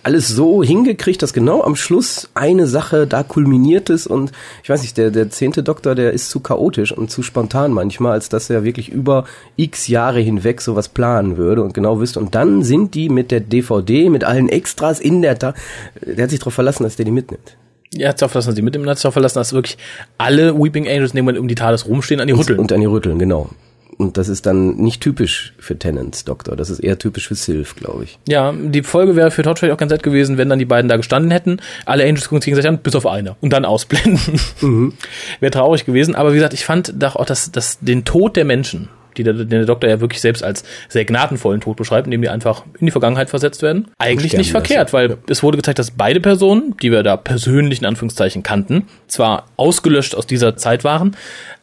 alles 0.01 0.29
so 0.29 0.63
hingekriegt, 0.63 1.21
dass 1.21 1.33
genau 1.33 1.61
am 1.61 1.75
Schluss 1.75 2.29
eine 2.35 2.67
Sache 2.67 3.05
da 3.05 3.23
kulminiert 3.23 3.89
ist 3.89 4.07
und 4.07 4.31
ich 4.63 4.69
weiß 4.69 4.81
nicht, 4.81 4.97
der, 4.97 5.11
der 5.11 5.29
zehnte 5.29 5.61
Doktor, 5.61 5.93
der 5.93 6.13
ist 6.13 6.29
zu 6.29 6.39
chaotisch 6.39 6.93
und 6.93 7.11
zu 7.11 7.21
spontan 7.21 7.73
manchmal, 7.73 8.13
als 8.13 8.29
dass 8.29 8.49
er 8.49 8.63
wirklich 8.63 8.89
über 8.89 9.25
x 9.57 9.87
Jahre 9.87 10.21
hinweg 10.21 10.61
sowas 10.61 10.87
planen 10.87 11.35
würde 11.35 11.63
und 11.63 11.73
genau 11.73 11.99
wüsste. 11.99 12.21
Und 12.21 12.33
dann 12.33 12.63
sind 12.63 12.95
die 12.95 13.09
mit 13.09 13.31
der 13.31 13.41
DVD, 13.41 14.09
mit 14.09 14.23
allen 14.23 14.47
Extras 14.47 15.01
in 15.01 15.21
der, 15.21 15.37
Ta 15.37 15.53
der 16.01 16.23
hat 16.23 16.29
sich 16.29 16.39
darauf 16.39 16.53
verlassen, 16.53 16.83
dass 16.83 16.95
der 16.95 17.05
die 17.05 17.11
mitnimmt. 17.11 17.57
Er 17.97 18.09
hat 18.09 18.19
sich 18.19 18.29
verlassen, 18.29 18.51
dass 18.51 18.55
sie 18.55 18.61
mit 18.61 18.75
dem 18.75 18.87
hat 18.87 18.99
sich 18.99 19.11
verlassen, 19.11 19.39
dass 19.39 19.51
wirklich 19.51 19.77
alle 20.17 20.57
Weeping 20.57 20.87
Angels 20.87 21.13
Moment 21.13 21.39
um 21.39 21.47
die 21.47 21.55
TARDIS 21.55 21.87
rumstehen, 21.87 22.21
an 22.21 22.27
die 22.27 22.33
rütteln. 22.33 22.59
Und 22.59 22.71
an 22.71 22.79
die 22.79 22.85
Rütteln, 22.85 23.19
genau. 23.19 23.49
Und 23.97 24.17
das 24.17 24.29
ist 24.29 24.45
dann 24.45 24.77
nicht 24.77 25.01
typisch 25.01 25.53
für 25.59 25.77
Tennants 25.77 26.23
Doktor, 26.23 26.55
das 26.55 26.69
ist 26.69 26.79
eher 26.79 26.97
typisch 26.97 27.27
für 27.27 27.35
Sylph, 27.35 27.75
glaube 27.75 28.05
ich. 28.05 28.19
Ja, 28.27 28.53
die 28.53 28.83
Folge 28.83 29.15
wäre 29.15 29.31
für 29.31 29.43
vielleicht 29.43 29.73
auch 29.73 29.77
ganz 29.77 29.91
nett 29.91 30.03
gewesen, 30.03 30.37
wenn 30.37 30.47
dann 30.47 30.59
die 30.59 30.65
beiden 30.65 30.87
da 30.87 30.97
gestanden 30.97 31.31
hätten. 31.31 31.59
Alle 31.85 32.03
Angels 32.03 32.29
gucken 32.29 32.41
sich 32.41 32.45
gegenseitig 32.45 32.69
an, 32.69 32.79
bis 32.79 32.95
auf 32.95 33.05
einer. 33.05 33.35
Und 33.41 33.51
dann 33.51 33.65
ausblenden. 33.65 34.39
wäre 35.39 35.51
traurig 35.51 35.85
gewesen. 35.85 36.15
Aber 36.15 36.31
wie 36.31 36.35
gesagt, 36.35 36.53
ich 36.53 36.65
fand 36.65 36.93
doch 36.97 37.15
auch, 37.15 37.25
dass, 37.25 37.51
dass 37.51 37.79
den 37.79 38.05
Tod 38.05 38.37
der 38.37 38.45
Menschen, 38.45 38.89
die 39.19 39.23
der, 39.23 39.33
den 39.33 39.49
der 39.49 39.65
Doktor 39.65 39.89
ja 39.89 39.99
wirklich 40.01 40.21
selbst 40.21 40.43
als 40.43 40.63
sehr 40.87 41.05
gnadenvollen 41.05 41.61
Tod 41.61 41.77
beschreibt, 41.77 42.07
indem 42.07 42.21
die 42.21 42.29
einfach 42.29 42.63
in 42.79 42.87
die 42.87 42.91
Vergangenheit 42.91 43.29
versetzt 43.29 43.61
werden, 43.61 43.89
eigentlich 43.97 44.33
nicht 44.33 44.51
verkehrt, 44.51 44.93
weil 44.93 45.17
es 45.27 45.43
wurde 45.43 45.57
gezeigt, 45.57 45.79
dass 45.79 45.91
beide 45.91 46.19
Personen, 46.19 46.75
die 46.81 46.91
wir 46.91 47.03
da 47.03 47.17
persönlich 47.17 47.79
in 47.79 47.85
Anführungszeichen 47.85 48.41
kannten, 48.43 48.87
zwar 49.07 49.45
ausgelöscht 49.57 50.15
aus 50.15 50.25
dieser 50.25 50.57
Zeit 50.57 50.83
waren, 50.83 51.15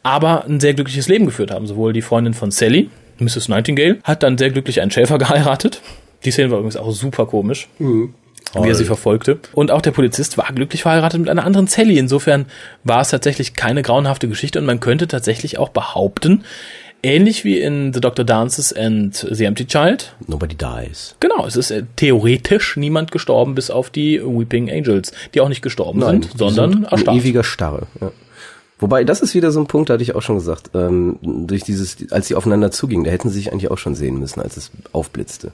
aber 0.03 0.45
ein 0.45 0.61
sehr 0.61 0.75
glückliches 0.75 1.09
Leben 1.09 1.27
geführt 1.27 1.51
haben. 1.51 1.67
Sowohl 1.67 1.93
die 1.93 2.03
Freundin 2.03 2.35
von 2.35 2.51
Sally, 2.51 2.91
Mrs. 3.19 3.49
Nightingale, 3.49 3.99
hat 4.05 4.23
dann 4.23 4.39
sehr 4.39 4.51
glücklich 4.51 4.81
einen 4.81 4.91
Schäfer 4.91 5.19
geheiratet. 5.19 5.81
Die 6.25 6.31
Szene 6.31 6.51
war 6.51 6.59
übrigens 6.59 6.77
auch 6.77 6.91
super 6.93 7.27
komisch. 7.27 7.69
Wie 8.55 8.69
er 8.69 8.75
sie 8.75 8.85
verfolgte. 8.85 9.39
Und 9.53 9.71
auch 9.71 9.83
der 9.83 9.91
Polizist 9.91 10.39
war 10.39 10.47
glücklich 10.55 10.83
verheiratet 10.83 11.21
mit 11.21 11.29
einer 11.29 11.45
anderen 11.45 11.67
Sally. 11.67 11.99
Insofern 11.99 12.47
war 12.85 13.01
es 13.01 13.11
tatsächlich 13.11 13.55
keine 13.55 13.83
grauenhafte 13.83 14.29
Geschichte 14.29 14.59
und 14.59 14.67
man 14.67 14.81
könnte 14.81 15.09
tatsächlich 15.09 15.59
auch 15.59 15.71
behaupten, 15.71 16.45
ähnlich 17.07 17.45
wie 17.45 17.59
in 17.61 17.93
The 17.93 18.01
Doctor 18.01 18.25
Dances 18.25 18.73
and 18.73 19.15
the 19.31 19.45
Empty 19.45 19.67
Child, 19.67 20.15
Nobody 20.27 20.57
dies. 20.57 21.15
genau, 21.21 21.47
es 21.47 21.57
ist 21.57 21.71
äh, 21.71 21.85
theoretisch 21.97 22.77
niemand 22.77 23.13
gestorben, 23.13 23.55
bis 23.55 23.71
auf 23.71 23.91
die 23.91 24.21
Weeping 24.23 24.71
Angels, 24.71 25.13
die 25.35 25.41
auch 25.41 25.49
nicht 25.49 25.63
gestorben 25.63 26.03
sind, 26.03 26.35
die 26.35 26.39
sondern 26.39 26.71
sind 26.73 26.79
in 26.85 26.89
erstarrt. 26.91 27.17
ewiger 27.19 27.45
Starre. 27.45 27.87
Ja. 28.01 28.11
Wobei, 28.79 29.05
das 29.05 29.23
ist 29.23 29.35
wieder 29.35 29.51
so 29.53 29.61
ein 29.61 29.67
Punkt, 29.67 29.89
da 29.89 29.95
hatte 29.95 30.03
ich 30.03 30.15
auch 30.15 30.21
schon 30.23 30.37
gesagt, 30.37 30.71
ähm, 30.75 31.19
durch 31.23 31.63
dieses, 31.63 31.97
als 32.11 32.27
sie 32.29 32.35
aufeinander 32.35 32.71
zugingen, 32.71 33.05
da 33.05 33.11
hätten 33.11 33.31
sie 33.31 33.37
sich 33.39 33.51
eigentlich 33.53 33.71
auch 33.71 33.79
schon 33.79 33.95
sehen 33.95 34.19
müssen, 34.19 34.41
als 34.43 34.57
es 34.59 34.71
aufblitzte. 34.93 35.53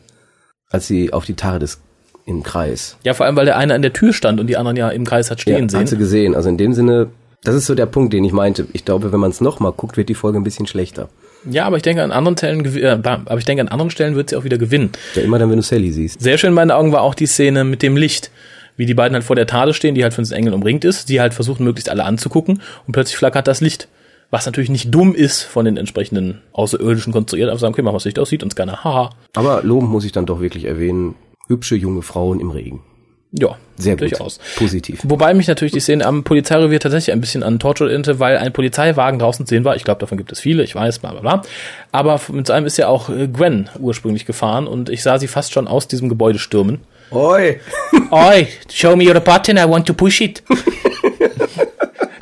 Als 0.71 0.89
sie 0.89 1.13
auf 1.13 1.25
die 1.25 1.35
TARDIS 1.35 1.79
im 2.27 2.43
Kreis. 2.43 2.97
Ja, 3.05 3.15
vor 3.15 3.27
allem, 3.27 3.37
weil 3.37 3.45
der 3.45 3.57
eine 3.59 3.75
an 3.75 3.83
der 3.83 3.93
Tür 3.93 4.13
stand 4.13 4.41
und 4.41 4.47
die 4.49 4.57
anderen 4.57 4.77
ja 4.77 4.89
im 4.89 5.05
Kreis 5.05 5.31
hat 5.31 5.41
stehen 5.41 5.69
ja, 5.69 5.79
Hat 5.79 5.87
sie 5.89 5.95
sehen. 5.95 5.99
gesehen. 5.99 6.35
Also 6.35 6.49
in 6.49 6.57
dem 6.57 6.73
Sinne, 6.73 7.09
das 7.45 7.55
ist 7.55 7.67
so 7.67 7.75
der 7.75 7.87
Punkt, 7.87 8.13
den 8.13 8.25
ich 8.25 8.33
meinte. 8.33 8.67
Ich 8.73 8.85
glaube, 8.85 9.13
wenn 9.13 9.21
man 9.21 9.31
es 9.31 9.41
nochmal 9.41 9.73
guckt, 9.73 9.97
wird 9.97 10.09
die 10.09 10.15
Folge 10.15 10.39
ein 10.39 10.45
bisschen 10.45 10.67
schlechter. 10.67 11.09
Ja, 11.51 11.65
aber 11.67 11.77
ich 11.77 11.83
denke 11.83 12.03
an 12.03 12.13
anderen 12.13 12.37
Stellen, 12.37 12.65
äh, 12.77 12.99
aber 13.05 13.39
ich 13.39 13.45
denke 13.45 13.63
an 13.63 13.69
anderen 13.69 13.91
Stellen 13.91 14.15
wird 14.15 14.31
sie 14.31 14.37
auch 14.37 14.45
wieder 14.45 14.59
gewinnen. 14.59 14.91
Ja, 15.15 15.23
immer 15.23 15.39
dann, 15.39 15.51
wenn 15.51 15.57
du 15.57 15.63
Sally 15.63 15.93
siehst. 15.93 16.21
Sehr 16.21 16.39
schön 16.39 16.49
in 16.49 16.55
meinen 16.55 16.71
Augen 16.71 16.93
war 16.93 17.03
auch 17.03 17.15
die 17.15 17.27
Szene 17.27 17.65
mit 17.65 17.83
dem 17.83 17.97
Licht. 17.97 18.31
Wie 18.77 18.87
die 18.87 18.95
beiden 18.95 19.15
halt 19.15 19.25
vor 19.25 19.37
der 19.37 19.47
Tade 19.47 19.75
stehen, 19.75 19.95
die 19.95 20.03
halt 20.03 20.15
von 20.15 20.25
den 20.25 20.33
Engeln 20.33 20.55
umringt 20.55 20.85
ist, 20.85 21.09
die 21.11 21.21
halt 21.21 21.35
versuchen, 21.35 21.65
möglichst 21.65 21.91
alle 21.91 22.05
anzugucken 22.05 22.63
und 22.87 22.93
plötzlich 22.93 23.17
flackert 23.17 23.47
das 23.47 23.61
Licht. 23.61 23.89
Was 24.31 24.47
natürlich 24.47 24.71
nicht 24.71 24.95
dumm 24.95 25.15
ist 25.15 25.43
von 25.43 25.67
den 25.67 25.77
entsprechenden 25.77 26.41
Außerirdischen 26.53 27.13
konstruiert, 27.13 27.51
aber 27.51 27.59
sagen, 27.59 27.75
okay, 27.75 27.83
machen 27.83 27.95
wir 27.95 27.99
das 27.99 28.07
Licht 28.07 28.19
aus, 28.19 28.31
sieht 28.31 28.43
uns 28.43 28.57
keiner, 28.57 28.83
haha. 28.83 29.11
Aber 29.35 29.63
loben 29.63 29.89
muss 29.89 30.07
ich 30.07 30.13
dann 30.13 30.25
doch 30.25 30.41
wirklich 30.41 30.65
erwähnen, 30.65 31.17
hübsche 31.49 31.77
junge 31.77 32.01
Frauen 32.01 32.41
im 32.41 32.51
Regen. 32.51 32.81
Ja, 33.33 33.57
Sehr 33.77 33.95
gut. 33.95 34.03
durchaus. 34.03 34.39
Positiv. 34.57 35.01
Wobei 35.05 35.33
mich 35.33 35.49
natürlich 35.49 35.73
die 35.73 35.81
Szene 35.81 36.05
am 36.05 36.23
Polizeirevier 36.23 36.79
tatsächlich 36.81 37.13
ein 37.13 37.21
bisschen 37.21 37.43
an 37.43 37.59
Torture 37.59 37.89
erinnerte, 37.89 38.21
weil 38.21 38.37
ein 38.37 38.53
Polizeiwagen 38.53 39.19
draußen 39.19 39.47
zu 39.47 39.55
sehen 39.55 39.65
war. 39.65 39.75
Ich 39.75 39.85
glaube, 39.85 40.01
davon 40.01 40.19
gibt 40.19 40.31
es 40.33 40.41
viele, 40.41 40.63
ich 40.63 40.75
weiß, 40.75 40.99
bla 40.99 41.13
bla 41.13 41.21
bla. 41.21 41.43
Aber 41.93 42.21
mit 42.31 42.47
so 42.47 42.53
einem 42.53 42.67
ist 42.67 42.77
ja 42.77 42.89
auch 42.89 43.09
äh, 43.09 43.29
Gwen 43.29 43.71
ursprünglich 43.79 44.27
gefahren 44.27 44.67
und 44.67 44.91
ich 44.91 45.03
sah 45.03 45.19
sie 45.19 45.29
fast 45.29 45.53
schon 45.53 45.67
aus 45.67 45.89
diesem 45.89 46.11
Gebäude 46.11 46.39
stürmen. 46.39 46.81
Oi! 47.11 47.59
Oi, 48.11 48.49
show 48.71 48.97
me 48.97 49.05
your 49.07 49.19
button, 49.21 49.57
I 49.57 49.65
want 49.69 49.87
to 49.87 49.95
push 49.95 50.21
it. 50.21 50.43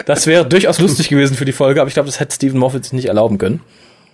Das 0.06 0.26
wäre 0.26 0.44
durchaus 0.44 0.80
lustig 0.80 1.08
gewesen 1.08 1.36
für 1.36 1.44
die 1.44 1.52
Folge, 1.52 1.80
aber 1.80 1.86
ich 1.86 1.94
glaube, 1.94 2.08
das 2.08 2.18
hätte 2.18 2.34
Stephen 2.34 2.58
Moffat 2.58 2.82
sich 2.84 2.92
nicht 2.94 3.04
erlauben 3.06 3.38
können. 3.38 3.60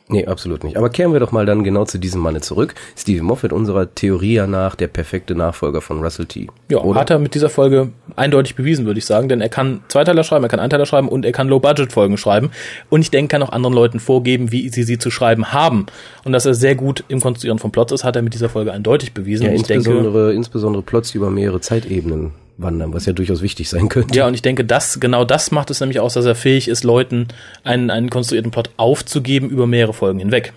Nee, 0.08 0.24
absolut 0.24 0.62
nicht. 0.62 0.76
Aber 0.76 0.88
kehren 0.88 1.12
wir 1.12 1.18
doch 1.18 1.32
mal 1.32 1.46
dann 1.46 1.64
genau 1.64 1.84
zu 1.84 1.98
diesem 1.98 2.20
Manne 2.20 2.40
zurück. 2.40 2.74
Stephen 2.96 3.26
Moffat, 3.26 3.52
unserer 3.52 3.92
Theorie 3.92 4.34
ja 4.34 4.46
nach, 4.46 4.76
der 4.76 4.86
perfekte 4.86 5.34
Nachfolger 5.34 5.80
von 5.80 6.00
Russell 6.00 6.26
T. 6.26 6.46
Ja, 6.70 6.78
Oder? 6.78 7.00
hat 7.00 7.10
er 7.10 7.18
mit 7.18 7.34
dieser 7.34 7.48
Folge 7.48 7.90
eindeutig 8.14 8.54
bewiesen, 8.54 8.86
würde 8.86 8.98
ich 8.98 9.04
sagen, 9.06 9.28
denn 9.28 9.40
er 9.40 9.48
kann 9.48 9.80
Zweiteiler 9.88 10.22
schreiben, 10.22 10.44
er 10.44 10.48
kann 10.48 10.60
Einteiler 10.60 10.86
schreiben 10.86 11.08
und 11.08 11.24
er 11.24 11.32
kann 11.32 11.48
Low-Budget-Folgen 11.48 12.18
schreiben. 12.18 12.52
Und 12.88 13.00
ich 13.00 13.10
denke, 13.10 13.32
kann 13.32 13.42
auch 13.42 13.50
anderen 13.50 13.74
Leuten 13.74 13.98
vorgeben, 13.98 14.52
wie 14.52 14.68
sie 14.68 14.84
sie 14.84 14.98
zu 14.98 15.10
schreiben 15.10 15.52
haben. 15.52 15.86
Und 16.24 16.32
dass 16.32 16.46
er 16.46 16.54
sehr 16.54 16.76
gut 16.76 17.02
im 17.08 17.20
Konstruieren 17.20 17.58
von 17.58 17.72
Plots 17.72 17.92
ist, 17.92 18.04
hat 18.04 18.14
er 18.14 18.22
mit 18.22 18.32
dieser 18.32 18.48
Folge 18.48 18.72
eindeutig 18.72 19.12
bewiesen. 19.12 19.46
ja, 19.46 19.52
ich 19.52 19.64
denke, 19.64 19.90
insbesondere, 19.90 20.32
insbesondere 20.34 20.82
Plots, 20.84 21.10
die 21.10 21.18
über 21.18 21.30
mehrere 21.30 21.60
Zeitebenen 21.60 22.30
wandern, 22.58 22.92
was 22.94 23.06
ja 23.06 23.12
durchaus 23.12 23.42
wichtig 23.42 23.68
sein 23.68 23.88
könnte. 23.88 24.16
Ja, 24.16 24.26
und 24.26 24.34
ich 24.34 24.42
denke, 24.42 24.64
das, 24.64 25.00
genau 25.00 25.24
das 25.24 25.50
macht 25.50 25.70
es 25.70 25.80
nämlich 25.80 26.00
aus, 26.00 26.14
dass 26.14 26.24
er 26.24 26.34
fähig 26.34 26.68
ist, 26.68 26.84
Leuten 26.84 27.28
einen, 27.64 27.90
einen 27.90 28.10
konstruierten 28.10 28.50
Plot 28.50 28.70
aufzugeben 28.76 29.50
über 29.50 29.66
mehrere 29.66 29.92
Folgen 29.92 30.18
hinweg. 30.18 30.52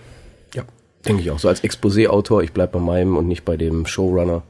Ja, 0.54 0.62
denke 1.06 1.22
ich 1.22 1.30
auch. 1.30 1.38
So 1.38 1.48
als 1.48 1.62
Exposé-Autor, 1.62 2.42
ich 2.42 2.52
bleib 2.52 2.72
bei 2.72 2.78
meinem 2.78 3.16
und 3.16 3.28
nicht 3.28 3.44
bei 3.44 3.56
dem 3.56 3.86
Showrunner. 3.86 4.42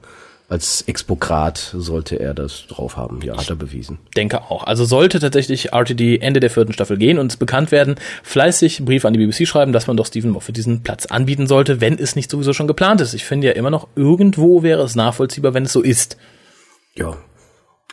Als 0.49 0.83
Expokrat 0.83 1.59
sollte 1.77 2.19
er 2.19 2.35
das 2.35 2.67
drauf 2.67 2.97
haben. 2.97 3.21
Ja, 3.23 3.37
hat 3.37 3.49
er 3.49 3.55
bewiesen. 3.55 3.99
Denke 4.17 4.51
auch. 4.51 4.65
Also 4.65 4.85
sollte 4.85 5.21
tatsächlich 5.21 5.73
RTD 5.73 6.19
Ende 6.19 6.41
der 6.41 6.51
vierten 6.51 6.73
Staffel 6.73 6.97
gehen 6.99 7.21
und 7.21 7.31
es 7.31 7.37
bekannt 7.37 7.71
werden, 7.71 7.95
fleißig 8.25 8.85
Briefe 8.85 9.07
an 9.07 9.15
die 9.15 9.25
BBC 9.25 9.47
schreiben, 9.47 9.73
dass 9.73 9.87
man 9.87 9.97
doch 9.97 10.07
Stephen 10.07 10.33
Moffat 10.33 10.57
diesen 10.57 10.83
Platz 10.83 11.07
anbieten 11.07 11.47
sollte, 11.47 11.81
wenn 11.81 11.97
es 12.01 12.17
nicht 12.17 12.33
sowieso 12.33 12.53
schon 12.53 12.67
geplant 12.67 13.01
ist. 13.01 13.15
Ich 13.15 13.25
finde 13.25 13.47
ja 13.47 13.53
immer 13.53 13.71
noch, 13.71 13.87
irgendwo 13.95 14.65
wäre 14.65 14.83
es 14.83 14.97
nachvollziehbar, 14.97 15.55
wenn 15.55 15.67
es 15.67 15.73
so 15.73 15.83
ist. 15.83 16.17
Ja. 16.97 17.17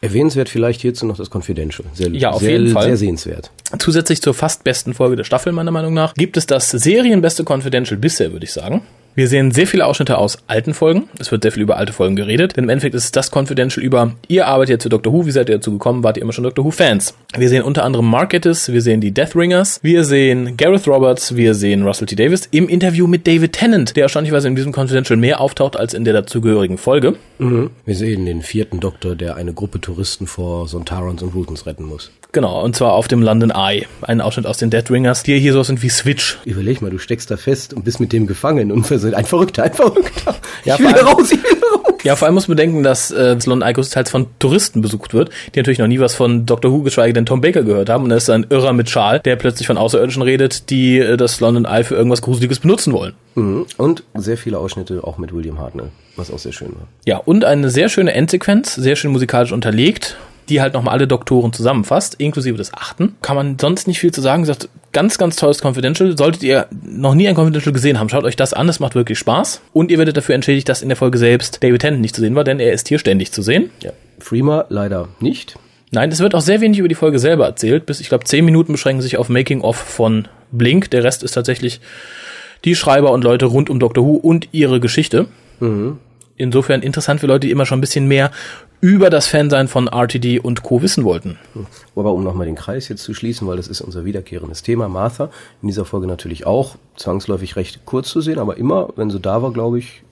Erwähnenswert 0.02 0.50
vielleicht 0.50 0.82
hierzu 0.82 1.06
noch 1.06 1.18
das 1.18 1.30
Confidential. 1.30 1.88
Sehr, 1.94 2.10
Ja, 2.12 2.32
auf 2.32 2.42
sehr, 2.42 2.52
jeden 2.52 2.70
Fall. 2.70 2.84
Sehr 2.84 2.98
sehenswert. 2.98 3.52
Zusätzlich 3.80 4.22
zur 4.22 4.34
fast 4.34 4.64
besten 4.64 4.94
Folge 4.94 5.16
der 5.16 5.24
Staffel, 5.24 5.52
meiner 5.52 5.72
Meinung 5.72 5.94
nach, 5.94 6.14
gibt 6.14 6.38
es 6.38 6.46
das 6.46 6.70
serienbeste 6.70 7.44
Confidential 7.44 7.98
bisher, 7.98 8.32
würde 8.32 8.46
ich 8.46 8.54
sagen. 8.54 8.84
Wir 9.18 9.28
sehen 9.28 9.50
sehr 9.50 9.66
viele 9.66 9.88
Ausschnitte 9.88 10.20
aus 10.20 10.38
alten 10.46 10.76
Folgen. 10.76 11.10
Es 11.18 11.32
wird 11.32 11.42
sehr 11.42 11.52
viel 11.52 11.64
über 11.64 11.78
alte 11.78 11.92
Folgen 11.92 12.16
geredet. 12.16 12.56
Denn 12.56 12.66
im 12.66 12.70
Endeffekt 12.70 12.94
ist 12.94 13.16
das 13.16 13.32
Confidential 13.32 13.84
über, 13.84 14.12
ihr 14.28 14.46
arbeitet 14.46 14.70
jetzt 14.70 14.84
für 14.84 14.90
Doctor 14.90 15.12
Who, 15.12 15.26
wie 15.26 15.32
seid 15.32 15.50
ihr 15.50 15.56
dazu 15.56 15.72
gekommen, 15.72 16.04
wart 16.04 16.18
ihr 16.18 16.22
immer 16.22 16.34
schon 16.34 16.44
Doctor 16.44 16.64
Who-Fans? 16.64 17.16
Wir 17.36 17.50
sehen 17.50 17.64
unter 17.64 17.84
anderem 17.84 18.08
Mark 18.08 18.30
Gatiss, 18.30 18.72
wir 18.72 18.84
sehen 18.84 19.02
die 19.02 19.12
Deathringers, 19.12 19.80
wir 19.82 20.04
sehen 20.04 20.56
Gareth 20.56 20.88
Roberts, 20.88 21.36
wir 21.36 21.56
sehen 21.56 21.82
Russell 21.82 22.06
T. 22.06 22.16
Davis 22.16 22.48
im 22.52 22.70
Interview 22.70 23.08
mit 23.08 23.26
David 23.26 23.54
Tennant, 23.54 23.96
der 23.96 24.04
erstaunlicherweise 24.04 24.50
in 24.50 24.56
diesem 24.56 24.72
Confidential 24.72 25.18
mehr 25.18 25.42
auftaucht 25.42 25.78
als 25.78 25.96
in 25.96 26.04
der 26.04 26.14
dazugehörigen 26.14 26.78
Folge. 26.78 27.16
Wir 27.40 27.96
sehen 27.96 28.28
den 28.28 28.44
vierten 28.44 28.80
Doktor, 28.80 29.16
der 29.16 29.36
eine 29.36 29.52
Gruppe 29.52 29.82
Touristen 29.82 30.28
vor 30.28 30.68
Sontarans 30.68 31.24
und 31.24 31.34
Rutens 31.34 31.66
retten 31.66 31.86
muss. 31.86 32.12
Genau, 32.38 32.62
und 32.64 32.76
zwar 32.76 32.94
auf 32.94 33.08
dem 33.08 33.24
London 33.24 33.50
Eye. 33.50 33.88
Ein 34.04 34.22
Ausschnitt 34.22 34.46
aus 34.46 34.60
den 34.60 34.70
Dead 34.70 34.88
Ringers, 34.92 35.24
die 35.24 35.40
hier 35.40 35.54
so 35.54 35.64
sind 35.64 35.82
wie 35.82 35.90
Switch. 35.90 36.38
Überleg 36.46 36.84
mal, 36.84 36.92
du 36.92 37.00
steckst 37.00 37.32
da 37.32 37.36
fest 37.36 37.74
und 37.74 37.84
bist 37.84 38.00
mit 38.00 38.14
dem 38.14 38.28
gefangen 38.28 38.72
und 38.72 38.88
wir 38.92 39.00
sind 39.00 39.16
ein 39.16 39.26
Verrückter, 39.26 39.64
ein 39.64 39.74
Verrückter. 39.74 40.36
Ja, 40.64 40.76
ich 40.76 40.82
will 40.82 40.90
vor 40.90 40.98
allem- 40.98 41.08
raus, 41.08 41.32
ich 41.32 41.44
will 41.44 41.58
raus. 41.74 41.94
Ja, 42.04 42.16
vor 42.16 42.28
allem 42.28 42.36
muss 42.36 42.48
man 42.48 42.56
bedenken, 42.56 42.84
dass 42.84 43.10
äh, 43.10 43.34
das 43.34 43.48
London 43.48 43.68
Eye 43.68 43.74
größtenteils 43.74 44.12
von 44.12 44.28
Touristen 44.38 44.82
besucht 44.82 45.16
wird, 45.16 45.32
die 45.56 45.60
natürlich 45.60 45.80
noch 45.80 45.88
nie 45.88 46.00
was 46.00 46.14
von 46.14 46.46
Dr. 46.46 46.72
Who, 46.72 46.84
geschweige 46.84 47.12
denn 47.14 47.26
Tom 47.26 47.42
Baker 47.42 47.64
gehört 47.64 47.90
haben. 47.90 48.04
Und 48.04 48.12
da 48.12 48.18
ist 48.18 48.30
ein 48.30 48.46
Irrer 48.52 48.72
mit 48.72 48.88
Schal, 48.92 49.20
der 49.20 49.36
plötzlich 49.36 49.66
von 49.66 49.80
Außerirdischen 49.80 50.22
redet, 50.22 50.70
die 50.70 51.00
äh, 51.00 51.18
das 51.18 51.40
London 51.40 51.66
Eye 51.66 51.84
für 51.84 51.96
irgendwas 51.96 52.22
Gruseliges 52.22 52.60
benutzen 52.60 52.94
wollen. 52.94 53.14
Mhm. 53.34 53.66
Und 53.78 54.04
sehr 54.14 54.38
viele 54.38 54.60
Ausschnitte 54.60 55.04
auch 55.04 55.18
mit 55.18 55.34
William 55.34 55.58
Hartnell, 55.58 55.90
was 56.16 56.30
auch 56.30 56.38
sehr 56.38 56.54
schön 56.54 56.70
war. 56.76 56.88
Ja, 57.08 57.18
und 57.18 57.46
eine 57.46 57.72
sehr 57.72 57.90
schöne 57.90 58.14
Endsequenz, 58.14 58.76
sehr 58.76 58.96
schön 58.96 59.12
musikalisch 59.12 59.52
unterlegt, 59.52 60.18
die 60.50 60.62
halt 60.62 60.74
nochmal 60.74 60.94
alle 60.94 61.08
Doktoren 61.08 61.54
zusammenfasst, 61.54 62.16
inklusive 62.16 62.58
des 62.58 62.74
achten. 62.74 63.16
Kann 63.22 63.36
man 63.36 63.58
sonst 63.60 63.88
nicht 63.88 64.00
viel 64.00 64.12
zu 64.12 64.22
sagen. 64.22 64.46
Sagt, 64.46 64.70
ganz, 64.94 65.18
ganz 65.18 65.36
tolles 65.36 65.64
Confidential. 65.64 66.18
Solltet 66.18 66.44
ihr 66.44 66.68
noch 66.84 67.14
nie 67.14 67.28
ein 67.28 67.36
Confidential 67.36 67.74
gesehen 67.74 68.00
haben, 68.00 68.10
schaut 68.10 68.24
euch 68.24 68.36
das 68.36 68.54
an, 68.54 68.70
es 68.70 68.80
macht 68.80 68.96
wirklich 68.96 69.20
Spaß. 69.20 69.62
Und 69.74 69.92
ihr 69.92 69.98
werdet 69.98 70.18
dafür 70.18 70.36
entschädigt, 70.36 70.70
dass 70.70 70.82
in 70.82 70.90
der 70.90 70.96
Folge 70.96 71.18
selbst 71.18 71.64
David 71.64 71.82
Tennant 71.82 72.02
nicht 72.02 72.16
zu 72.16 72.22
sehen 72.22 72.36
war, 72.36 72.44
denn 72.44 72.60
er 72.60 72.74
ist 72.74 72.88
hier 72.88 73.00
ständig 73.00 73.32
zu 73.32 73.42
sehen. 73.42 73.70
Ja. 73.84 73.92
Freema 74.20 74.66
leider 74.70 75.10
nicht. 75.20 75.58
Nein, 75.92 76.12
es 76.12 76.20
wird 76.20 76.36
auch 76.36 76.42
sehr 76.42 76.62
wenig 76.62 76.80
über 76.80 76.88
die 76.88 76.96
Folge 76.96 77.20
selber 77.20 77.46
erzählt. 77.46 77.86
Bis, 77.86 78.00
ich 78.00 78.10
glaube, 78.10 78.26
zehn 78.26 78.44
Minuten 78.44 78.74
beschränken 78.74 79.02
sich 79.02 79.18
auf 79.18 79.30
Making-of 79.30 79.78
von 79.78 80.28
Blink. 80.52 80.92
Der 80.92 81.04
Rest 81.04 81.24
ist 81.24 81.34
tatsächlich 81.34 81.80
die 82.66 82.76
Schreiber 82.76 83.12
und 83.12 83.24
Leute 83.24 83.46
rund 83.46 83.70
um 83.70 83.80
Doctor 83.80 84.04
Who 84.04 84.16
und 84.16 84.50
ihre 84.52 84.80
Geschichte. 84.80 85.28
Insofern 86.38 86.82
interessant 86.82 87.20
für 87.20 87.28
Leute, 87.28 87.48
die 87.48 87.52
immer 87.52 87.66
schon 87.66 87.80
ein 87.80 87.82
bisschen 87.82 88.08
mehr 88.08 88.32
über 88.80 89.10
das 89.10 89.26
Fansein 89.28 89.68
von 89.68 89.88
RTD 89.88 90.40
und 90.40 90.62
Co. 90.62 90.82
wissen 90.84 91.04
wollten. 91.04 91.38
Aber 91.96 92.14
um 92.14 92.24
nochmal 92.24 92.46
den 92.46 92.56
Kreis 92.56 92.88
jetzt 92.90 93.04
zu 93.04 93.14
schließen, 93.16 93.48
weil 93.48 93.58
das 93.58 93.68
ist 93.68 93.82
unser 93.82 94.06
wiederkehrendes 94.06 94.62
Thema, 94.62 94.88
Martha, 94.88 95.32
in 95.64 95.68
dieser 95.68 95.84
Folge 95.84 96.06
natürlich 96.06 96.46
auch 96.46 96.76
zwangsläufig 96.96 97.56
recht 97.56 97.82
kurz 97.86 98.10
zu 98.10 98.22
sehen, 98.22 98.38
aber 98.38 98.58
immer, 98.58 98.90
wenn 98.96 99.10
sie 99.10 99.20
da 99.20 99.42
war, 99.42 99.52
glaube 99.52 99.80
ich, 99.80 100.04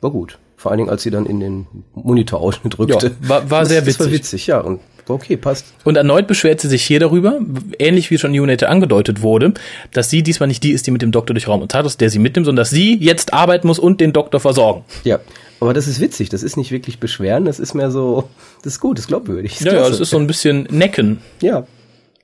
war 0.00 0.12
gut. 0.12 0.38
Vor 0.56 0.70
allen 0.70 0.78
Dingen, 0.78 0.90
als 0.90 1.02
sie 1.02 1.10
dann 1.10 1.26
in 1.26 1.40
den 1.40 1.66
Monitorausschnitt 1.94 2.78
rückte. 2.78 3.08
Ja, 3.08 3.28
war- 3.28 3.50
war 3.50 3.60
Das- 3.60 3.68
sehr 3.70 3.82
Das 3.82 3.98
war 3.98 4.06
witzig. 4.06 4.18
witzig, 4.20 4.46
ja. 4.46 4.60
Und 4.60 4.80
okay, 5.08 5.36
passt. 5.36 5.66
Und 5.84 5.96
erneut 5.96 6.26
beschwert 6.26 6.60
sie 6.60 6.68
sich 6.68 6.82
hier 6.84 7.00
darüber, 7.00 7.40
ähnlich 7.78 8.10
wie 8.10 8.16
schon 8.18 8.32
in 8.32 8.40
Unite 8.40 8.68
angedeutet 8.68 9.20
wurde, 9.22 9.52
dass 9.92 10.08
sie 10.08 10.22
diesmal 10.22 10.46
nicht 10.46 10.62
die 10.62 10.70
ist, 10.70 10.86
die 10.86 10.90
mit 10.92 11.02
dem 11.02 11.10
Doktor 11.10 11.34
durch 11.34 11.48
Raum 11.48 11.60
und 11.62 11.72
Zeit 11.72 11.84
ist, 11.84 12.00
der 12.00 12.08
sie 12.10 12.18
mitnimmt, 12.20 12.46
sondern 12.46 12.62
dass 12.62 12.70
sie 12.70 12.96
jetzt 12.96 13.34
arbeiten 13.34 13.66
muss 13.66 13.78
und 13.80 14.00
den 14.00 14.12
Doktor 14.12 14.38
versorgen. 14.40 14.84
Ja. 15.02 15.18
Aber 15.64 15.74
das 15.74 15.86
ist 15.88 15.98
witzig, 16.00 16.28
das 16.28 16.42
ist 16.42 16.56
nicht 16.56 16.70
wirklich 16.70 16.98
Beschweren, 16.98 17.44
das 17.46 17.58
ist 17.58 17.74
mehr 17.74 17.90
so, 17.90 18.28
das 18.62 18.74
ist 18.74 18.80
gut, 18.80 18.98
das 18.98 19.04
ist 19.04 19.08
glaubwürdig. 19.08 19.58
Ja, 19.60 19.66
ja, 19.66 19.72
klasse. 19.78 19.90
das 19.92 20.00
ist 20.00 20.10
so 20.10 20.18
ein 20.18 20.26
bisschen 20.26 20.68
Necken. 20.70 21.18
ja, 21.40 21.66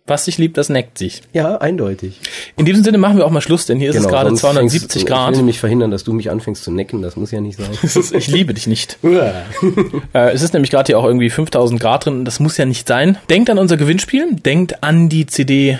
Was 0.07 0.25
sich 0.27 0.37
liebt, 0.39 0.57
das 0.59 0.69
neckt 0.69 0.99
sich. 0.99 1.23
ja, 1.33 1.57
eindeutig. 1.59 2.21
In 2.57 2.65
diesem 2.67 2.83
Sinne 2.85 2.99
machen 2.99 3.17
wir 3.17 3.25
auch 3.27 3.31
mal 3.31 3.41
Schluss, 3.41 3.65
denn 3.67 3.79
hier 3.79 3.91
ist 3.91 3.97
es 3.97 4.09
gerade 4.09 4.29
sonst 4.31 4.41
270 4.41 4.81
fängst- 4.91 4.97
Ich 4.97 5.07
Grad. 5.07 5.31
will 5.31 5.37
nämlich 5.39 5.59
verhindern, 5.61 5.91
dass 5.91 6.05
du 6.05 6.13
mich 6.13 6.31
anfängst 6.31 6.65
zu 6.65 6.71
necken, 6.73 7.01
das 7.01 7.17
muss 7.17 7.31
ja 7.31 7.41
nicht 7.41 7.59
sein. 7.59 7.71
Ich 8.13 8.27
liebe 8.29 8.53
dich 8.55 8.67
nicht. 8.67 8.99
Äh, 10.13 10.33
es 10.33 10.43
ist 10.43 10.53
nämlich 10.53 10.71
gerade 10.71 10.87
hier 10.89 10.99
auch 10.99 11.05
irgendwie 11.05 11.31
5000 11.31 11.81
Grad 11.81 12.05
drin. 12.07 12.25
Das 12.25 12.41
muss 12.41 12.57
ja 12.57 12.65
nicht 12.67 12.87
sein. 12.89 13.17
Denkt 13.31 13.49
an 13.51 13.59
unser 13.59 13.77
Gewinnspiel. 13.77 14.35
Denkt 14.35 14.83
an 14.83 15.09
die 15.09 15.27
CD 15.27 15.79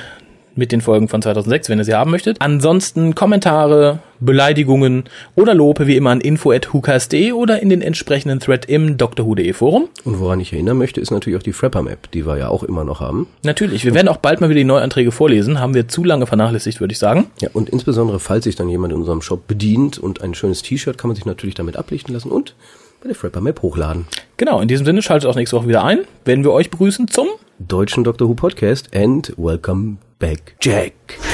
mit 0.61 0.71
den 0.71 0.83
Folgen 0.83 1.09
von 1.09 1.23
2006, 1.23 1.69
wenn 1.71 1.79
ihr 1.79 1.85
sie 1.85 1.95
haben 1.95 2.13
möchtet. 2.13 2.37
Ansonsten 2.39 3.17
Kommentare, 3.17 3.99
Beleidigungen 4.21 5.05
oder 5.35 5.55
Lobe 5.55 5.87
wie 5.87 5.97
immer 5.97 6.11
an 6.11 6.21
info.hukas.de 6.21 7.33
oder 7.33 7.61
in 7.61 7.71
den 7.71 7.83
entsprechenden 7.83 8.39
Thread 8.39 8.67
im 8.67 8.99
drwho.de 8.99 9.53
Forum. 9.55 9.89
Und 10.05 10.21
woran 10.21 10.39
ich 10.39 10.53
erinnern 10.53 10.77
möchte, 10.77 11.01
ist 11.01 11.11
natürlich 11.11 11.39
auch 11.39 11.43
die 11.43 11.55
Frapper 11.55 11.83
Map, 11.83 12.11
die 12.13 12.27
wir 12.27 12.37
ja 12.37 12.49
auch 12.49 12.63
immer 12.63 12.85
noch 12.85 13.01
haben. 13.01 13.27
Natürlich, 13.43 13.85
wir 13.85 13.95
werden 13.95 14.09
auch 14.09 14.19
bald 14.19 14.41
mal 14.41 14.51
wieder 14.51 14.59
die 14.59 14.65
Neuanträge 14.65 15.11
vorlesen. 15.11 15.59
Haben 15.59 15.75
wir 15.75 15.89
zu 15.89 16.05
lange 16.05 16.27
vernachlässigt, 16.27 16.81
würde 16.81 16.93
ich 16.93 16.99
sagen. 16.99 17.31
Ja, 17.41 17.49
und 17.55 17.71
insbesondere, 17.71 18.21
falls 18.21 18.45
sich 18.45 18.55
dann 18.55 18.69
jemand 18.69 18.93
in 18.93 19.01
unserem 19.01 19.23
Shop 19.23 19.49
bedient 19.49 19.99
und 19.99 20.21
ein 20.21 20.35
schönes 20.35 20.63
T-Shirt, 20.63 20.99
kann 20.99 21.09
man 21.09 21.17
sich 21.17 21.25
natürlich 21.25 21.55
damit 21.55 21.77
ablichten 21.77 22.15
lassen 22.15 22.31
und 22.31 22.55
bei 23.01 23.09
der 23.09 23.17
Frapper 23.17 23.41
Map 23.41 23.63
hochladen. 23.63 24.07
Genau, 24.37 24.61
in 24.61 24.69
diesem 24.69 24.85
Sinne 24.85 25.01
schaltet 25.01 25.29
auch 25.29 25.37
nächste 25.37 25.57
Woche 25.57 25.69
wieder 25.69 25.85
ein, 25.85 26.01
wenn 26.27 26.45
wir 26.45 26.53
euch 26.53 26.71
begrüßen 26.71 27.09
zum 27.09 27.29
Deutschen 27.59 28.05
Doctor 28.05 28.29
Who 28.29 28.35
Podcast 28.35 28.95
and 28.95 29.33
welcome 29.39 29.97
Big 30.21 30.55
Jack. 30.61 31.30